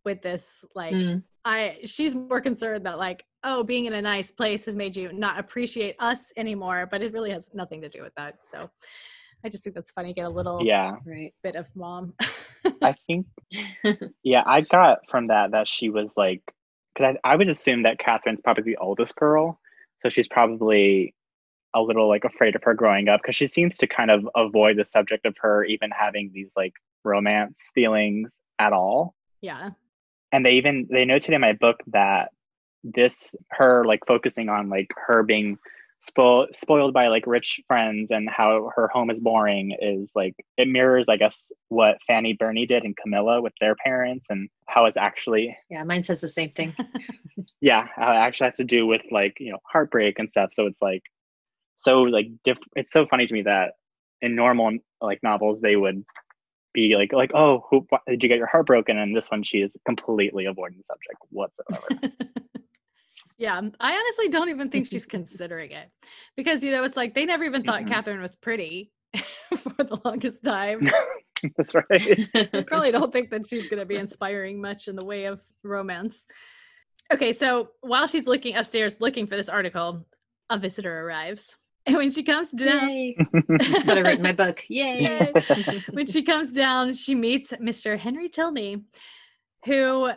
[0.06, 0.64] with this.
[0.76, 1.24] Like, Mm.
[1.44, 5.14] I, she's more concerned that, like, oh, being in a nice place has made you
[5.14, 8.36] not appreciate us anymore, but it really has nothing to do with that.
[8.44, 8.70] So
[9.44, 10.14] I just think that's funny.
[10.14, 11.34] Get a little yeah, Right.
[11.44, 12.14] bit of mom.
[12.82, 13.28] I think.
[14.24, 16.42] Yeah, I got from that that she was like,
[16.94, 19.60] because I, I would assume that Catherine's probably the oldest girl,
[20.02, 21.14] so she's probably
[21.74, 24.78] a little like afraid of her growing up because she seems to kind of avoid
[24.78, 26.74] the subject of her even having these like
[27.04, 29.14] romance feelings at all.
[29.42, 29.70] yeah.
[30.32, 32.32] and they even they noted in my book that
[32.84, 35.58] this her like focusing on like her being
[36.08, 40.68] spoiled spoiled by like rich friends and how her home is boring is like it
[40.68, 44.98] mirrors i guess what fanny burney did and camilla with their parents and how it's
[44.98, 46.74] actually Yeah, mine says the same thing.
[47.62, 50.52] yeah how it actually has to do with like you know heartbreak and stuff.
[50.54, 51.04] So it's like
[51.80, 53.74] so like diff- it's so funny to me that
[54.22, 56.04] in normal like novels they would
[56.74, 58.98] be like like oh who wh- did you get your heart broken?
[58.98, 61.88] And this one she is completely avoiding the subject whatsoever
[63.38, 63.62] yeah.
[63.80, 65.90] I honestly don't even think she's considering it
[66.36, 67.88] because, you know, it's like they never even thought Mhm.
[67.90, 68.92] Catherine was pretty
[69.58, 70.90] for the longest time.
[71.56, 75.06] that's right I probably don't think that she's going to be inspiring much in the
[75.06, 76.26] way of romance.
[77.14, 80.06] Okay, so while she's looking upstairs looking for this article,
[80.50, 81.56] a visitor arrives.
[81.86, 83.16] And when she comes down, Yay.
[83.50, 84.62] That's what I wrote in my book.
[84.68, 85.32] Yay.
[85.92, 87.98] when she comes down, she meets Mr.
[87.98, 88.84] Henry Tilney,
[89.66, 90.10] who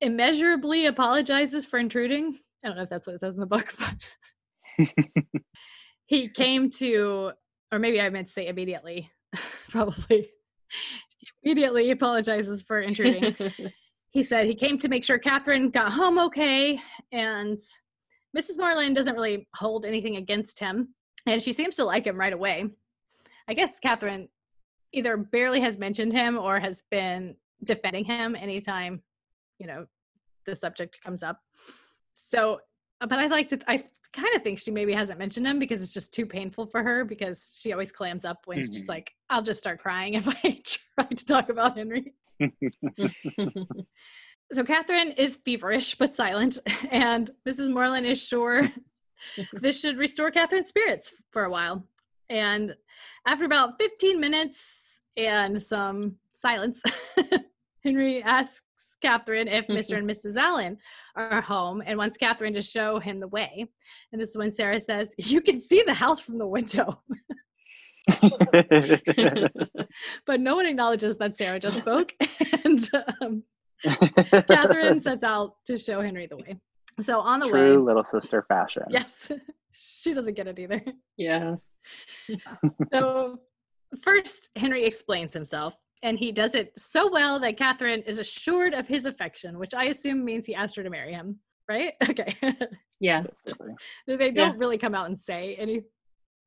[0.00, 2.38] immeasurably apologizes for intruding.
[2.64, 4.88] I don't know if that's what it says in the book, but
[6.06, 7.32] he came to,
[7.72, 9.10] or maybe I meant to say immediately,
[9.68, 10.30] probably.
[11.42, 13.34] Immediately apologizes for intruding.
[14.10, 16.78] he said he came to make sure Catherine got home okay,
[17.12, 17.58] and
[18.36, 18.58] Mrs.
[18.58, 20.94] Morland doesn't really hold anything against him,
[21.26, 22.66] and she seems to like him right away.
[23.48, 24.28] I guess Catherine
[24.92, 29.02] either barely has mentioned him or has been defending him anytime,
[29.60, 29.86] you know,
[30.46, 31.38] the subject comes up.
[32.14, 32.60] So,
[33.00, 35.82] uh, but I like to, I kind of think she maybe hasn't mentioned him because
[35.82, 38.88] it's just too painful for her because she always clams up when she's Mhm.
[38.88, 42.14] like, I'll just start crying if I try to talk about Henry.
[44.52, 46.58] So Catherine is feverish but silent,
[46.90, 47.70] and Mrs.
[47.72, 48.68] Morland is sure
[49.60, 51.84] this should restore Catherine's spirits for a while.
[52.28, 52.74] And
[53.28, 56.82] after about 15 minutes and some silence,
[57.84, 58.64] Henry asks
[59.00, 59.96] Catherine if Mr.
[59.96, 60.36] and Mrs.
[60.36, 60.78] Allen
[61.16, 63.66] are home and wants Catherine to show him the way.
[64.12, 67.02] And this is when Sarah says, You can see the house from the window.
[70.26, 72.14] But no one acknowledges that Sarah just spoke.
[72.64, 72.88] and
[73.20, 73.42] um,
[74.48, 76.56] Catherine sets out to show Henry the way.
[77.00, 78.84] So on the True way, little sister fashion.
[78.90, 79.30] yes,
[79.72, 80.82] she doesn't get it either.
[81.16, 81.56] yeah.
[82.92, 83.38] So
[84.02, 88.88] first, Henry explains himself, and he does it so well that Catherine is assured of
[88.88, 91.38] his affection, which I assume means he asked her to marry him,
[91.68, 91.92] right?
[92.08, 92.34] Okay.
[93.00, 93.22] Yeah.
[94.06, 94.52] They don't Yeah.
[94.56, 95.82] really come out and say any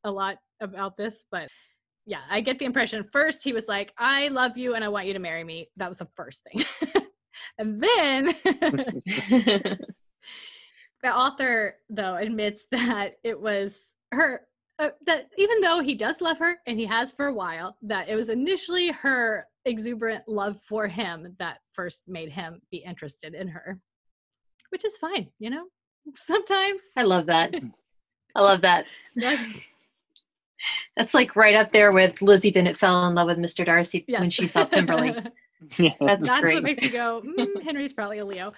[0.03, 1.49] a lot about this, but
[2.05, 5.07] yeah, I get the impression first he was like, I love you and I want
[5.07, 5.69] you to marry me.
[5.77, 6.63] That was the first thing.
[7.57, 8.35] and then
[11.01, 13.79] the author though admits that it was
[14.11, 14.41] her
[14.79, 18.09] uh, that even though he does love her and he has for a while that
[18.09, 23.47] it was initially her exuberant love for him that first made him be interested in
[23.47, 23.79] her
[24.69, 25.65] which is fine you know
[26.15, 27.53] sometimes I love that.
[28.35, 28.85] I love that.
[30.97, 33.65] That's like right up there with Lizzie Bennet fell in love with Mr.
[33.65, 34.21] Darcy Yes.
[34.21, 35.15] when she saw Pemberley.
[35.77, 35.91] Yeah.
[35.99, 36.55] That's, That's great.
[36.55, 38.53] what makes me go, mm, Henry's probably a Leo.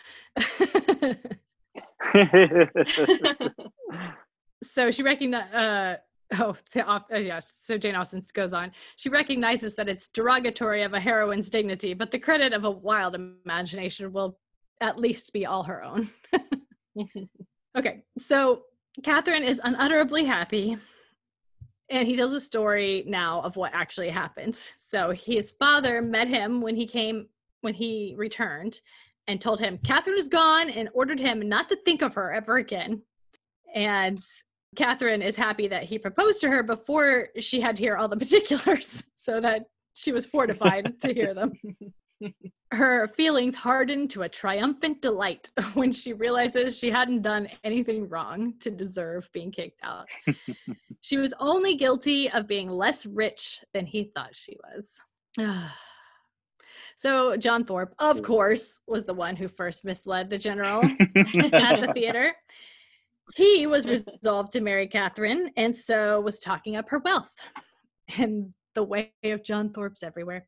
[4.64, 5.98] so she recognized, uh
[6.34, 8.72] oh the uh, yeah so jane austen goes on.
[8.98, 13.16] She recognizes that it's derogatory of a heroine's dignity but the credit of a wild
[13.16, 14.38] imagination will
[14.82, 16.10] at least be all her own.
[17.78, 18.62] Okay so
[19.04, 20.78] catherine is unutterably happy
[21.90, 24.56] and he tells a story now of what actually happened.
[24.56, 27.28] So his father met him when he came
[27.62, 28.80] when he returned
[29.28, 32.58] and told him catherine is gone and ordered him not to think of her ever
[32.58, 33.02] again.
[33.74, 34.20] And
[34.76, 38.18] Catherine is happy that he proposed to her before she had to hear all the
[38.26, 41.54] particulars so that she was fortified to hear them.
[42.72, 48.54] Her feelings hardened to a triumphant delight when she realizes she hadn't done anything wrong
[48.60, 50.08] to deserve being kicked out.
[51.02, 55.00] she was only guilty of being less rich than he thought she was.
[56.96, 61.92] so, John Thorpe, of course, was the one who first misled the general at the
[61.94, 62.34] theater.
[63.34, 67.32] He was resolved to marry Catherine and so was talking up her wealth.
[68.18, 70.46] And the way of John Thorpe's everywhere.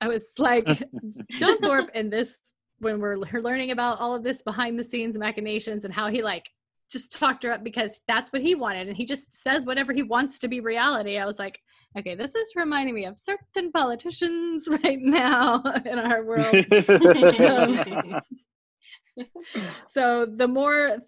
[0.00, 0.66] I was like,
[1.38, 2.38] John Thorpe in this,
[2.78, 6.48] when we're learning about all of this behind the scenes machinations and how he like
[6.90, 8.88] just talked her up because that's what he wanted.
[8.88, 11.18] And he just says whatever he wants to be reality.
[11.18, 11.58] I was like,
[11.98, 16.64] okay, this is reminding me of certain politicians right now in our world.
[19.88, 20.98] So the more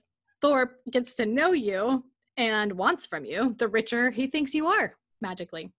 [0.41, 2.05] Thorpe gets to know you
[2.37, 5.71] and wants from you, the richer he thinks you are magically.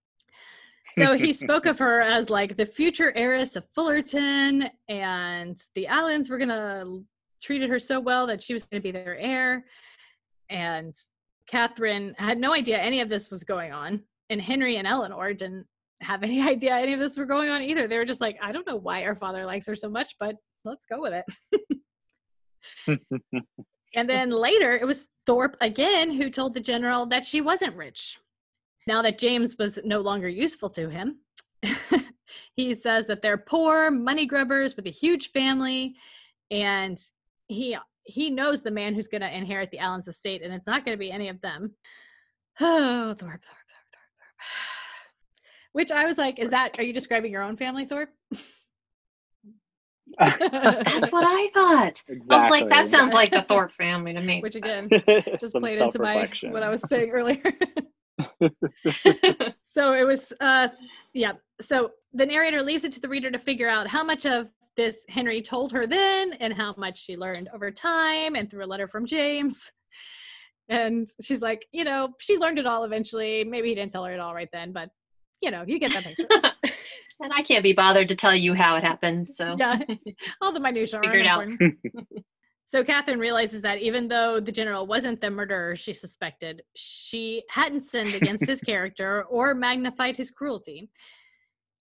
[0.98, 6.30] So he spoke of her as like the future heiress of Fullerton, and the Allens
[6.30, 6.86] were gonna
[7.42, 9.66] treated her so well that she was gonna be their heir.
[10.50, 10.96] And
[11.48, 15.66] Catherine had no idea any of this was going on, and Henry and Eleanor didn't
[16.02, 17.88] have any idea any of this were going on either.
[17.88, 20.36] They were just like, I don't know why our father likes her so much, but
[20.66, 21.24] let's go with
[22.88, 23.00] it.
[23.96, 28.18] And then later, it was Thorpe again who told the general that she wasn't rich.
[28.88, 31.20] Now that James was no longer useful to him,
[32.56, 35.96] he says that they're poor money grubbers with a huge family,
[36.50, 37.00] and
[37.48, 40.84] he he knows the man who's going to inherit the Allens estate, and it's not
[40.84, 41.76] going to be any of them.
[42.60, 44.40] Oh, Thorpe, Thorpe, Thorpe, Thorpe.
[45.74, 46.80] Which I was like, is that?
[46.80, 48.10] Are you describing your own family, Thorpe?
[50.20, 52.04] That's what I thought.
[52.30, 54.42] I was like, that sounds like the Thorpe family to me.
[54.42, 54.90] Which again,
[55.40, 57.42] just played into my what I was saying earlier.
[59.74, 60.68] so it was uh
[61.14, 64.48] yeah so the narrator leaves it to the reader to figure out how much of
[64.78, 68.68] this henry told her then and how much she learned over time and through a
[68.68, 69.72] letter from james
[70.70, 74.14] and she's like you know she learned it all eventually maybe he didn't tell her
[74.14, 74.90] it all right then but
[75.42, 76.28] you know you get that picture
[77.22, 79.30] and I can't be bothered to tell you how it happened.
[79.30, 79.80] So yeah
[80.42, 81.46] all the minutiae are Figure it out.
[82.66, 87.84] so catherine realizes that even though the general wasn't the murderer she suspected she hadn't
[87.84, 90.90] sinned against his character or magnified his cruelty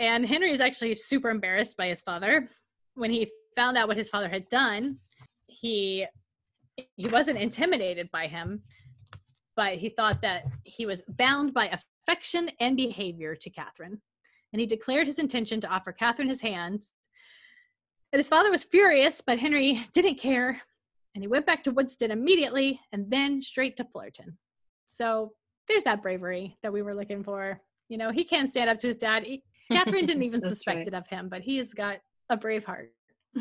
[0.01, 2.49] and henry is actually super embarrassed by his father
[2.95, 4.97] when he found out what his father had done
[5.47, 6.05] he
[6.97, 8.61] he wasn't intimidated by him
[9.55, 14.01] but he thought that he was bound by affection and behavior to catherine
[14.53, 16.89] and he declared his intention to offer catherine his hand
[18.13, 20.61] and his father was furious, but Henry didn't care.
[21.15, 24.39] And he went back to Woodston immediately and then straight to Fullerton.
[24.87, 25.33] So
[25.69, 27.61] there's that bravery that we were looking for.
[27.89, 29.25] You know, he can stand up to his dad.
[29.25, 29.43] He-
[29.73, 30.87] Catherine didn't even suspect right.
[30.89, 31.99] it of him, but he has got
[32.29, 32.91] a brave heart.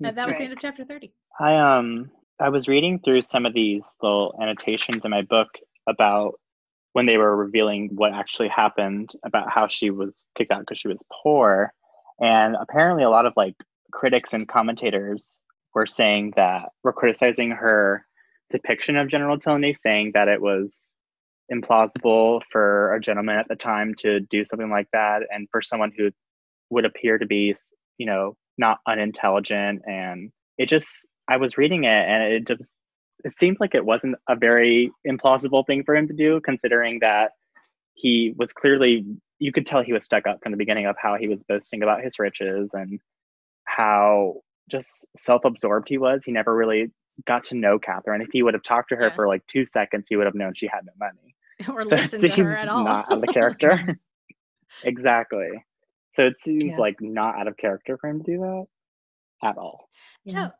[0.00, 1.12] that was the end of chapter 30.
[1.40, 2.10] I um
[2.40, 5.48] I was reading through some of these little annotations in my book
[5.88, 6.40] about
[6.96, 10.88] when they were revealing what actually happened about how she was kicked out because she
[10.88, 11.70] was poor.
[12.22, 13.54] And apparently a lot of like
[13.92, 15.38] critics and commentators
[15.74, 18.06] were saying that were criticizing her
[18.50, 20.90] depiction of General Tilney saying that it was
[21.52, 25.92] implausible for a gentleman at the time to do something like that and for someone
[25.94, 26.08] who
[26.70, 27.54] would appear to be
[27.98, 29.82] you know not unintelligent.
[29.86, 32.62] And it just i was reading it and it just
[33.26, 37.32] it seemed like it wasn't a very implausible thing for him to do considering that
[37.94, 39.04] he was clearly
[39.40, 41.82] you could tell he was stuck up from the beginning of how he was boasting
[41.82, 43.00] about his riches and
[43.64, 44.34] how
[44.70, 46.90] just self-absorbed he was he never really
[47.26, 49.14] got to know catherine if he would have talked to her Yeah.
[49.14, 51.34] for like two seconds he would have known she had no money
[51.74, 52.84] or so listen it to her seems at all.
[52.84, 53.98] not out of character
[54.84, 55.48] exactly
[56.14, 56.76] so it seems Yeah.
[56.76, 58.66] like not out of character for him to do that
[59.48, 59.88] at all
[60.24, 60.50] yeah.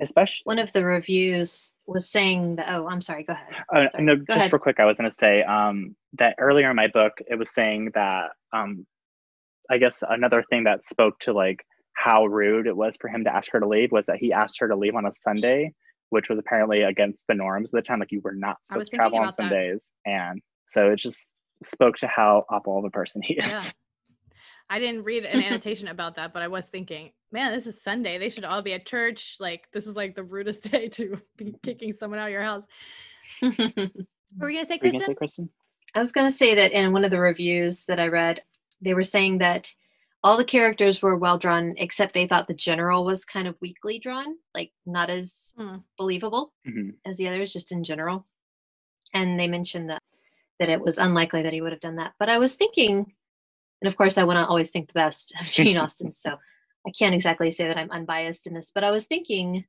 [0.00, 2.66] Especially One of the reviews was saying that.
[2.70, 3.24] Oh, I'm sorry.
[3.24, 3.54] Go ahead.
[3.74, 4.52] Uh, Sorry, no, go just ahead.
[4.52, 7.52] real quick, I was going to say um, that earlier in my book, it was
[7.52, 8.86] saying that um,
[9.70, 13.34] I guess another thing that spoke to like how rude it was for him to
[13.34, 15.72] ask her to leave was that he asked her to leave on a Sunday,
[16.10, 18.00] which was apparently against the norms at the time.
[18.00, 19.32] Like you were not supposed to travel on.
[19.32, 21.30] Sundays, and so it just
[21.62, 23.46] spoke to how awful of a person he is.
[23.46, 23.62] Yeah.
[24.68, 28.18] I didn't read an annotation about that, but I was thinking, man, this is Sunday.
[28.18, 29.36] They should all be at church.
[29.38, 32.64] Like, this is like the rudest day to be kicking someone out of your house.
[34.36, 35.06] What were you gonna say, Were gonna Kristen?
[35.06, 35.50] say, Kristen?
[35.94, 38.42] I was going to say that in one of the reviews that I read,
[38.82, 39.72] they were saying that
[40.22, 43.98] all the characters were well drawn, except they thought the general was kind of weakly
[43.98, 45.76] drawn, like not as Hmm.
[45.96, 46.96] believable Mhm.
[47.06, 48.26] as the others, just in general.
[49.14, 50.02] And they mentioned that
[50.58, 52.14] that it was unlikely that he would have done that.
[52.18, 53.14] But I was thinking,
[53.82, 56.36] and of course, I want to always think the best of Jane Austen, so
[56.86, 58.70] I can't exactly say that I'm unbiased in this.
[58.74, 59.64] But I was thinking,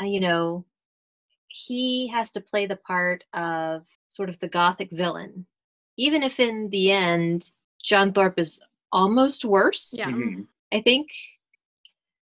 [0.00, 0.64] uh, you know,
[1.48, 5.46] he has to play the part of sort of the gothic villain,
[5.96, 7.50] even if in the end
[7.82, 8.60] John Thorpe is
[8.90, 9.94] almost worse.
[9.96, 10.10] Yeah.
[10.10, 10.46] Mhm.
[10.72, 11.08] I think.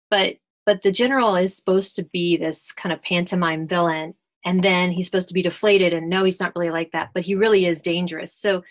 [0.09, 4.91] But but the general is supposed to be this kind of pantomime villain, and then
[4.91, 7.65] he's supposed to be deflated and no, he's not really like that, but he really
[7.65, 8.33] is dangerous.
[8.33, 8.63] So,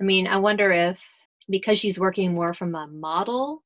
[0.00, 0.98] I mean, I wonder if
[1.48, 3.62] because she's working more from a model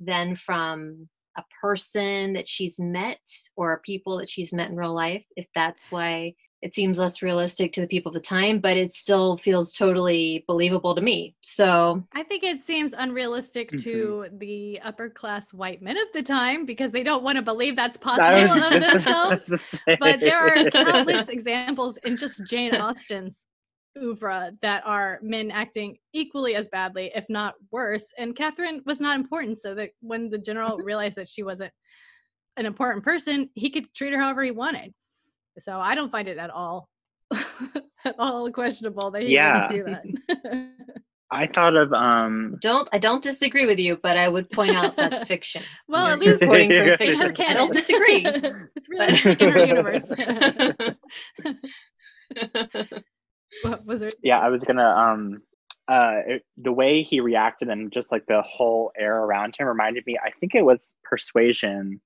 [0.00, 3.20] than from a person that she's met
[3.56, 7.72] or people that she's met in real life, if that's why it seems less realistic
[7.72, 11.36] to the people of the time, but it still feels totally believable to me.
[11.40, 13.82] So, I think it seems unrealistic Mhm.
[13.84, 17.76] to the upper class white men of the time because they don't want to believe
[17.76, 19.48] that's possible was of themselves.
[19.86, 23.44] about but there are countless examples in just Jane Austen's
[24.02, 28.06] oeuvre that are men acting equally as badly, if not worse.
[28.18, 31.72] And Catherine was not important, so that when the general realized that she wasn't
[32.56, 34.92] an important person, he could treat her however he wanted.
[35.60, 36.88] So I don't find it at all
[38.04, 39.66] at all questionable that he Yeah.
[39.70, 40.70] wouldn't do that.
[41.30, 44.96] I thought of um don't I don't disagree with you, but I would point out
[44.96, 45.62] that's fiction.
[45.86, 47.22] well, You're at least reporting in for her fiction.
[47.28, 47.56] I canon.
[47.58, 48.22] don't disagree.
[48.76, 50.10] it's realistic in her universe.
[53.62, 54.14] But- What was it?
[54.22, 55.42] yeah i was gonna um
[55.88, 60.04] uh it, the way he reacted and just like the whole air around him reminded
[60.06, 62.00] me i think it was persuasion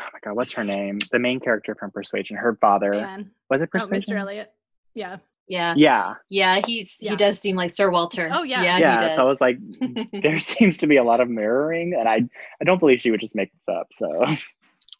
[0.00, 3.30] oh my god what's her name the main character from persuasion her father Man.
[3.50, 4.18] was it Oh, Mr.
[4.18, 4.52] Elliot.
[4.94, 5.16] Yeah.
[5.48, 7.12] yeah, yeah yeah, he's Yeah.
[7.12, 8.28] he does seem like Sir Walter.
[8.30, 8.62] Oh, yeah.
[8.62, 9.56] yeah, he yeah so i was like
[10.22, 12.20] there seems to be a lot of mirroring and i
[12.60, 14.08] i don't believe she would just make this up so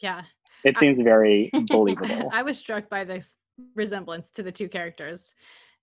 [0.00, 0.22] Yeah.
[0.64, 3.36] it I- seems very believable I was struck by this
[3.74, 5.34] resemblance to the two characters.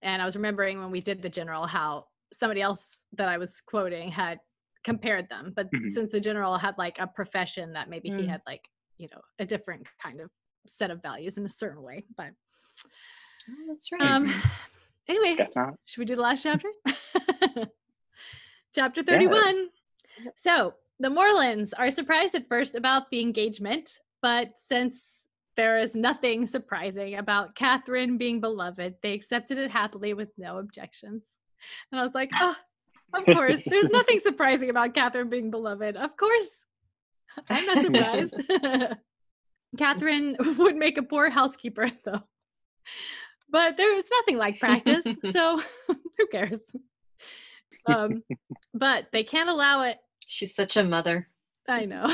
[0.02, 3.62] And I was remembering when we did the general how somebody else that I was
[3.62, 4.40] quoting had
[4.84, 5.54] compared them.
[5.56, 5.90] But Mhm.
[5.92, 8.30] since the general had like a profession that maybe he Mm.
[8.30, 8.68] had like,
[8.98, 10.30] you know, a different kind of
[10.68, 12.06] set of values in a certain way.
[12.18, 12.32] But
[13.50, 14.02] Oh, that's right.
[14.02, 14.26] um
[15.08, 15.46] anyway,
[15.86, 16.70] should we do the last chapter?
[18.76, 19.70] chapter 31.
[20.36, 25.25] So the Morlands are surprised at first about the engagement, but since
[25.56, 31.36] there is nothing surprising about Catherine being beloved, they accepted it happily with no objections.
[31.92, 32.56] And I was like, oh,
[33.14, 35.96] of course, there's nothing surprising about Catherine being beloved.
[35.96, 36.66] Of course,
[37.50, 38.36] I'm not surprised.
[39.78, 42.22] Catherine would make a poor housekeeper, though.
[43.50, 46.72] But there's nothing like practice, so who cares?
[47.86, 48.24] Um,
[48.74, 49.98] but they can't allow it
[50.28, 51.28] She's such a mother.
[51.68, 52.14] I know.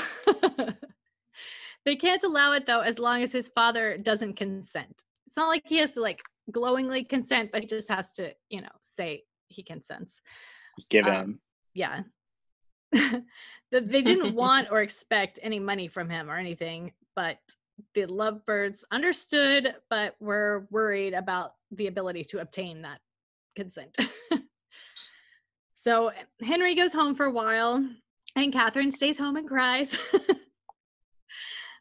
[1.86, 5.04] They can't allow it though as long as his father doesn't consent.
[5.28, 6.22] It's not like he has to like
[6.52, 10.22] glowingly consent, but he just has to, you know, say he consents.
[10.90, 11.40] given Um,
[11.74, 12.02] Yeah.
[12.92, 13.24] that
[13.72, 17.40] they didn't want or expect any money from him or anything, but
[17.94, 23.00] the lovebirds understood but were worried about the ability to obtain that
[23.56, 23.98] consent.
[25.74, 26.12] so
[26.42, 27.84] Henry goes home for a while
[28.36, 29.98] and Catherine stays home and cries.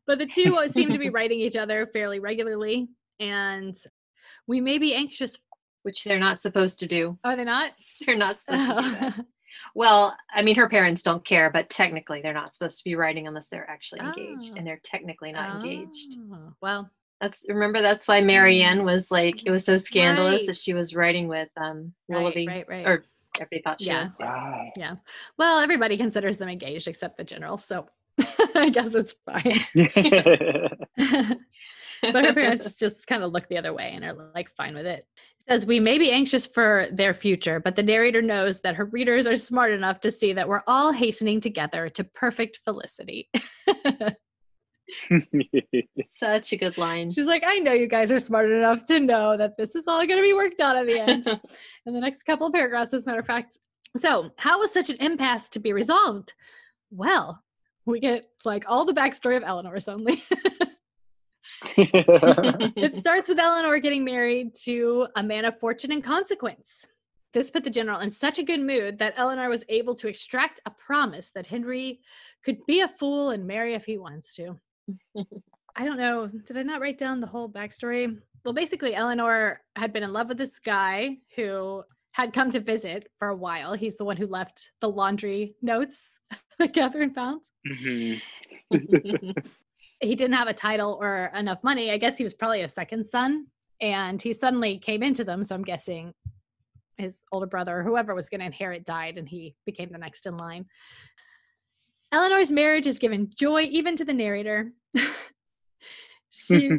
[0.06, 2.88] But the two seem to be writing each other fairly regularly
[3.20, 3.74] and
[4.46, 5.38] we may be anxious.
[5.82, 7.18] Which they're not supposed to do.
[7.24, 7.72] Are they not?
[8.06, 9.24] They're not supposed to do that.
[9.74, 13.26] Well, I mean, her parents don't care, but technically they're not supposed to be writing
[13.26, 14.56] unless they're actually engaged, Oh.
[14.56, 16.14] and they're technically not engaged.
[16.32, 16.90] Oh, Well,
[17.20, 20.46] That's remember that's why Marianne was like it was so scandalous Right.
[20.48, 22.86] that she was writing with um right, Willoughby, right, right.
[22.86, 23.04] or
[23.40, 24.02] everybody thought she Yeah.
[24.04, 24.16] was.
[24.20, 24.26] yeah.
[24.50, 24.72] Right.
[24.76, 24.94] Yeah.
[25.38, 27.86] Well, everybody considers them engaged except the general, so
[28.54, 29.60] I guess it's fine.
[32.12, 34.86] but her parents just kind of look the other way and are like fine with
[34.86, 35.06] it.
[35.16, 38.86] It says we may be anxious for their future, but the narrator knows that her
[38.86, 43.28] readers are smart enough to see that we're all hastening together to perfect felicity.
[46.06, 47.10] Such a good line.
[47.10, 50.06] She's like, I know you guys are smart enough to know that this is all
[50.06, 51.26] going to be worked out at the end.
[51.86, 53.58] in the next couple of paragraphs, as a matter of fact.
[53.96, 56.34] So, how was such an impasse to be resolved?
[56.90, 57.42] Well,
[57.86, 60.22] we get like all the backstory of Eleanor suddenly.
[61.76, 66.86] it starts with Eleanor getting married to a man of fortune and consequence.
[67.32, 70.60] This put the general in such a good mood that Eleanor was able to extract
[70.66, 72.00] a promise that Henry
[72.44, 74.58] could be a fool and marry if he wants to.
[75.76, 76.28] I don't know.
[76.46, 78.18] Did I not write down the whole backstory?
[78.44, 83.06] Well, basically, Eleanor had been in love with this guy who had come to visit
[83.20, 83.74] for a while.
[83.74, 86.18] He's the one who left the laundry notes
[86.74, 87.42] Catherine found.
[87.68, 89.30] Mm-hmm.
[90.00, 91.90] he didn't have a title or enough money.
[91.90, 93.46] I guess he was probably a second son.
[93.80, 95.42] And he suddenly came into them.
[95.42, 96.12] So I'm guessing
[96.98, 100.26] his older brother or whoever was going to inherit died and he became the next
[100.26, 100.66] in line.
[102.12, 104.72] Eleanor's marriage is given joy even to the narrator.
[106.30, 106.70] she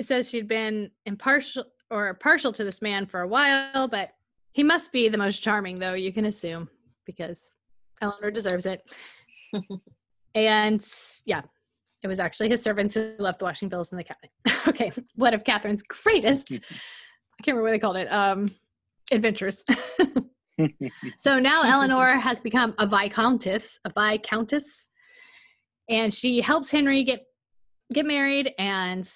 [0.00, 4.10] says she'd been impartial or partial to this man for a while, but
[4.52, 6.68] he must be the most charming, though, you can assume,
[7.06, 7.56] because
[8.00, 8.82] Eleanor deserves it.
[10.34, 10.84] and
[11.24, 11.42] yeah,
[12.02, 14.30] it was actually his servants who left the washing bills in the cabinet.
[14.68, 18.50] okay, one of Catherine's greatest, I can't remember what they called it, um,
[19.10, 19.64] adventures.
[21.18, 24.88] so now Eleanor has become a viscountess, a viscountess,
[25.88, 27.24] and she helps Henry get
[27.94, 29.10] get married and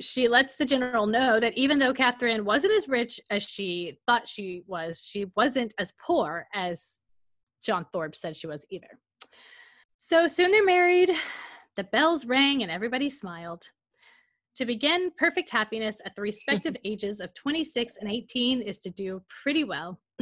[0.00, 4.28] she lets the general know that even though Catherine wasn't as rich as she thought
[4.28, 7.00] she was, she wasn't as poor as
[7.62, 8.98] John Thorpe said she was either.
[9.96, 11.10] So soon they're married,
[11.76, 13.68] the bells rang, and everybody smiled.
[14.56, 19.22] To begin perfect happiness at the respective ages of 26 and 18 is to do
[19.42, 20.00] pretty well.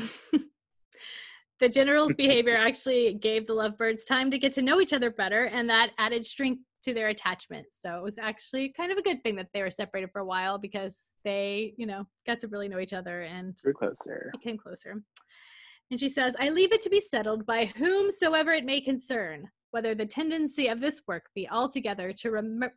[1.58, 5.44] the general's behavior actually gave the lovebirds time to get to know each other better,
[5.44, 7.66] and that added strength to their attachment.
[7.70, 10.26] So it was actually kind of a good thing that they were separated for a
[10.26, 14.30] while because they, you know, got to really know each other and grew closer.
[14.32, 15.02] Became closer.
[15.90, 19.94] And she says, I leave it to be settled by whomsoever it may concern, whether
[19.94, 22.70] the tendency of this work be altogether to, rem-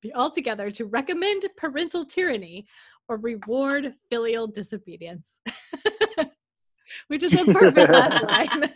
[0.00, 2.66] be altogether to recommend parental tyranny
[3.08, 5.40] or reward filial disobedience.
[7.08, 8.72] Which is a perfect last line.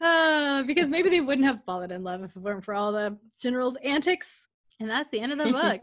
[0.00, 3.16] Uh, because maybe they wouldn't have fallen in love if it weren't for all the
[3.40, 4.46] general's antics.
[4.78, 5.80] And that's the end of the book.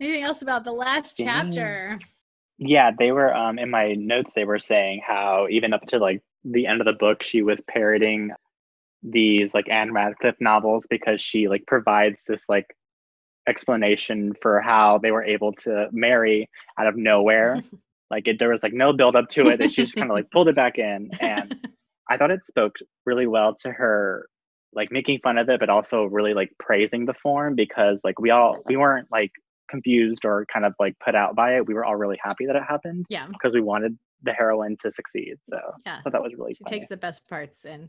[0.00, 1.98] Anything else about the last chapter?
[2.00, 2.06] Yeah,
[2.98, 6.66] they were um in my notes they were saying how even up to like the
[6.66, 8.30] end of the book she was parroting
[9.02, 12.76] these like Ann Radcliffe novels because she like provides this like
[13.48, 16.48] explanation for how they were able to marry
[16.78, 17.60] out of nowhere.
[18.10, 19.58] like it, there was like no build up to it.
[19.58, 21.56] That she just kind of like pulled it back in and
[22.08, 24.28] I thought it spoke really well to her
[24.74, 28.30] like making fun of it but also really like praising the form because like we
[28.30, 29.32] all we weren't like
[29.72, 32.54] confused or kind of like put out by it we were all really happy that
[32.56, 33.26] it happened yeah.
[33.26, 36.00] because we wanted the heroine to succeed so yeah.
[36.06, 36.78] I that was really she funny.
[36.78, 37.88] takes the best parts and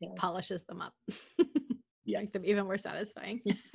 [0.00, 0.10] yeah.
[0.16, 0.94] polishes them up
[2.06, 3.40] yeah make them even more satisfying.
[3.44, 3.54] Yeah.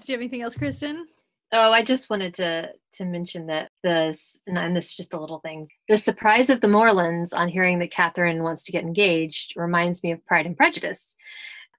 [0.00, 1.06] Do you have anything else kristen?
[1.50, 5.40] Oh, I just wanted to to mention that this, and this is just a little
[5.40, 5.68] thing.
[5.88, 10.12] The surprise of the Morlands on hearing that Catherine wants to get engaged reminds me
[10.12, 11.14] of Pride and Prejudice,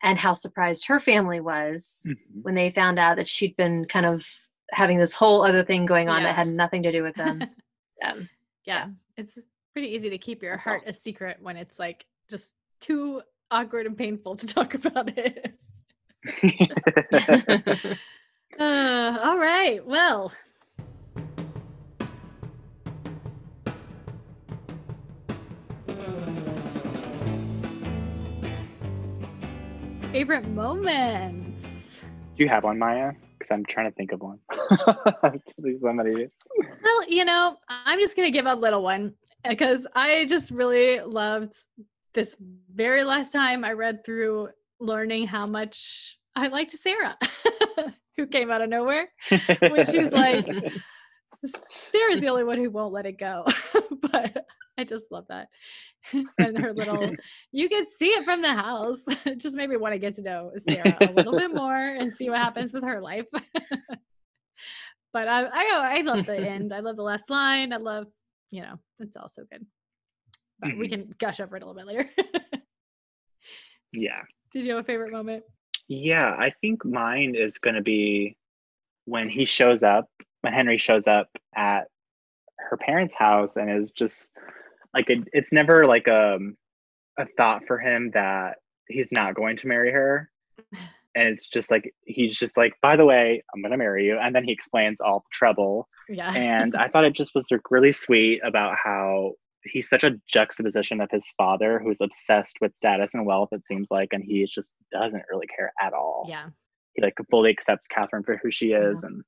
[0.04, 2.42] and how surprised her family was mm-hmm.
[2.42, 4.26] when they found out that she'd been kind of
[4.72, 6.28] having this whole other thing going on yeah.
[6.28, 7.44] that had nothing to do with them.
[8.02, 8.14] yeah.
[8.66, 9.40] yeah, it's
[9.74, 10.90] pretty easy to keep your That's heart all.
[10.92, 13.22] a secret when it's like just too
[13.52, 15.54] awkward and painful to talk about it.
[18.58, 19.86] Uh, all right.
[19.86, 20.34] Well,
[30.12, 32.02] favorite moments.
[32.36, 33.14] Do you have one, Maya?
[33.38, 34.40] Because I'm trying to think of one.
[35.82, 36.28] somebody.
[36.84, 39.14] Well, you know, I'm just gonna give a little one
[39.48, 41.54] because I just really loved
[42.14, 42.36] this
[42.74, 44.50] very last time I read through
[44.80, 47.18] learning how much I liked Sarah.
[48.20, 50.46] who came out of nowhere when she's like
[51.92, 53.46] sarah's the only one who won't let it go
[54.02, 54.46] but
[54.80, 55.50] i just love that.
[56.38, 57.12] And her little
[57.52, 59.04] you can see it from the house.
[59.38, 62.40] Just maybe want to get to know sarah a little bit more and see what
[62.40, 63.26] happens with her life.
[65.12, 66.72] But I, I i love the end.
[66.72, 67.74] I love the last line.
[67.74, 68.06] I love
[68.52, 69.66] you know it's all so good.
[70.60, 70.80] But mm-hmm.
[70.80, 72.10] we can gush over it a little bit later.
[73.92, 74.22] Yeah.
[74.54, 75.44] Did you have a favorite moment?
[75.88, 78.38] Yeah, I think mine is going to be
[79.06, 80.08] when he shows up,
[80.42, 81.86] when Henry shows up at
[82.58, 84.34] her parents' house and is just
[84.94, 86.38] like it, it's never like a
[87.18, 88.56] a thought for him that
[88.88, 90.30] he's not going to marry her.
[91.16, 94.34] And it's just like he's just like, by the way, I'm gonna marry you, and
[94.34, 95.90] then he explains all the trouble.
[96.08, 96.32] Yeah.
[96.32, 99.32] And I thought it just was like really sweet about how
[99.64, 103.50] he's such a juxtaposition of his father, who's obsessed with status and wealth.
[103.52, 106.28] It seems like, and he just doesn't really care at all.
[106.30, 106.50] yeah.
[106.94, 109.24] He like fully accepts Catherine for who she is and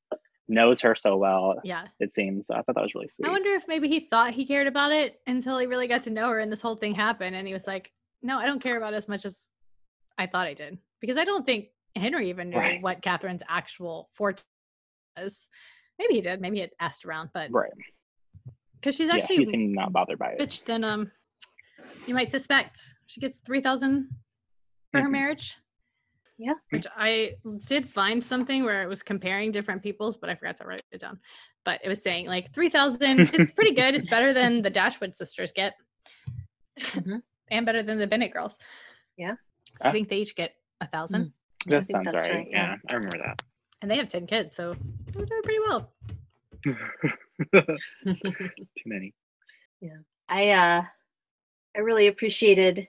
[0.52, 1.56] knows her so well.
[1.64, 1.86] Yeah.
[1.99, 2.48] It seems.
[2.48, 3.28] So I thought that was really sweet.
[3.28, 6.10] I wonder if maybe he thought he cared about it until he really got to
[6.10, 7.36] know her and this whole thing happened.
[7.36, 7.91] And he was like,
[8.22, 9.48] no, I don't care about it as much as
[10.18, 10.78] I thought I did.
[10.99, 12.82] Because I don't think Henry even knew Right.
[12.82, 14.44] what Catherine's actual fortune
[15.18, 15.49] was.
[15.98, 16.41] Maybe he did.
[16.41, 17.72] Maybe he had asked around, but right.
[18.76, 20.40] because she's yeah, actually he seemed not bothered by it.
[20.40, 21.11] Which then um
[22.07, 22.80] you might suspect.
[23.07, 24.10] She gets three thousand
[24.91, 25.11] for her Mhm.
[25.11, 25.57] marriage.
[26.43, 26.53] Yeah.
[26.72, 27.34] Which I
[27.68, 30.99] did find something where it was comparing different people's, but I forgot to write it
[30.99, 31.19] down.
[31.63, 33.93] But it was saying like three thousand is pretty good.
[33.93, 35.73] It's better than the Dashwood sisters get.
[36.80, 37.22] Mhm.
[37.51, 38.57] and better than the Bennet girls.
[39.18, 39.35] Yeah.
[39.77, 39.91] So I Ah.
[39.91, 41.26] think they each get a thousand.
[41.26, 41.31] Mm.
[41.68, 42.35] I That think sounds that's right.
[42.38, 42.72] right, Yeah.
[42.72, 42.76] yeah.
[42.89, 43.43] I remember that.
[43.84, 44.73] And they have ten kids, so
[45.13, 45.93] they're doing pretty well.
[47.53, 49.13] Too many.
[49.80, 49.97] Yeah.
[50.27, 50.84] I uh
[51.76, 52.88] I really appreciated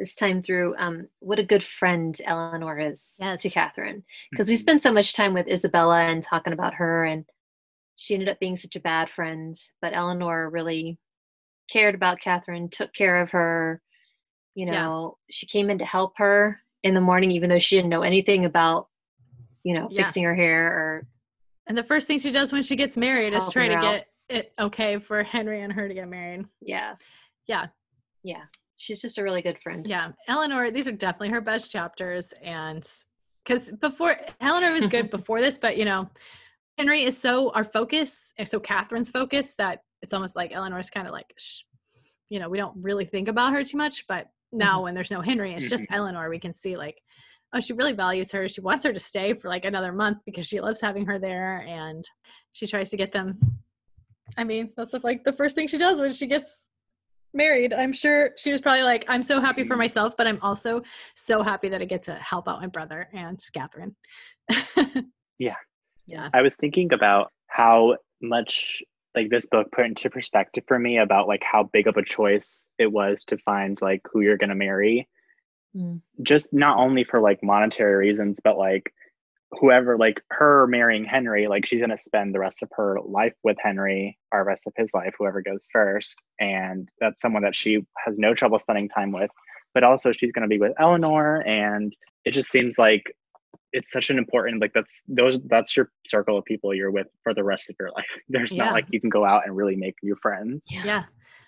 [0.00, 4.02] this time through um what a good friend Eleanor is to Catherine
[4.32, 4.58] because we Mhm.
[4.58, 7.26] spent so much time with Isabella and talking about her and
[7.96, 10.98] she ended up being such a bad friend but Eleanor really
[11.70, 13.82] cared about Catherine took care of her
[14.54, 14.72] you Yeah.
[14.72, 18.02] know she came in to help her in the morning even though she didn't know
[18.02, 18.88] anything about
[19.64, 20.06] you know Yeah.
[20.06, 21.06] fixing her hair or
[21.66, 23.82] And the first thing she does when she gets married is try to out.
[23.82, 26.46] get it okay for Henry and her to get married.
[26.62, 26.96] yeah
[27.46, 27.66] Yeah.
[28.22, 28.46] yeah
[28.80, 32.32] she's just a really good friend Yeah, Eleanor, these are definitely her best chapters.
[32.42, 32.86] And
[33.44, 36.08] because before Eleanor was good before this, but you know,
[36.78, 41.06] Henry is so our focus, and so Catherine's focus that it's almost like Eleanor's kind
[41.06, 41.60] of like, shh,
[42.30, 44.06] you know, we don't really think about her too much.
[44.08, 44.84] But now mm-hmm.
[44.84, 45.84] when there's no Henry, it's just.
[45.90, 47.02] Eleanor, we can see like,
[47.54, 48.48] oh, she really values her.
[48.48, 51.66] She wants her to stay for like another month because she loves having her there.
[51.68, 52.08] And
[52.52, 53.38] she tries to get them.
[54.38, 56.64] I mean, that's the, like the first thing she does when she gets
[57.32, 59.78] married, I'm sure she was probably like, I'm so happy for Mhm.
[59.78, 60.82] myself, but I'm also
[61.14, 63.96] so happy that I get to help out my brother and Catherine.
[65.38, 65.56] Yeah.
[66.06, 66.28] Yeah.
[66.34, 68.82] I was thinking about how much
[69.14, 72.66] like this book put into perspective for me about like how big of a choice
[72.78, 75.08] it was to find like who you're gonna marry.
[75.74, 76.02] Mm.
[76.22, 78.92] Just not only for like monetary reasons, but like
[79.52, 83.56] whoever like her marrying Henry, like she's gonna spend the rest of her life with
[83.62, 86.16] Henry or rest of his life, whoever goes first.
[86.38, 89.30] And that's someone that she has no trouble spending time with.
[89.74, 91.94] But also she's gonna be with Eleanor and
[92.24, 93.04] it just seems like
[93.72, 97.34] it's such an important like that's those that's your circle of people you're with for
[97.34, 98.06] the rest of your life.
[98.28, 98.64] There's Yeah.
[98.64, 100.64] not like you can go out and really make new friends.
[100.68, 101.04] yeah.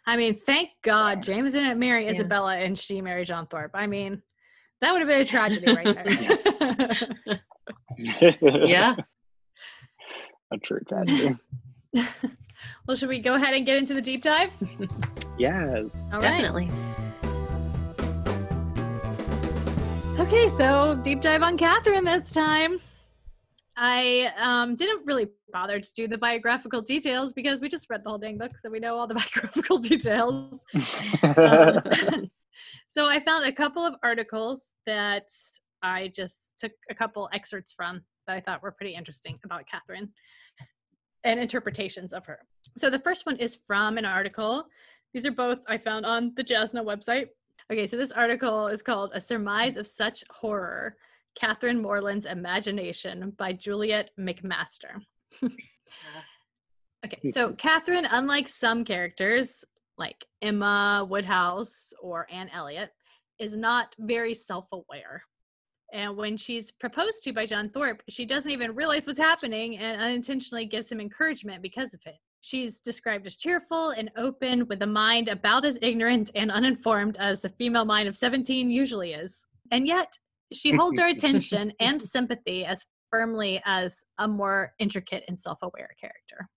[0.07, 2.13] I mean, thank God James didn't marry Yeah.
[2.13, 3.71] Isabella and she married John Thorpe.
[3.75, 4.21] I mean,
[4.81, 5.95] that would have been a tragedy right
[7.29, 7.41] there.
[8.67, 8.95] yeah
[10.53, 11.37] a true tragedy.
[12.87, 14.51] well, should we go ahead and get into the deep dive?
[15.39, 15.87] yes.
[16.13, 16.43] All right.
[16.43, 16.71] definitely
[20.19, 22.79] Okay, so deep dive on Catherine this time.
[23.77, 28.11] I um, didn't really bother to do the biographical details because we just read the
[28.11, 30.61] whole dang book, so we know all the biographical details.
[31.23, 32.31] Um,
[32.89, 35.29] so I found a couple of articles that
[35.83, 40.11] I just took a couple excerpts from that I thought were pretty interesting about Catherine
[41.25, 42.39] and interpretations of her.
[42.77, 44.65] So the first one is from an article.
[45.13, 47.29] These are both I found on the JASNA website.
[47.71, 50.97] Okay, so this article is called A Surmise of Such Horror
[51.35, 55.01] Catherine Morland's Imagination by Juliet McMaster.
[57.05, 59.65] okay, so Catherine, unlike some characters
[59.97, 62.91] like Emma Woodhouse or Anne Elliot,
[63.39, 65.23] is not very self aware.
[65.93, 70.01] And when she's proposed to by John Thorpe, she doesn't even realize what's happening and
[70.01, 72.17] unintentionally gives him encouragement because of it.
[72.41, 77.43] She's described as cheerful and open with a mind about as ignorant and uninformed as
[77.43, 79.47] the female mind of 17 usually is.
[79.71, 80.17] And yet,
[80.53, 85.91] she holds our attention and sympathy as firmly as a more intricate and self aware
[86.01, 86.49] character.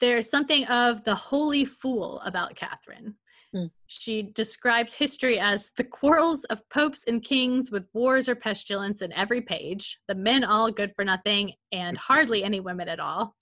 [0.00, 3.14] There's something of the holy fool about Catherine.
[3.54, 3.66] Hmm.
[3.86, 9.12] She describes history as the quarrels of popes and kings with wars or pestilence in
[9.12, 13.34] every page, the men all good for nothing, and hardly any women at all.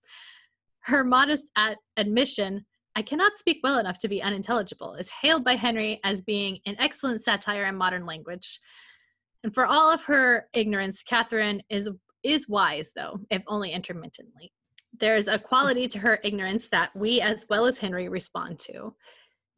[0.80, 2.66] Her modest at admission,
[2.96, 6.74] I cannot speak well enough to be unintelligible, is hailed by Henry as being an
[6.78, 8.58] excellent satire in modern language.
[9.44, 11.88] And for all of her ignorance, Catherine is
[12.22, 14.52] is wise, though, if only intermittently.
[14.98, 18.94] There's a quality to her ignorance that we, as well as Henry, respond to.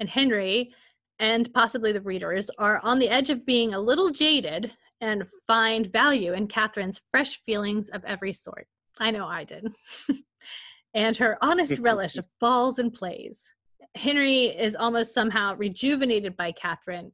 [0.01, 0.73] And Henry,
[1.19, 5.93] and possibly the readers are on the edge of being a little jaded and find
[5.93, 8.67] value in Catherine's fresh feelings of every sort.
[8.99, 9.69] I know I did.
[10.95, 13.53] and her honest relish of balls and plays.
[13.95, 17.13] Henry is almost somehow rejuvenated by Catherine.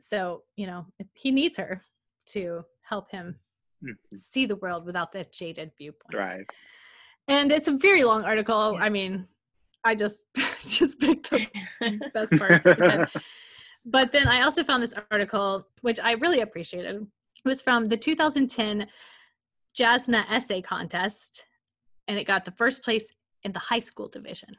[0.00, 1.82] So, you know, he needs her
[2.26, 3.36] to help him
[3.82, 3.96] Mhm.
[4.14, 6.14] see the world without that jaded viewpoint.
[6.14, 6.46] Right.
[7.28, 8.74] And it's a very long article.
[8.74, 8.80] Yeah.
[8.84, 9.26] I mean,
[9.84, 10.24] I just
[10.60, 11.48] just picked the
[12.14, 12.64] best parts.
[12.64, 13.10] But,
[13.84, 16.96] but then I also found this article, which I really appreciated.
[16.96, 18.86] It was from the 2010
[19.76, 21.44] JASNA Essay Contest,
[22.06, 23.10] and it got the first place
[23.42, 24.50] in the high school division.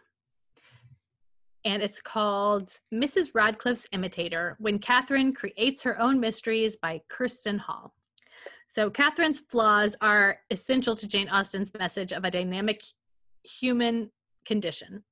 [1.65, 3.29] And it's called Mrs.
[3.33, 7.93] Radcliffe's Imitator When Catherine Creates Her Own Mysteries by Kirsten Hall.
[8.67, 12.81] So, Catherine's flaws are essential to Jane Austen's message of a dynamic
[13.43, 14.09] human
[14.45, 15.03] condition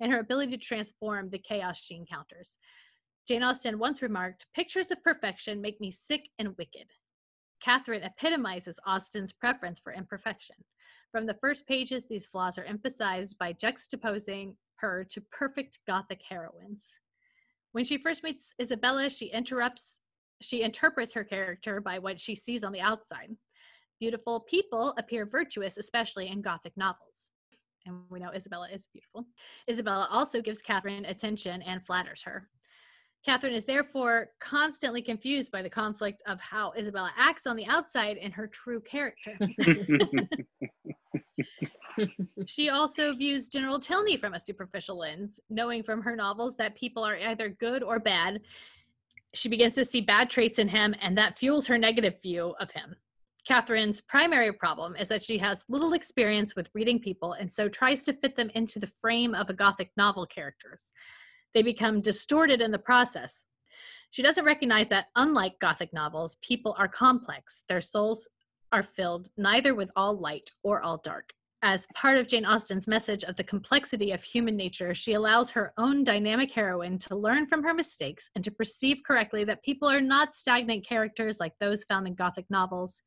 [0.00, 2.58] and her ability to transform the chaos she encounters.
[3.26, 6.86] Jane Austen once remarked, Pictures of perfection make me sick and wicked.
[7.60, 10.56] Catherine epitomizes Austen's preference for imperfection.
[11.10, 17.00] From the first pages, these flaws are emphasized by juxtaposing her to perfect Gothic heroines.
[17.72, 20.00] When she first meets Isabella, she interrupts
[20.42, 23.30] she interprets her character by what she sees on the outside.
[23.98, 27.30] Beautiful people appear virtuous, especially in Gothic novels.
[27.86, 29.26] And we know Isabella is beautiful.
[29.70, 32.48] Isabella also gives Catherine attention and flatters her.
[33.24, 38.18] Catherine is therefore constantly confused by the conflict of how Isabella acts on the outside
[38.18, 39.36] and her true character.
[42.46, 47.04] she also views General Tilney from a superficial lens, knowing from her novels that people
[47.04, 48.40] are either good or bad.
[49.34, 52.70] She begins to see bad traits in him, and that fuels her negative view of
[52.72, 52.94] him.
[53.46, 58.02] Catherine's primary problem is that she has little experience with reading people and so tries
[58.04, 60.92] to fit them into the frame of a Gothic novel characters.
[61.54, 63.46] They become distorted in the process.
[64.10, 67.62] She doesn't recognize that, unlike Gothic novels, people are complex.
[67.68, 68.28] Their souls
[68.72, 71.32] are filled neither with all light or all dark.
[71.62, 75.72] As part of Jane Austen's message of the complexity of human nature, she allows her
[75.78, 80.00] own dynamic heroine to learn from her mistakes and to perceive correctly that people are
[80.00, 83.02] not stagnant characters like those found in Gothic novels.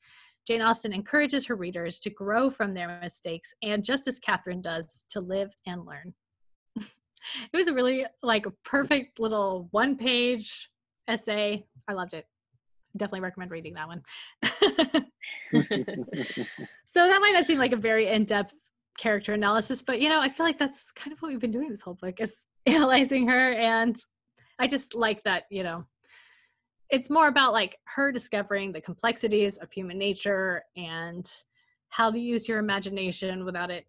[0.50, 5.06] Jane Austen encourages her readers to grow from their mistakes and, just as Catherine does,
[5.10, 6.12] to live and learn.
[6.76, 10.72] it was a really like a perfect little one page
[11.08, 11.64] essay.
[11.88, 12.26] I loved it.
[12.98, 14.02] Definitely recommend reading that one.
[16.84, 18.56] so that might not seem like a very in-depth
[18.98, 21.70] character analysis, but you know, I feel like that's kind of what we've been doing
[21.70, 23.96] this whole book is analyzing her and
[24.58, 25.86] I just like that, you know,
[26.90, 31.32] it's more about like her discovering the complexities of human nature and
[31.90, 33.86] how to use your imagination without it,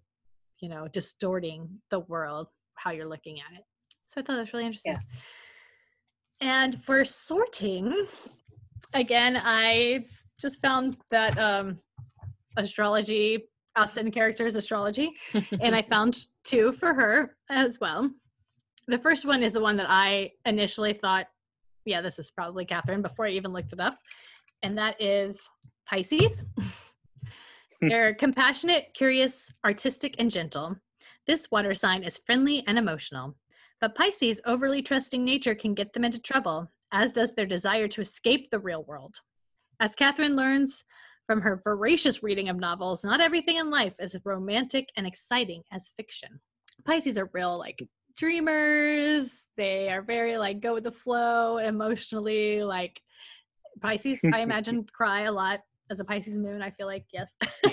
[0.60, 3.64] you know, distorting the world, how you're looking at it.
[4.06, 4.92] So I thought that was really interesting.
[4.94, 5.00] Yeah.
[6.40, 8.06] And for sorting,
[8.94, 10.04] again, I
[10.40, 11.78] just found that um,
[12.56, 15.12] astrology, Austen characters astrology,
[15.60, 18.10] and I found two for her as well.
[18.88, 21.26] The first one is the one that I initially thought,
[21.84, 23.98] yeah, this is probably Catherine before I even looked it up,
[24.62, 25.48] and that is
[25.86, 26.44] Pisces.
[27.82, 27.88] Hmm.
[27.88, 30.76] They're compassionate, curious, artistic, and gentle.
[31.26, 33.36] This water sign is friendly and emotional.
[33.80, 38.02] But Pisces' overly trusting nature can get them into trouble, as does their desire to
[38.02, 39.16] escape the real world.
[39.80, 40.84] As Catherine learns
[41.26, 45.92] from her voracious reading of novels, not everything in life is romantic and exciting as
[45.96, 46.40] fiction.
[46.84, 47.82] Pisces are real, like,
[48.16, 49.46] dreamers.
[49.56, 52.62] They are very, like, go with the flow emotionally.
[52.62, 53.00] Like,
[53.80, 55.60] Pisces, I imagine, cry a lot
[55.90, 56.62] as a Pisces moon.
[56.62, 57.32] I feel like, yes.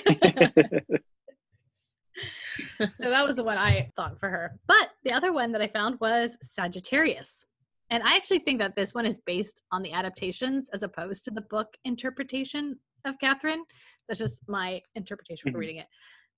[2.99, 4.59] so that was the one I thought for her.
[4.67, 7.45] But the other one that I found was Sagittarius.
[7.89, 11.31] And I actually think that this one is based on the adaptations as opposed to
[11.31, 13.63] the book interpretation of Catherine.
[14.07, 15.61] That's just my interpretation for Mhm.
[15.61, 15.87] reading it.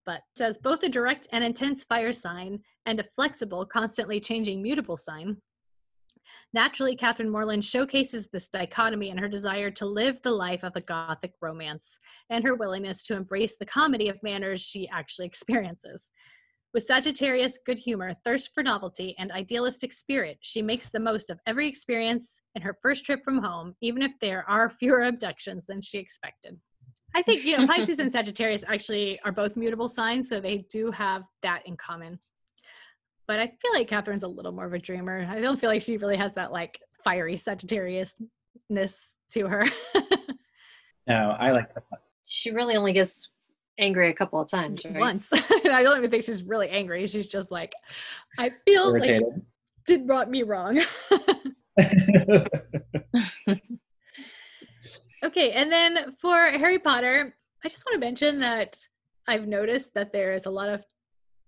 [0.09, 4.97] But says both a direct and intense fire sign and a flexible, constantly changing mutable
[4.97, 5.37] sign.
[6.51, 10.81] Naturally, Catherine Morland showcases this dichotomy in her desire to live the life of a
[10.81, 11.99] Gothic romance
[12.31, 16.09] and her willingness to embrace the comedy of manners she actually experiences.
[16.73, 21.39] With Sagittarius good humor, thirst for novelty, and idealistic spirit, she makes the most of
[21.45, 25.83] every experience in her first trip from home, even if there are fewer abductions than
[25.83, 26.59] she expected.
[27.15, 30.91] I think, you know, Pisces and Sagittarius actually are both mutable signs, so they do
[30.91, 32.19] have that in common.
[33.27, 35.27] But I feel like Catherine's a little more of a dreamer.
[35.29, 39.65] I don't feel like she really has that like fiery Sagittarius-ness to her.
[41.07, 41.83] No, I like that.
[42.27, 43.31] She really only gets
[43.79, 44.99] angry a couple of times, right?
[44.99, 45.29] Once.
[45.33, 47.07] I don't even think she's really angry.
[47.07, 47.73] She's just like,
[48.37, 49.23] I feel like Irritated.
[49.23, 49.41] you
[49.87, 50.79] did brought me wrong.
[55.23, 58.77] Okay, and then for Harry Potter, I just want to mention that
[59.27, 60.83] I've noticed that there is a lot of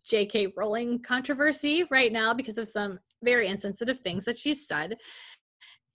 [0.06, 0.53] J.K.
[0.57, 4.98] Rowling controversy right now because of some very insensitive things that she's said.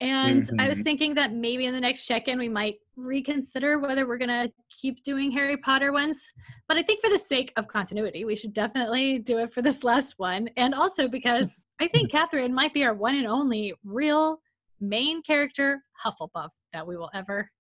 [0.01, 0.85] And I was Mhm.
[0.85, 4.53] thinking that maybe in the next check in, we might reconsider whether we're going to
[4.71, 6.23] keep doing Harry Potter ones.
[6.69, 9.85] But I think for the sake of continuity, we should definitely do it for this
[9.85, 10.49] last one.
[10.57, 14.41] And also because I think Catherine might be our one and only real
[14.81, 17.51] main character Hufflepuff that we will ever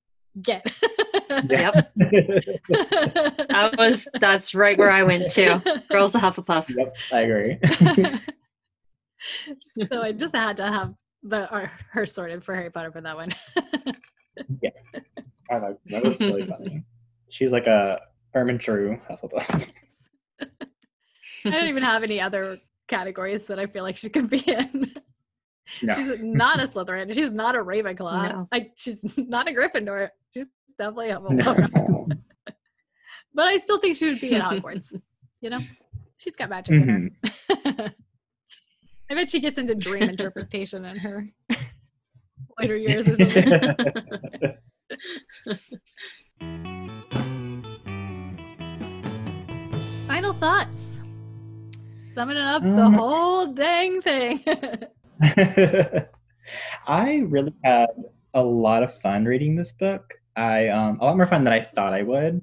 [0.42, 0.66] get.
[1.48, 1.92] Yep.
[3.48, 5.82] That was that's right where I went to.
[5.90, 6.68] Girls of Hufflepuff.
[6.68, 7.58] yep, I agree.
[9.90, 13.16] so I just had to have the or her sorted for Harry Potter for that
[13.16, 13.34] one.
[14.62, 14.68] Yeah,
[15.50, 16.84] I like that was really funny.
[17.30, 18.00] She's like a
[18.34, 19.70] Ermin True Hufflepuff.
[20.42, 24.92] I don't even have any other categories that I feel like she could be in.
[25.82, 25.94] No.
[25.94, 27.14] She's not a Slytherin.
[27.14, 28.32] She's not a Ravenclaw.
[28.32, 28.48] No.
[28.52, 30.10] Like she's not a Gryffindor.
[30.78, 32.18] Definitely a Hufflepuff.
[33.34, 34.94] But I still think she would be in Hogwarts.
[35.42, 35.60] you know,
[36.16, 37.92] she's got magic in her.
[39.10, 41.28] I bet she gets into dream interpretation in her
[42.58, 43.52] later years or something.
[50.06, 51.00] Final thoughts.
[52.14, 54.40] Summing up the Um, whole dang thing.
[56.86, 57.88] I really had
[58.32, 60.14] a lot of fun reading this book.
[60.36, 62.40] I um a lot more fun than I thought I would.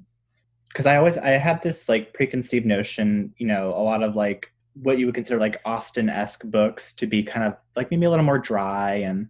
[0.68, 4.52] Because I always I had this like preconceived notion, you know, a lot of like
[4.74, 8.10] what you would consider like Austen esque books to be kind of like maybe a
[8.10, 9.28] little more dry and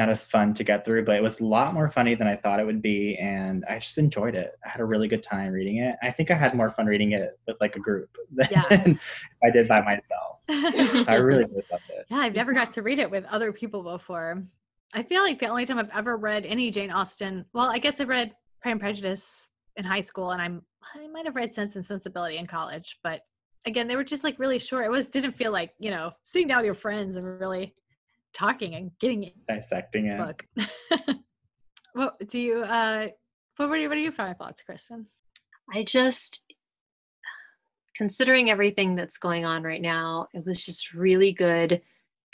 [0.00, 2.34] not as fun to get through, but it was a lot more funny than I
[2.34, 4.52] thought it would be, and I just enjoyed it.
[4.64, 5.94] I had a really good time reading it.
[6.02, 8.94] I think I had more fun reading it with like a group than Yeah.
[9.44, 10.38] I did by myself.
[10.50, 12.06] So I really, really loved it.
[12.08, 14.42] Yeah, I've never got to read it with other people before.
[14.94, 18.00] I feel like the only time I've ever read any Jane Austen, well, I guess
[18.00, 20.62] I read Pride and Prejudice in high school, and I'm
[20.94, 23.20] I might have read Sense and Sensibility in college, but
[23.66, 24.84] again, they were just like really short.
[24.84, 27.74] It was didn't feel like you know sitting down with your friends and really
[28.32, 30.18] talking and getting it Dissecting it.
[30.18, 30.46] book.
[31.92, 32.62] what do you?
[32.62, 33.08] uh
[33.56, 33.88] What were you?
[33.88, 35.06] What are your final thoughts, Kristen?
[35.72, 36.42] I just,
[37.96, 41.80] considering everything that's going on right now, it was just really good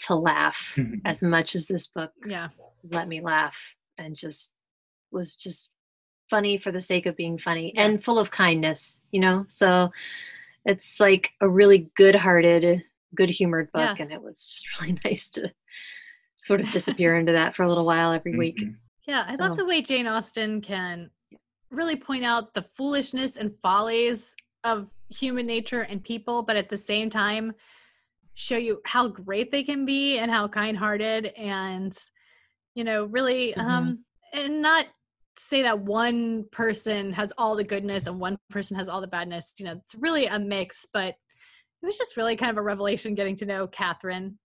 [0.00, 2.48] to laugh as much as this book Yeah,
[2.84, 3.56] let me laugh
[3.98, 4.52] and just
[5.10, 5.70] was just
[6.28, 7.86] funny for the sake of being funny Yeah.
[7.86, 9.46] and full of kindness, you know?
[9.48, 9.90] So
[10.64, 12.82] it's like a really good hearted,
[13.14, 13.96] good humored book.
[13.98, 14.02] Yeah.
[14.04, 15.52] And it was just really nice to
[16.42, 18.58] sort of disappear into that for a little while every week.
[18.60, 18.76] Mhm.
[19.06, 21.10] Yeah, I love the way Jane Austen can
[21.70, 26.76] really point out the foolishness and follies of human nature and people, but at the
[26.76, 27.52] same time
[28.36, 31.96] show you how great they can be and how kind-hearted and
[32.74, 33.64] you know, really Mhm.
[33.64, 34.04] um
[34.34, 34.86] and not
[35.38, 39.54] say that one person has all the goodness and one person has all the badness.
[39.58, 41.14] You know, it's really a mix, but
[41.82, 44.38] it was just really kind of a revelation getting to know Catherine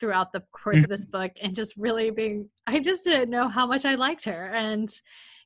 [0.00, 3.66] throughout the course of this book and just really being I just didn't know how
[3.66, 4.88] much I liked her and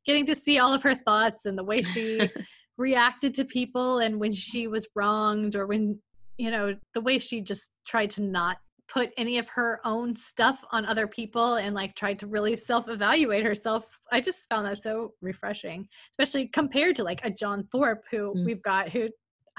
[0.04, 2.18] getting to see all of her thoughts and the way she
[2.78, 6.00] reacted to people and when she was wronged or when
[6.38, 8.56] you know the way she just tried to not
[8.88, 13.44] put any of her own stuff on other people and like tried to really self-evaluate
[13.44, 18.32] herself i just found that so refreshing especially compared to like a john thorpe who
[18.34, 18.44] Mm.
[18.46, 19.08] we've got who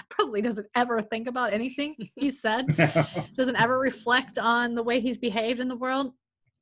[0.09, 2.65] probably doesn't ever think about anything he said
[3.37, 6.13] doesn't ever reflect on the way he's behaved in the world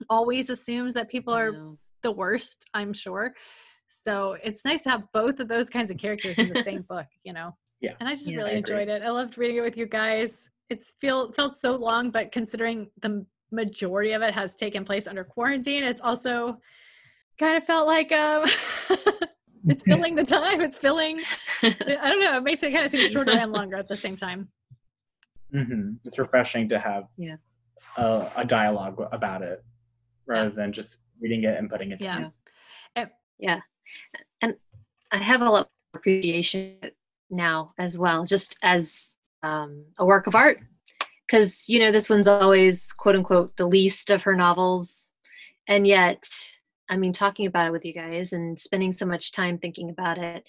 [0.10, 1.52] always assumes that people are
[2.04, 3.34] the worst i'm sure.
[3.90, 7.08] So it's nice to have both of those kinds of characters in the same book
[7.24, 7.94] you know Yeah.
[8.00, 9.02] and i just Yeah, really I enjoyed it.
[9.04, 10.50] I loved reading it with you guys.
[10.70, 15.24] It's feel felt so long but considering the majority of it has taken place under
[15.24, 16.60] quarantine it's also
[17.40, 18.44] kind of felt like um
[19.68, 20.60] it's filling the time.
[20.62, 21.22] It's filling
[21.64, 24.18] i don't know it makes it kind of seem shorter and longer at the same
[24.18, 24.50] time.
[25.52, 27.38] Hmm It's refreshing to have Yeah.
[27.98, 29.64] a, a dialogue about it
[30.26, 32.34] rather than just reading it and putting it yeah, down.
[33.40, 33.60] Yeah.
[34.42, 34.56] And
[35.12, 36.76] I have a lot of appreciation
[37.30, 40.60] now as well, just as um, a work of art.
[41.26, 45.12] Because, you know, this one's always, quote unquote, the least of her novels.
[45.68, 46.24] And yet,
[46.90, 50.18] I mean, talking about it with you guys and spending so much time thinking about
[50.18, 50.46] it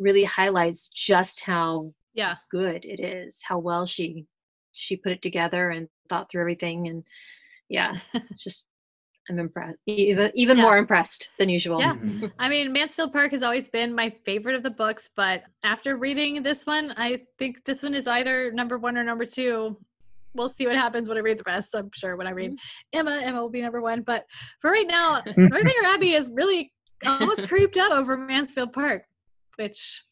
[0.00, 4.26] really highlights just how yeah good it is, how well she
[4.72, 6.88] she put it together and thought through everything.
[6.88, 7.04] And
[7.68, 8.66] yeah, it's just,
[9.30, 10.62] I'm impressed, even, even Yeah.
[10.64, 11.78] more impressed than usual.
[11.80, 11.94] Yeah.
[11.94, 12.32] Mhm.
[12.38, 16.42] I mean, Mansfield Park has always been my favorite of the books, but after reading
[16.42, 19.78] this one, I think this one is either number one or number two
[20.32, 21.74] we'll see what happens when I read the rest.
[21.74, 22.98] I'm sure when I read Mm-hmm.
[23.00, 24.02] Emma, Emma will be number one.
[24.02, 24.26] But
[24.60, 26.72] for right now, Northanger Abbey is really
[27.04, 29.06] almost creeped up over Mansfield Park,
[29.56, 30.04] which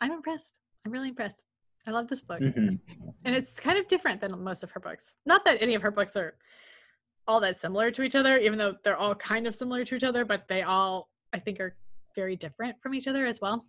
[0.00, 0.54] I'm impressed.
[0.84, 1.44] I'm really impressed.
[1.86, 2.40] I love this book.
[2.40, 2.80] Mhm.
[3.24, 5.14] And it's kind of different than most of her books.
[5.26, 6.36] Not that any of her books are
[7.28, 10.04] all that similar to each other, even though they're all kind of similar to each
[10.04, 11.76] other, but they all, I think, are
[12.14, 13.64] very different from each other as well.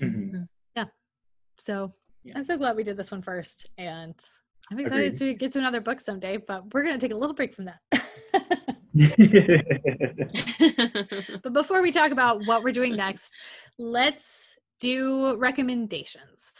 [0.00, 0.46] Mhm.
[1.60, 1.92] So
[2.22, 2.34] Yeah.
[2.36, 3.68] I'm so glad we did this one first.
[3.78, 4.14] And
[4.70, 5.32] I'm excited Agreed.
[5.32, 7.64] to get to another book someday, but we're going to take a little break from
[7.64, 7.80] that.
[11.42, 13.36] but before we talk about what we're doing next,
[13.78, 16.52] let's do recommendations.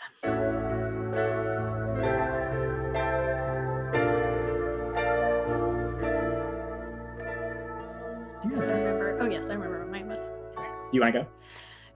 [10.93, 11.27] You want to go?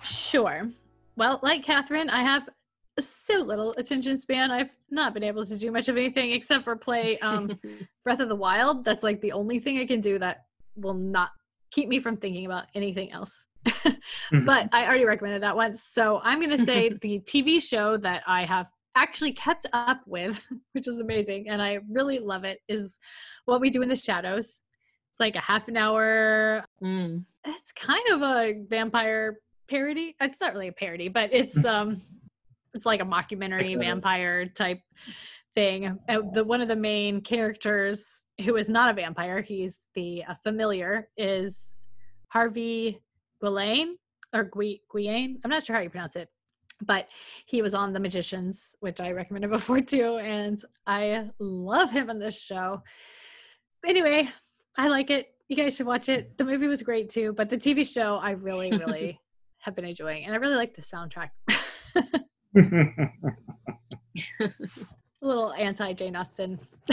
[0.02, 0.68] Sure.
[1.16, 2.48] Well, like Catherine, I have
[2.98, 4.50] so little attention span.
[4.50, 7.58] I've not been able to do much of anything except for play um,
[8.04, 8.84] Breath of the Wild.
[8.84, 10.44] That's like the only thing I can do that
[10.76, 11.30] will not
[11.70, 13.46] keep me from thinking about anything else.
[14.32, 14.44] Mhm.
[14.46, 15.84] but I already recommended that once.
[15.84, 20.40] So I'm going to say the TV show that I have actually kept up with,
[20.72, 22.98] which is amazing, and I really love it, is
[23.44, 24.62] What We Do in the Shadows.
[25.10, 27.24] It's like a half an hour Mm.
[27.44, 29.38] it's kind of a vampire
[29.68, 30.16] parody.
[30.20, 32.00] It's not really a parody, but it's um
[32.74, 34.80] it's like a mockumentary vampire type
[35.54, 35.98] thing.
[36.08, 40.34] Uh, the one of the main characters who is not a vampire, he's the uh,
[40.42, 41.86] familiar is
[42.28, 43.00] Harvey
[43.42, 43.96] Guillane
[44.32, 45.36] or Gui Guiane.
[45.44, 46.28] I'm not sure how you pronounce it.
[46.84, 47.06] But
[47.46, 52.18] he was on The Magicians, which I recommended before too, and I love him in
[52.18, 52.82] this show.
[53.86, 54.28] Anyway,
[54.78, 55.31] I like it.
[55.52, 56.38] You guys should watch it.
[56.38, 59.20] The movie was great too, but the TV show I really, really
[59.58, 61.28] have been enjoying, and I really like the soundtrack.
[62.56, 63.02] a
[65.20, 66.58] little anti Jane Austen.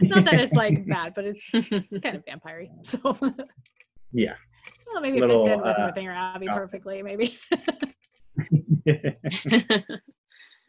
[0.00, 2.98] Not that it's like bad, but it's, it's kind of vampire So,
[4.10, 4.32] yeah.
[4.86, 5.00] well, yeah.
[5.02, 6.54] maybe it fits in with uh, Northanger Abbey oh.
[6.54, 7.02] perfectly.
[7.02, 7.36] Maybe.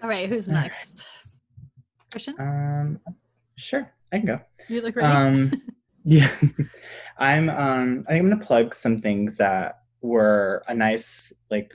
[0.01, 0.63] All right, who's All right.
[0.63, 1.07] next?
[2.11, 2.99] Christian, um,
[3.55, 4.41] sure, I can go.
[4.67, 5.07] you look ready.
[5.07, 5.53] Um,
[6.03, 6.29] yeah,
[7.17, 7.49] I'm.
[7.49, 11.73] Um, I think I'm gonna plug some things that were a nice like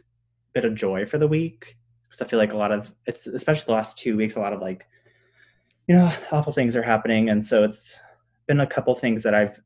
[0.55, 1.77] bit of joy for the week
[2.09, 4.53] because I feel like a lot of it's especially the last two weeks a lot
[4.53, 4.87] of like
[5.87, 7.99] you know awful things are happening and so it's
[8.47, 9.59] been a couple things that I've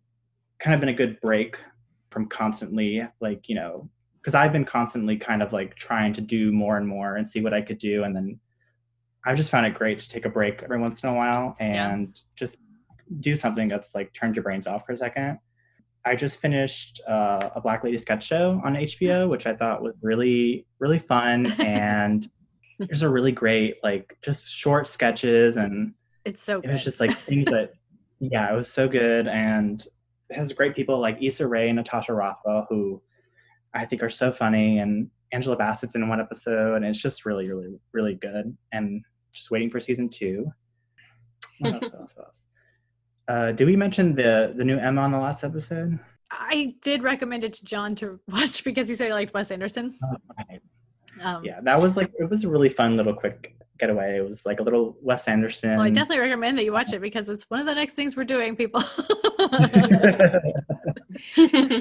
[0.61, 1.57] kind of been a good break
[2.11, 3.89] from constantly like you know
[4.21, 7.41] because I've been constantly kind of like trying to do more and more and see
[7.41, 8.39] what I could do and then
[9.25, 11.91] I just found it great to take a break every once in a while Yeah.
[11.93, 12.59] and just
[13.21, 15.39] do something that's like turns your brains off for a second.
[16.05, 19.95] I just finished uh, a Black Lady sketch show on HBO, which I thought was
[20.03, 21.53] really, really fun.
[21.61, 22.29] And
[22.79, 25.57] there's a really great, like, just short sketches.
[25.57, 25.95] And
[26.25, 26.73] it's so it good.
[26.73, 27.73] was just like things that,
[28.21, 29.29] yeah, it was so good.
[29.29, 29.85] And
[30.29, 33.01] it has great people like Issa Rae and Natasha Rothwell, who
[33.75, 34.79] I think are so funny.
[34.79, 36.77] And Angela Bassett's in one episode.
[36.77, 38.57] And it's just really, really, really good.
[38.73, 40.51] And just waiting for season two.
[41.61, 41.85] What else?
[41.85, 42.17] What else?
[42.17, 42.47] What else?
[43.29, 45.99] Uh, did we mention the the new Emma on the last episode?
[46.31, 49.95] I did recommend it to John to watch because he said he liked Wes Anderson.
[51.21, 54.17] Um, yeah, that was like it was a really fun little quick getaway.
[54.17, 55.77] It was like a little Wes Anderson.
[55.77, 58.17] Well, I definitely recommend that you watch it because it's one of the next things
[58.17, 58.83] we're doing, people.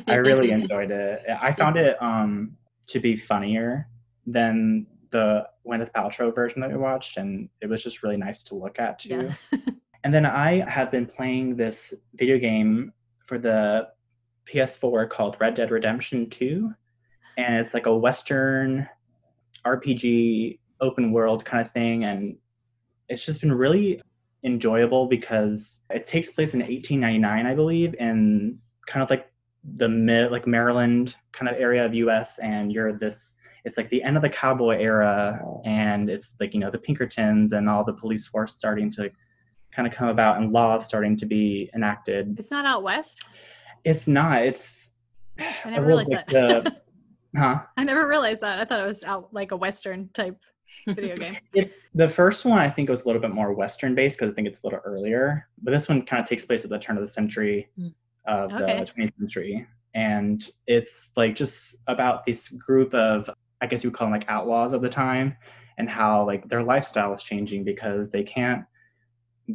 [0.07, 1.23] I really enjoyed it.
[1.41, 2.57] I found it um
[2.87, 3.87] to be funnier
[4.27, 8.55] than the Gwyneth Paltrow version that we watched, and it was just really nice to
[8.55, 9.29] look at too.
[9.51, 9.59] Yeah.
[10.03, 12.93] And then I have been playing this video game
[13.25, 13.89] for the
[14.51, 16.71] PS4 called Red Dead Redemption 2,
[17.37, 18.87] and it's like a Western
[19.65, 22.35] RPG open world kind of thing, and
[23.09, 24.01] it's just been really
[24.43, 28.57] enjoyable because it takes place in 1899, I believe, in
[28.87, 29.31] kind of like
[29.77, 32.39] the mid, like Maryland kind of area of U.S.
[32.39, 33.35] And you're this.
[33.63, 37.53] It's like the end of the cowboy era, and it's like you know the Pinkertons
[37.53, 39.11] and all the police force starting to
[39.71, 42.37] kind of come about, and laws starting to be enacted.
[42.39, 43.23] it's not out west.
[43.83, 44.43] It's not.
[44.43, 44.91] It's.
[45.39, 46.63] I never realized like, that.
[46.63, 46.75] the-
[47.39, 47.61] huh?
[47.77, 48.59] I never realized that.
[48.59, 50.37] I thought it was out like a western type
[50.87, 51.37] video game.
[51.53, 52.59] It's the first one.
[52.59, 54.79] I think was a little bit more Western based because I think it's a little
[54.85, 55.47] earlier.
[55.61, 57.93] But this one kind of takes place at the turn of the century Mm.
[58.27, 58.79] of Okay.
[58.79, 63.29] the 20th century, and it's like just about this group of,
[63.61, 65.35] I guess you would call them like outlaws of the time,
[65.77, 68.63] and how like their lifestyle is changing because they can't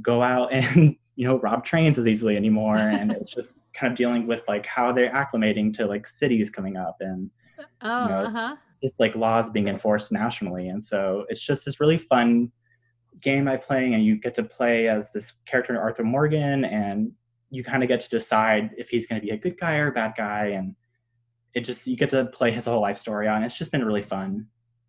[0.03, 3.97] go out and you know rob trains as easily anymore, and it's just kind of
[3.97, 7.31] dealing with like how they're acclimating to like cities coming up and
[7.83, 8.15] Oh, No.
[8.25, 8.57] uh huh.
[8.83, 10.69] just like laws being enforced nationally.
[10.69, 12.53] And so it's just this really fun
[13.23, 17.13] game I play, and you get to play as this character Arthur Morgan, and
[17.51, 19.89] you kind of get to decide if he's going to be a good guy or
[19.89, 20.75] a bad guy, and
[21.55, 23.43] it just you get to play his whole life story on.
[23.43, 24.47] It's just been really fun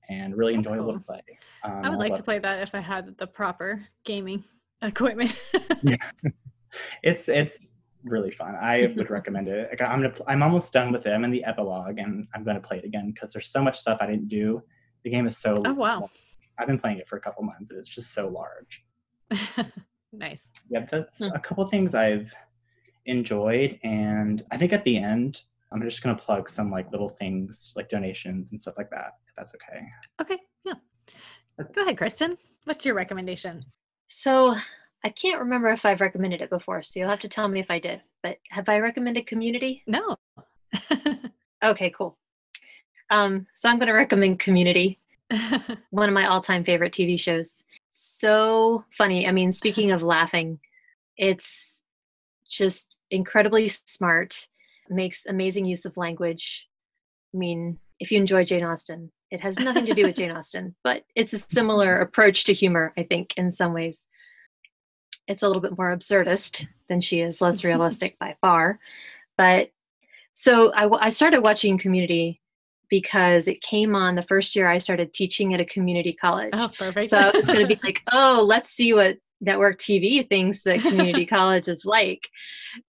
[0.10, 1.00] and really That's enjoyable cool.
[1.00, 1.22] to play.
[1.64, 4.44] Um, I would like to play that if I had the proper gaming
[4.82, 5.36] equipment.
[5.84, 5.96] yeah.
[7.04, 7.60] it's it's
[8.04, 8.56] really fun.
[8.56, 9.70] I would recommend it.
[9.70, 11.12] Like, I'm gonna I'm almost done with it.
[11.12, 13.98] I'm in the epilogue, and I'm gonna play it again because there's so much stuff
[14.02, 14.62] I didn't do.
[15.04, 15.56] The game is so.
[15.66, 16.10] oh wow.
[16.60, 18.84] I've been playing it for a couple months, and it's just so large.
[20.14, 20.48] nice.
[20.70, 21.36] Yeah, that's Hmm.
[21.36, 22.34] a couple things I've
[23.06, 27.74] enjoyed, and I think at the end I'm just gonna plug some like little things
[27.76, 29.14] like donations and stuff like that.
[29.28, 29.86] If that's okay.
[30.22, 30.74] Okay, yeah.
[31.74, 32.38] Go ahead, Kristen.
[32.66, 33.62] What's your recommendation?
[34.08, 34.56] So
[35.04, 37.70] I can't remember if I've recommended it before, so you'll have to tell me if
[37.70, 38.02] I did.
[38.24, 39.84] But have I recommended Community?
[39.88, 40.18] No.
[41.64, 42.18] Okay, cool.
[43.10, 45.00] Um, so I'm going to recommend Community,
[45.90, 47.64] one of my all-time favorite TV shows.
[47.90, 49.28] So funny.
[49.28, 50.60] I mean, speaking of laughing,
[51.18, 51.82] it's
[52.50, 54.48] just incredibly smart.
[54.90, 56.68] Makes amazing use of language.
[57.34, 60.76] I mean, if you enjoy Jane Austen, it has nothing to do with Jane Austen,
[60.84, 64.08] but it's a similar approach to humor, I think, in some ways.
[65.28, 68.80] It's a little bit more absurdist than she is, less realistic by far.
[69.38, 69.72] But
[70.34, 72.42] so I started watching Community
[72.90, 76.52] because it came on the first year I started teaching at a community college.
[76.54, 77.10] oh, perfect.
[77.10, 80.82] So I was going to be like, oh, let's see what network TV thinks that
[80.82, 82.28] community college is like.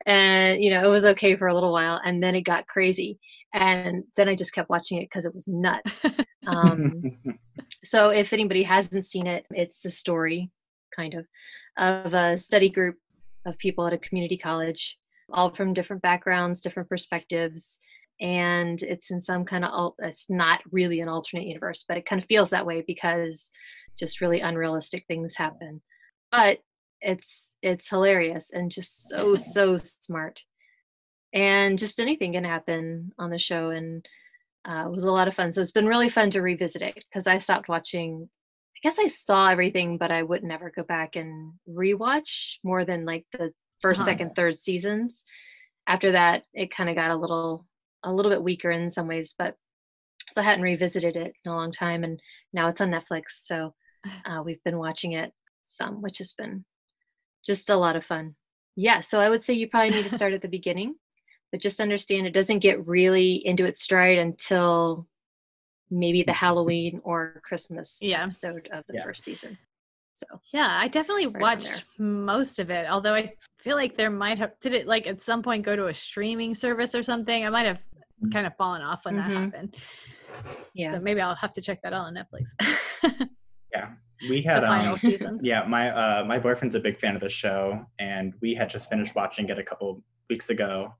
[0.06, 3.18] And, you know, it was okay for a little while and then it got crazy.
[3.54, 6.02] And then I just kept watching it because it was nuts.
[6.46, 7.02] Um,
[7.84, 10.50] so if anybody hasn't seen it, it's a story,
[10.96, 11.26] kind of,
[11.76, 12.96] of a study group
[13.44, 14.96] of people at a community college,
[15.30, 17.80] all from different backgrounds, different perspectives.
[18.18, 22.06] And it's in some kind of, al- it's not really an alternate universe, but it
[22.06, 23.50] kind of feels that way because
[23.98, 25.82] just really unrealistic things happen.
[26.32, 26.60] But
[27.00, 30.42] it's it's hilarious and just so so smart.
[31.32, 34.04] And just anything can happen on the show, and
[34.68, 35.52] uh, it was a lot of fun.
[35.52, 38.28] So it's been really fun to revisit it because I stopped watching.
[38.76, 43.04] I guess I saw everything, but I would never go back and rewatch more than
[43.04, 43.52] like the
[43.82, 44.04] 1st Uh-huh.
[44.12, 45.24] second, third seasons.
[45.86, 47.66] After that, it kind of got a little
[48.04, 49.56] a little bit weaker in some ways, but
[50.30, 52.20] so I hadn't revisited it in a long time, and
[52.52, 53.24] now it's on Netflix.
[53.30, 53.74] So
[54.24, 55.32] uh, we've been watching it
[55.64, 56.64] some, which has been
[57.44, 58.36] just a lot of fun.
[58.76, 60.94] Yeah, so I would say you probably need to start at the beginning,
[61.50, 65.06] but just understand it doesn't get really into its stride until
[65.90, 68.22] maybe the Halloween or Christmas Yeah.
[68.24, 69.04] episode of the Yeah.
[69.04, 69.56] first season.
[70.14, 72.90] So yeah, I definitely Right watched most of it.
[72.90, 75.86] Although I feel like there might have did it like at some point go to
[75.86, 77.46] a streaming service or something.
[77.46, 77.80] I might have
[78.32, 79.16] kind of fallen off when Mhm.
[79.18, 79.76] that happened.
[80.74, 82.50] yeah, So maybe I'll have to check that out on Netflix.
[83.72, 83.92] yeah,
[84.28, 85.40] we the had final um, seasons.
[85.44, 88.90] Yeah, my uh, my boyfriend's a big fan of the show, and we had just
[88.90, 90.92] finished watching it a couple weeks ago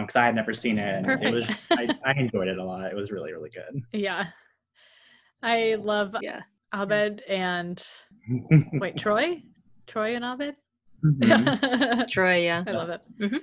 [0.00, 1.06] because I had never seen it.
[1.06, 2.84] And it was I, I enjoyed it a lot.
[2.90, 3.82] It was really really good.
[3.92, 4.26] Yeah.
[5.42, 6.40] I love yeah.
[6.74, 7.82] Abed and
[8.74, 9.42] wait, Troy?
[9.86, 10.54] Troy and Abed?
[11.04, 12.08] Mhm.
[12.10, 12.64] Troy, yeah.
[12.66, 13.00] I love it.
[13.20, 13.36] Mm-hmm.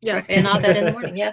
[0.00, 0.26] Yes.
[0.28, 1.32] And all that in the morning, yeah.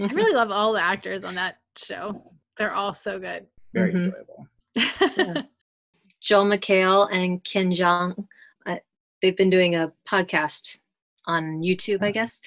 [0.00, 2.22] I really love all the actors on that show.
[2.56, 3.46] They're all so good.
[3.74, 4.12] Very Mhm.
[4.76, 5.46] enjoyable.
[6.20, 8.26] Joel McHale and Ken Jeong,
[8.66, 8.76] uh,
[9.22, 10.78] they've been doing a podcast
[11.26, 12.40] on YouTube, I guess,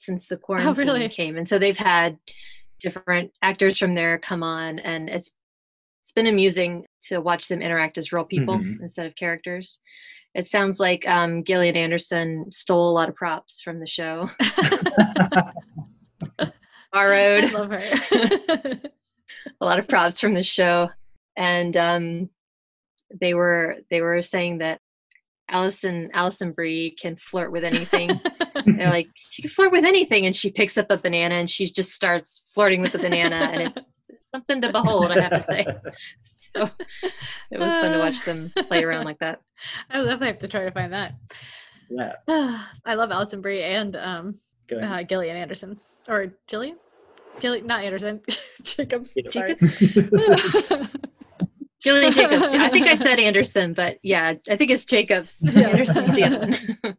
[0.00, 1.08] since the quarantine really?
[1.08, 1.36] came.
[1.36, 2.16] And so they've had
[2.80, 5.32] different actors from there come on, and it's
[6.02, 8.80] it's been amusing to watch them interact as real people Mhm.
[8.80, 9.78] instead of characters.
[10.34, 14.30] It sounds like um, Gillian Anderson stole a lot of props from the show,
[16.38, 16.52] I
[16.92, 17.82] borrowed love her.
[19.60, 20.88] a lot of props from the show
[21.36, 22.30] and um
[23.20, 24.80] they were they were saying that
[25.48, 28.20] Alison Alison Brie can flirt with anything.
[28.76, 31.66] They're like she can flirt with anything and she picks up a banana and she
[31.66, 35.42] just starts flirting with the banana and it's, it's something to behold, I have to
[35.42, 35.66] say.
[36.56, 36.68] So
[37.52, 39.40] it was fun to watch them play around like that.
[39.88, 41.14] I definitely have to try to find that.
[41.88, 42.14] Yeah.
[42.84, 44.40] I love Alison Brie and um,
[44.72, 45.78] uh, Gillian Anderson
[46.08, 46.76] or Gillian,
[47.40, 48.20] Gillian, not Anderson,
[48.62, 49.14] Jacobs.
[49.30, 49.64] Jacob.
[49.66, 50.88] Sorry.
[51.82, 52.52] Gillian Jacobs.
[52.52, 55.38] I think I said Anderson, but yeah, I think it's Jacobs.
[55.40, 55.56] Yes.
[55.96, 56.96] Anderson's the other one.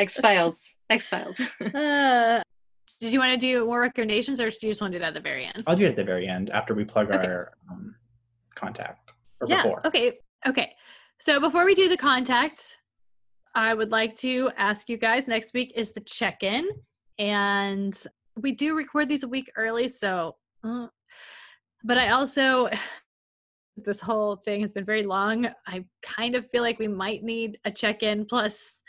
[0.00, 0.74] X Files.
[0.88, 1.40] X Files.
[1.74, 2.42] Uh,
[3.00, 5.08] did you want to do more recommendations, or do you just want to do that
[5.08, 5.62] at the very end?
[5.66, 7.26] I'll do it at the very end after we plug Okay.
[7.26, 7.94] our um,
[8.54, 9.62] contact or yeah.
[9.62, 9.86] before.
[9.86, 10.18] Okay.
[10.46, 10.72] Okay.
[11.18, 12.78] So before we do the contact,
[13.54, 16.68] I would like to ask you guys next week is the check in.
[17.18, 17.96] And
[18.36, 19.88] we do record these a week early.
[19.88, 20.88] So, uh,
[21.84, 22.68] but I also,
[23.76, 27.58] this whole thing has been very long, I kind of feel like we might need
[27.64, 28.82] a check in plus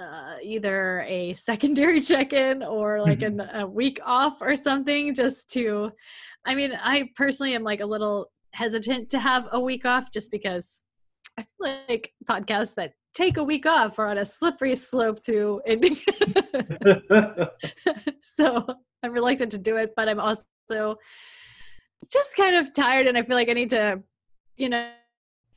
[0.00, 5.50] uh, either a secondary check in or like an, a week off or something just
[5.52, 5.90] to.
[6.46, 10.30] I mean, I personally am like a little hesitant to have a week off just
[10.30, 10.80] because
[11.38, 15.60] I feel like podcasts that take a week off are on a slippery slope to
[15.66, 15.96] ending.
[18.22, 18.66] so
[19.02, 20.96] I'm reluctant to do it, but I'm also
[22.12, 24.02] just kind of tired and I feel like I need to,
[24.56, 24.90] you know,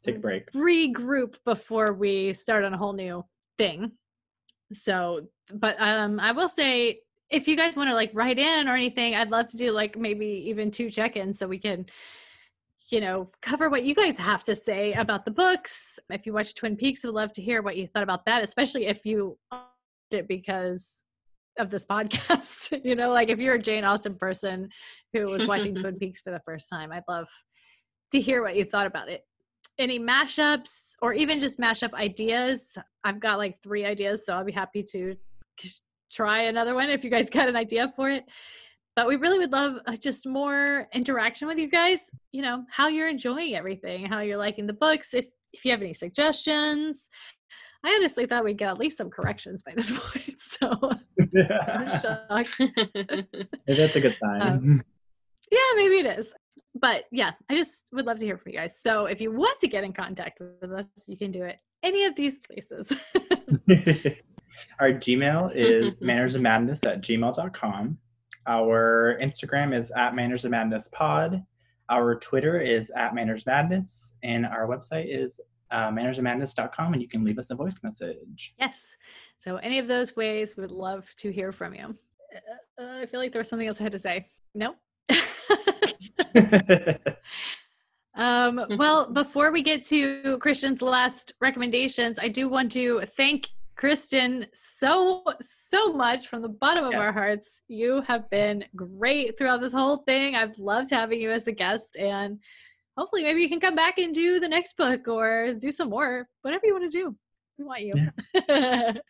[0.03, 0.51] Take a break.
[0.53, 3.23] regroup before we start on a whole new
[3.57, 3.91] thing.
[4.73, 6.99] So, but um I will say
[7.30, 9.98] if you guys want to like write in or anything, I'd love to do like
[9.98, 11.85] maybe even two check-ins so we can
[12.91, 15.98] you know, cover what you guys have to say about the books.
[16.10, 18.85] If you watch Twin Peaks, I'd love to hear what you thought about that, especially
[18.85, 19.65] if you watched
[20.11, 21.03] it because
[21.57, 22.84] of this podcast.
[22.84, 24.69] you know, like if you're a Jane Austen person
[25.14, 27.30] who was watching Twin Peaks for the first time, I'd love
[28.11, 29.22] to hear what you thought about it.
[29.80, 32.77] Any mashups or even just mashup ideas?
[33.03, 35.15] I've got like three ideas, so I'll be happy to
[36.11, 38.26] try another one if you guys got an idea for it
[38.95, 42.88] but we really would love uh, just more interaction with you guys you know how
[42.88, 47.10] you're enjoying everything how you're liking the books if if you have any suggestions
[47.84, 50.68] i honestly thought we'd get at least some corrections by this point so
[51.68, 52.49] I'm shocked.
[53.68, 54.41] That's a good sign.
[54.41, 54.84] Um,
[55.52, 56.34] yeah maybe it is
[56.75, 59.57] but yeah i just would love to hear from you guys so if you want
[59.59, 62.95] to get in contact with us you can do it any of these places
[64.79, 67.97] Our Gmail is manners of madness at gmail.com.
[68.47, 71.43] Our Instagram is at manners of madness pod.
[71.89, 74.13] Our Twitter is at manners madness.
[74.23, 75.39] And our website is
[75.71, 76.93] uh, mannersofmadness.com.
[76.93, 78.53] And you can leave us a voice message.
[78.59, 78.95] yes
[79.39, 81.85] so any of those ways we would love to hear from you
[82.35, 84.75] uh, uh, i feel like there was something else i had to say no
[88.15, 94.45] Um, well, before we get to Christian's last recommendations, I do want to thank Kristen
[94.53, 96.99] so, so much from the bottom of Yeah.
[96.99, 97.61] our hearts.
[97.67, 100.35] You have been great throughout this whole thing.
[100.35, 102.39] I've loved having you as a guest, and
[102.97, 106.27] hopefully, maybe you can come back and do the next book or do some more,
[106.41, 107.15] whatever you want to do.
[107.57, 107.93] We want you.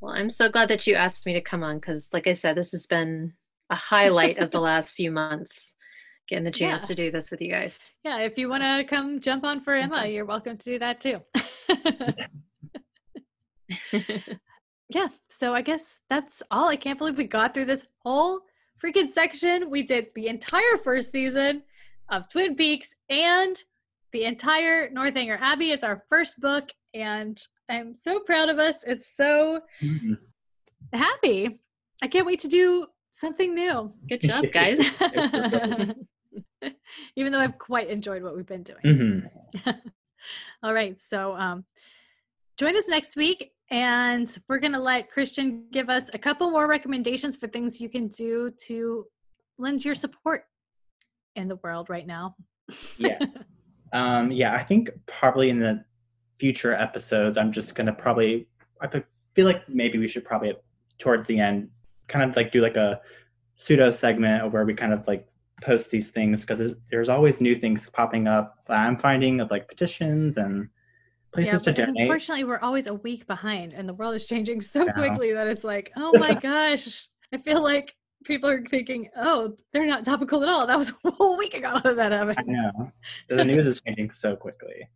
[0.00, 2.56] well, I'm so glad that you asked me to come on because, like I said,
[2.56, 3.32] this has been
[3.70, 5.74] a highlight of the last few months.
[6.28, 6.86] Getting the chance Yeah.
[6.88, 7.92] to do this with you guys.
[8.04, 10.14] yeah, if you want to come jump on for Emma, Okay.
[10.14, 11.20] you're welcome to do that too.
[14.90, 18.40] yeah so i guess that's all i can't believe we got through this whole
[18.82, 21.62] freaking section we did the entire first season
[22.10, 23.56] of twin peaks and
[24.12, 29.16] the entire northanger abbey is our first book and i'm so proud of us it's
[29.16, 30.16] so Mhm.
[30.92, 31.58] happy
[32.02, 32.86] i can't wait to do
[33.16, 34.78] something new Good job, guys.
[37.16, 39.30] even though i've quite enjoyed what we've been doing Mhm.
[40.62, 41.00] all right.
[41.00, 41.64] So um,
[42.56, 46.66] join us next week, and we're going to let Christian give us a couple more
[46.66, 49.06] recommendations for things you can do to
[49.58, 50.44] lend your support
[51.36, 52.34] in the world right now.
[52.98, 53.18] Yeah.
[53.92, 55.84] Um, yeah, I think probably in the
[56.40, 58.48] future episodes, I'm just gonna probably.
[58.82, 58.88] I
[59.34, 60.54] feel like maybe we should probably
[60.98, 61.68] towards the end,
[62.08, 63.00] kind of like do like a
[63.56, 65.26] pseudo segment of where we kind of like
[65.62, 68.58] post these things because there's always new things popping up.
[68.68, 70.68] that I'm finding of like petitions and
[71.32, 72.02] places to but donate.
[72.02, 74.92] unfortunately, we're always a week behind, and the world is changing so Yeah.
[74.92, 79.86] quickly that it's like, oh my gosh, I feel like people are thinking, oh, they're
[79.86, 80.66] not topical at all.
[80.66, 82.38] That was a whole week ago that happened.
[82.38, 82.92] I know
[83.28, 84.88] the news is changing so quickly.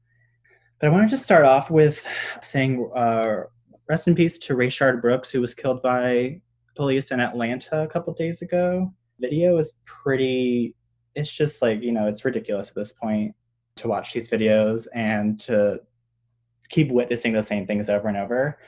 [0.78, 2.06] But I want to just start off with
[2.42, 3.42] saying uh,
[3.88, 6.40] rest in peace to Rayshard Brooks, who was killed by
[6.76, 8.92] police in Atlanta a couple days ago.
[9.20, 10.74] Video is pretty.
[11.14, 13.34] It's just like you know, it's ridiculous at this point
[13.76, 15.80] to watch these videos and to
[16.68, 18.58] keep witnessing the same things over and over.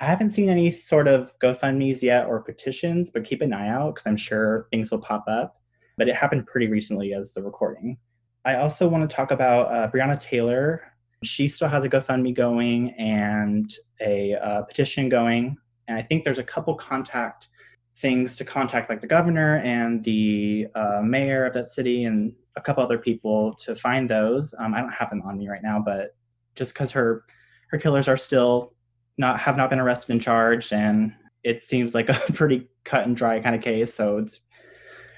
[0.00, 3.94] I haven't seen any sort of GoFundMe's yet or petitions, but keep an eye out
[3.94, 5.60] because I'm sure things will pop up.
[5.96, 7.98] But it happened pretty recently as the recording.
[8.44, 10.82] I also want to talk about uh, Breonna Taylor.
[11.22, 15.56] She still has a GoFundMe going and a uh, petition going.
[15.86, 17.48] And I think there's a couple contact
[17.96, 22.60] things to contact, like the governor and the uh, mayor of that city and a
[22.60, 24.54] couple other people to find those.
[24.58, 26.16] Um, I don't have them on me right now, but
[26.54, 27.24] just because her
[27.70, 28.74] her killers are still
[29.18, 31.12] not have not been arrested and charged, and
[31.44, 33.92] it seems like a pretty cut and dry kind of case.
[33.94, 34.40] So it's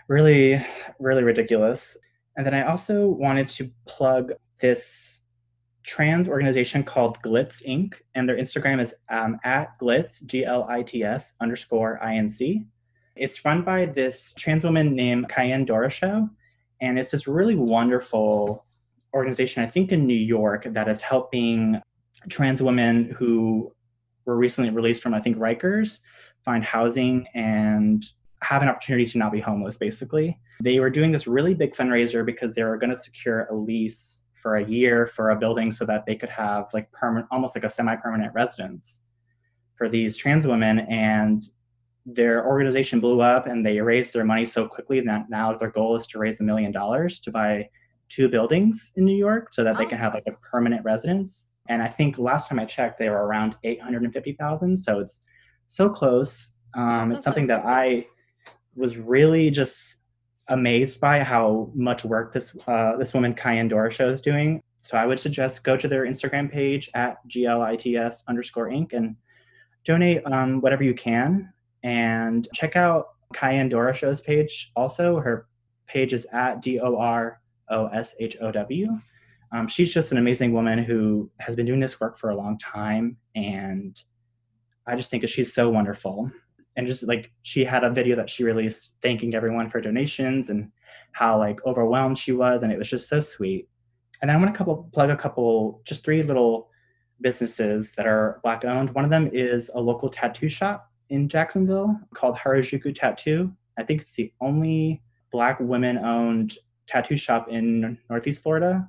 [0.09, 0.65] really,
[0.99, 1.97] really ridiculous.
[2.37, 5.23] And then I also wanted to plug this
[5.85, 7.95] trans organization called GLITS Inc.
[8.15, 12.29] And their Instagram is um, at GLITS, G L I T S underscore I N
[12.29, 12.65] C.
[13.17, 16.29] It's run by this trans woman named Ceyenne Doroshow.
[16.81, 18.65] and it's this really wonderful
[19.15, 21.81] organization, I think in New York, that is helping
[22.29, 23.73] trans women who
[24.27, 26.01] were recently released from, I think, Rikers
[26.45, 28.05] find housing and
[28.43, 30.39] have an opportunity to not be homeless, basically.
[30.61, 34.24] They were doing this really big fundraiser because they were going to secure a lease
[34.45, 37.65] for a year for a building so that they could have like permanent, almost like
[37.65, 39.01] a semi permanent residence
[39.75, 40.81] for these trans women.
[40.81, 41.43] And
[42.05, 45.97] their organization blew up and they raised their money so quickly that now their goal
[45.97, 47.67] is to raise a million dollars to buy
[48.11, 49.79] two buildings in New York so that oh.
[49.79, 51.51] they can have like a permanent residence.
[51.71, 54.77] And I think last time I checked, they were around 850,000.
[54.77, 55.23] So it's
[55.69, 56.51] so close.
[56.77, 58.05] Um, it's something that I
[58.77, 60.03] was really just
[60.49, 64.63] amazed by how much work this uh, this woman Ceyenne Doroshow is doing.
[64.83, 69.17] So I would suggest go to their Instagram page at glits underscore inc and
[69.85, 71.53] donate um, whatever you can.
[71.83, 75.19] And check out Ceyenne Doroshow's page also.
[75.21, 75.47] Her
[75.87, 77.41] page is at D O R
[77.71, 78.99] O S H O W.
[79.53, 82.59] Um, she's just an amazing woman who has been doing this work for a long
[82.59, 83.17] time.
[83.35, 84.03] And
[84.87, 86.31] I just think she's so wonderful
[86.77, 90.71] and just like she had a video that she released thanking everyone for donations and
[91.13, 93.69] how like overwhelmed she was and it was just so sweet.
[94.21, 96.71] And then i want to couple plug a couple just three little
[97.21, 101.99] businesses that are black owned one of them is a local tattoo shop in jacksonville
[102.15, 103.53] called harajuku tattoo.
[103.79, 106.57] I think it's the only black women owned
[106.87, 108.89] tattoo shop in northeast florida.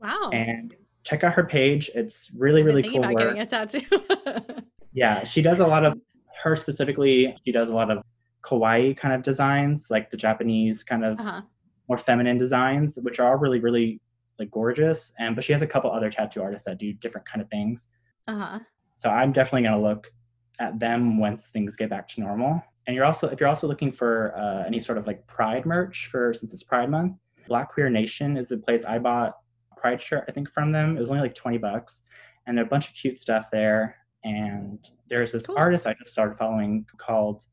[0.00, 0.30] Wow.
[0.32, 0.74] And
[1.04, 1.90] check out her page.
[1.94, 3.36] It's really really cool about work.
[3.36, 4.62] getting a tattoo.
[4.92, 5.94] Yeah she does a lot of
[6.42, 8.02] her specifically, she does a lot of
[8.42, 11.42] kawaii kind of designs, like the Japanese kind of uh-huh.
[11.88, 14.00] more feminine designs, which are really, really
[14.38, 15.12] like gorgeous.
[15.18, 17.88] And but she has a couple other tattoo artists that do different kind of things.
[18.26, 18.60] Uh-huh.
[18.96, 20.10] So I'm definitely gonna look
[20.58, 22.62] at them once things get back to normal.
[22.86, 26.08] And you're also if you're also looking for uh, any sort of like Pride merch
[26.10, 29.36] for since it's Pride Month, Black Queer Nation is a place I bought
[29.76, 30.96] Pride shirt I think from them.
[30.96, 32.02] It was only like 20 bucks,
[32.46, 33.96] and a bunch of cute stuff there.
[34.24, 34.78] And
[35.08, 35.56] there's this cool.
[35.58, 37.46] artist I just started following called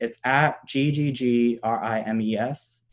[0.00, 1.60] it's at GGGRIMES,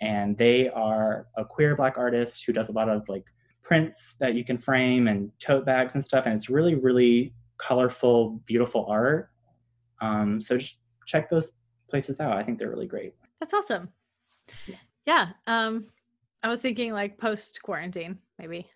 [0.02, 3.26] and they are a queer black artist who does a lot of like
[3.64, 6.26] prints that you can frame and tote bags and stuff.
[6.26, 9.30] And it's really, really colorful, beautiful art.
[9.99, 11.52] Um, so just check those
[11.89, 12.38] places out.
[12.38, 13.14] I think they're really great.
[13.39, 13.89] That's awesome.
[14.68, 14.76] Yeah.
[15.06, 15.85] yeah um,
[16.43, 18.68] I was thinking like post quarantine, maybe.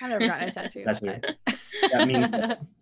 [0.00, 0.84] I never got a tattoo.
[0.84, 1.36] That's but...
[1.94, 2.22] I mean,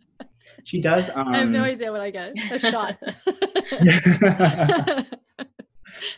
[0.64, 1.08] she does.
[1.14, 2.34] Um, I have no um, idea what I get.
[2.50, 2.98] A shot.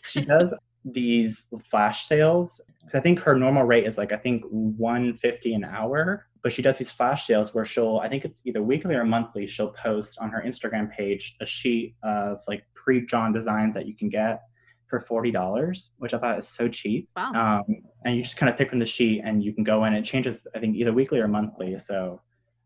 [0.02, 0.48] she does
[0.84, 2.60] these flash sales.
[2.94, 6.78] I think her normal rate is like I think 150 an hour, but she does
[6.78, 9.46] these flash sales where she'll I think it's either weekly or monthly.
[9.46, 14.08] She'll post on her Instagram page a sheet of like pre-drawn designs that you can
[14.08, 14.42] get
[14.88, 17.08] for forty dollars, which I thought is so cheap.
[17.16, 17.62] Wow.
[17.68, 19.94] Um, and you just kind of pick from the sheet and you can go in.
[19.94, 21.78] It changes I think either weekly or monthly.
[21.78, 22.20] So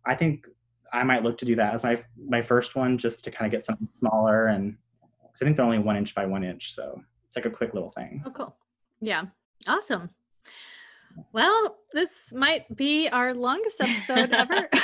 [0.06, 0.46] I think
[0.92, 3.52] I might look to do that as my my first one, just to kind of
[3.52, 4.46] get something smaller.
[4.46, 4.76] And
[5.24, 7.90] I think they're only one inch by one inch, so it's like a quick little
[7.90, 8.22] thing.
[8.24, 8.56] Oh, cool.
[9.00, 9.24] Yeah,
[9.68, 10.10] awesome.
[11.32, 14.68] Well, this might be our longest episode ever.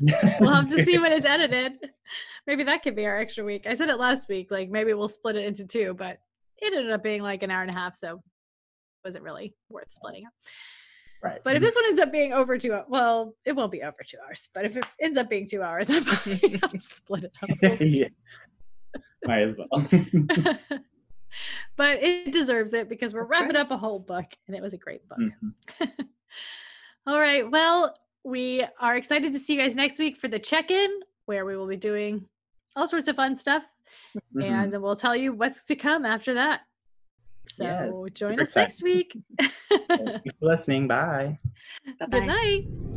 [0.40, 1.72] we'll have to see when it's edited.
[2.46, 3.66] Maybe that could be our extra week.
[3.66, 6.18] I said it last week, like maybe we'll split it into two, but
[6.58, 8.22] it ended up being like an hour and a half, so
[9.04, 10.32] was it really worth splitting up?
[11.22, 11.40] Right.
[11.42, 14.18] But if this one ends up being over two, well, it won't be over two
[14.24, 14.48] hours.
[14.54, 17.78] But if it ends up being two hours, I'm probably split it up.
[17.80, 18.08] yeah.
[19.24, 19.88] Might as well.
[21.76, 23.64] but it deserves it because we're That's wrapping right.
[23.64, 25.18] up a whole book, and it was a great book.
[25.18, 26.02] Mm-hmm.
[27.06, 27.50] All right.
[27.50, 31.56] Well, we are excited to see you guys next week for the check-in, where we
[31.56, 32.26] will be doing
[32.76, 33.64] all sorts of fun stuff,
[34.16, 34.42] mm-hmm.
[34.42, 36.60] and we'll tell you what's to come after that.
[37.50, 39.16] So yeah, join us next week.
[39.38, 40.88] Thank you for listening.
[40.88, 41.38] Bye.
[41.98, 42.06] Bye-bye.
[42.20, 42.87] Good night.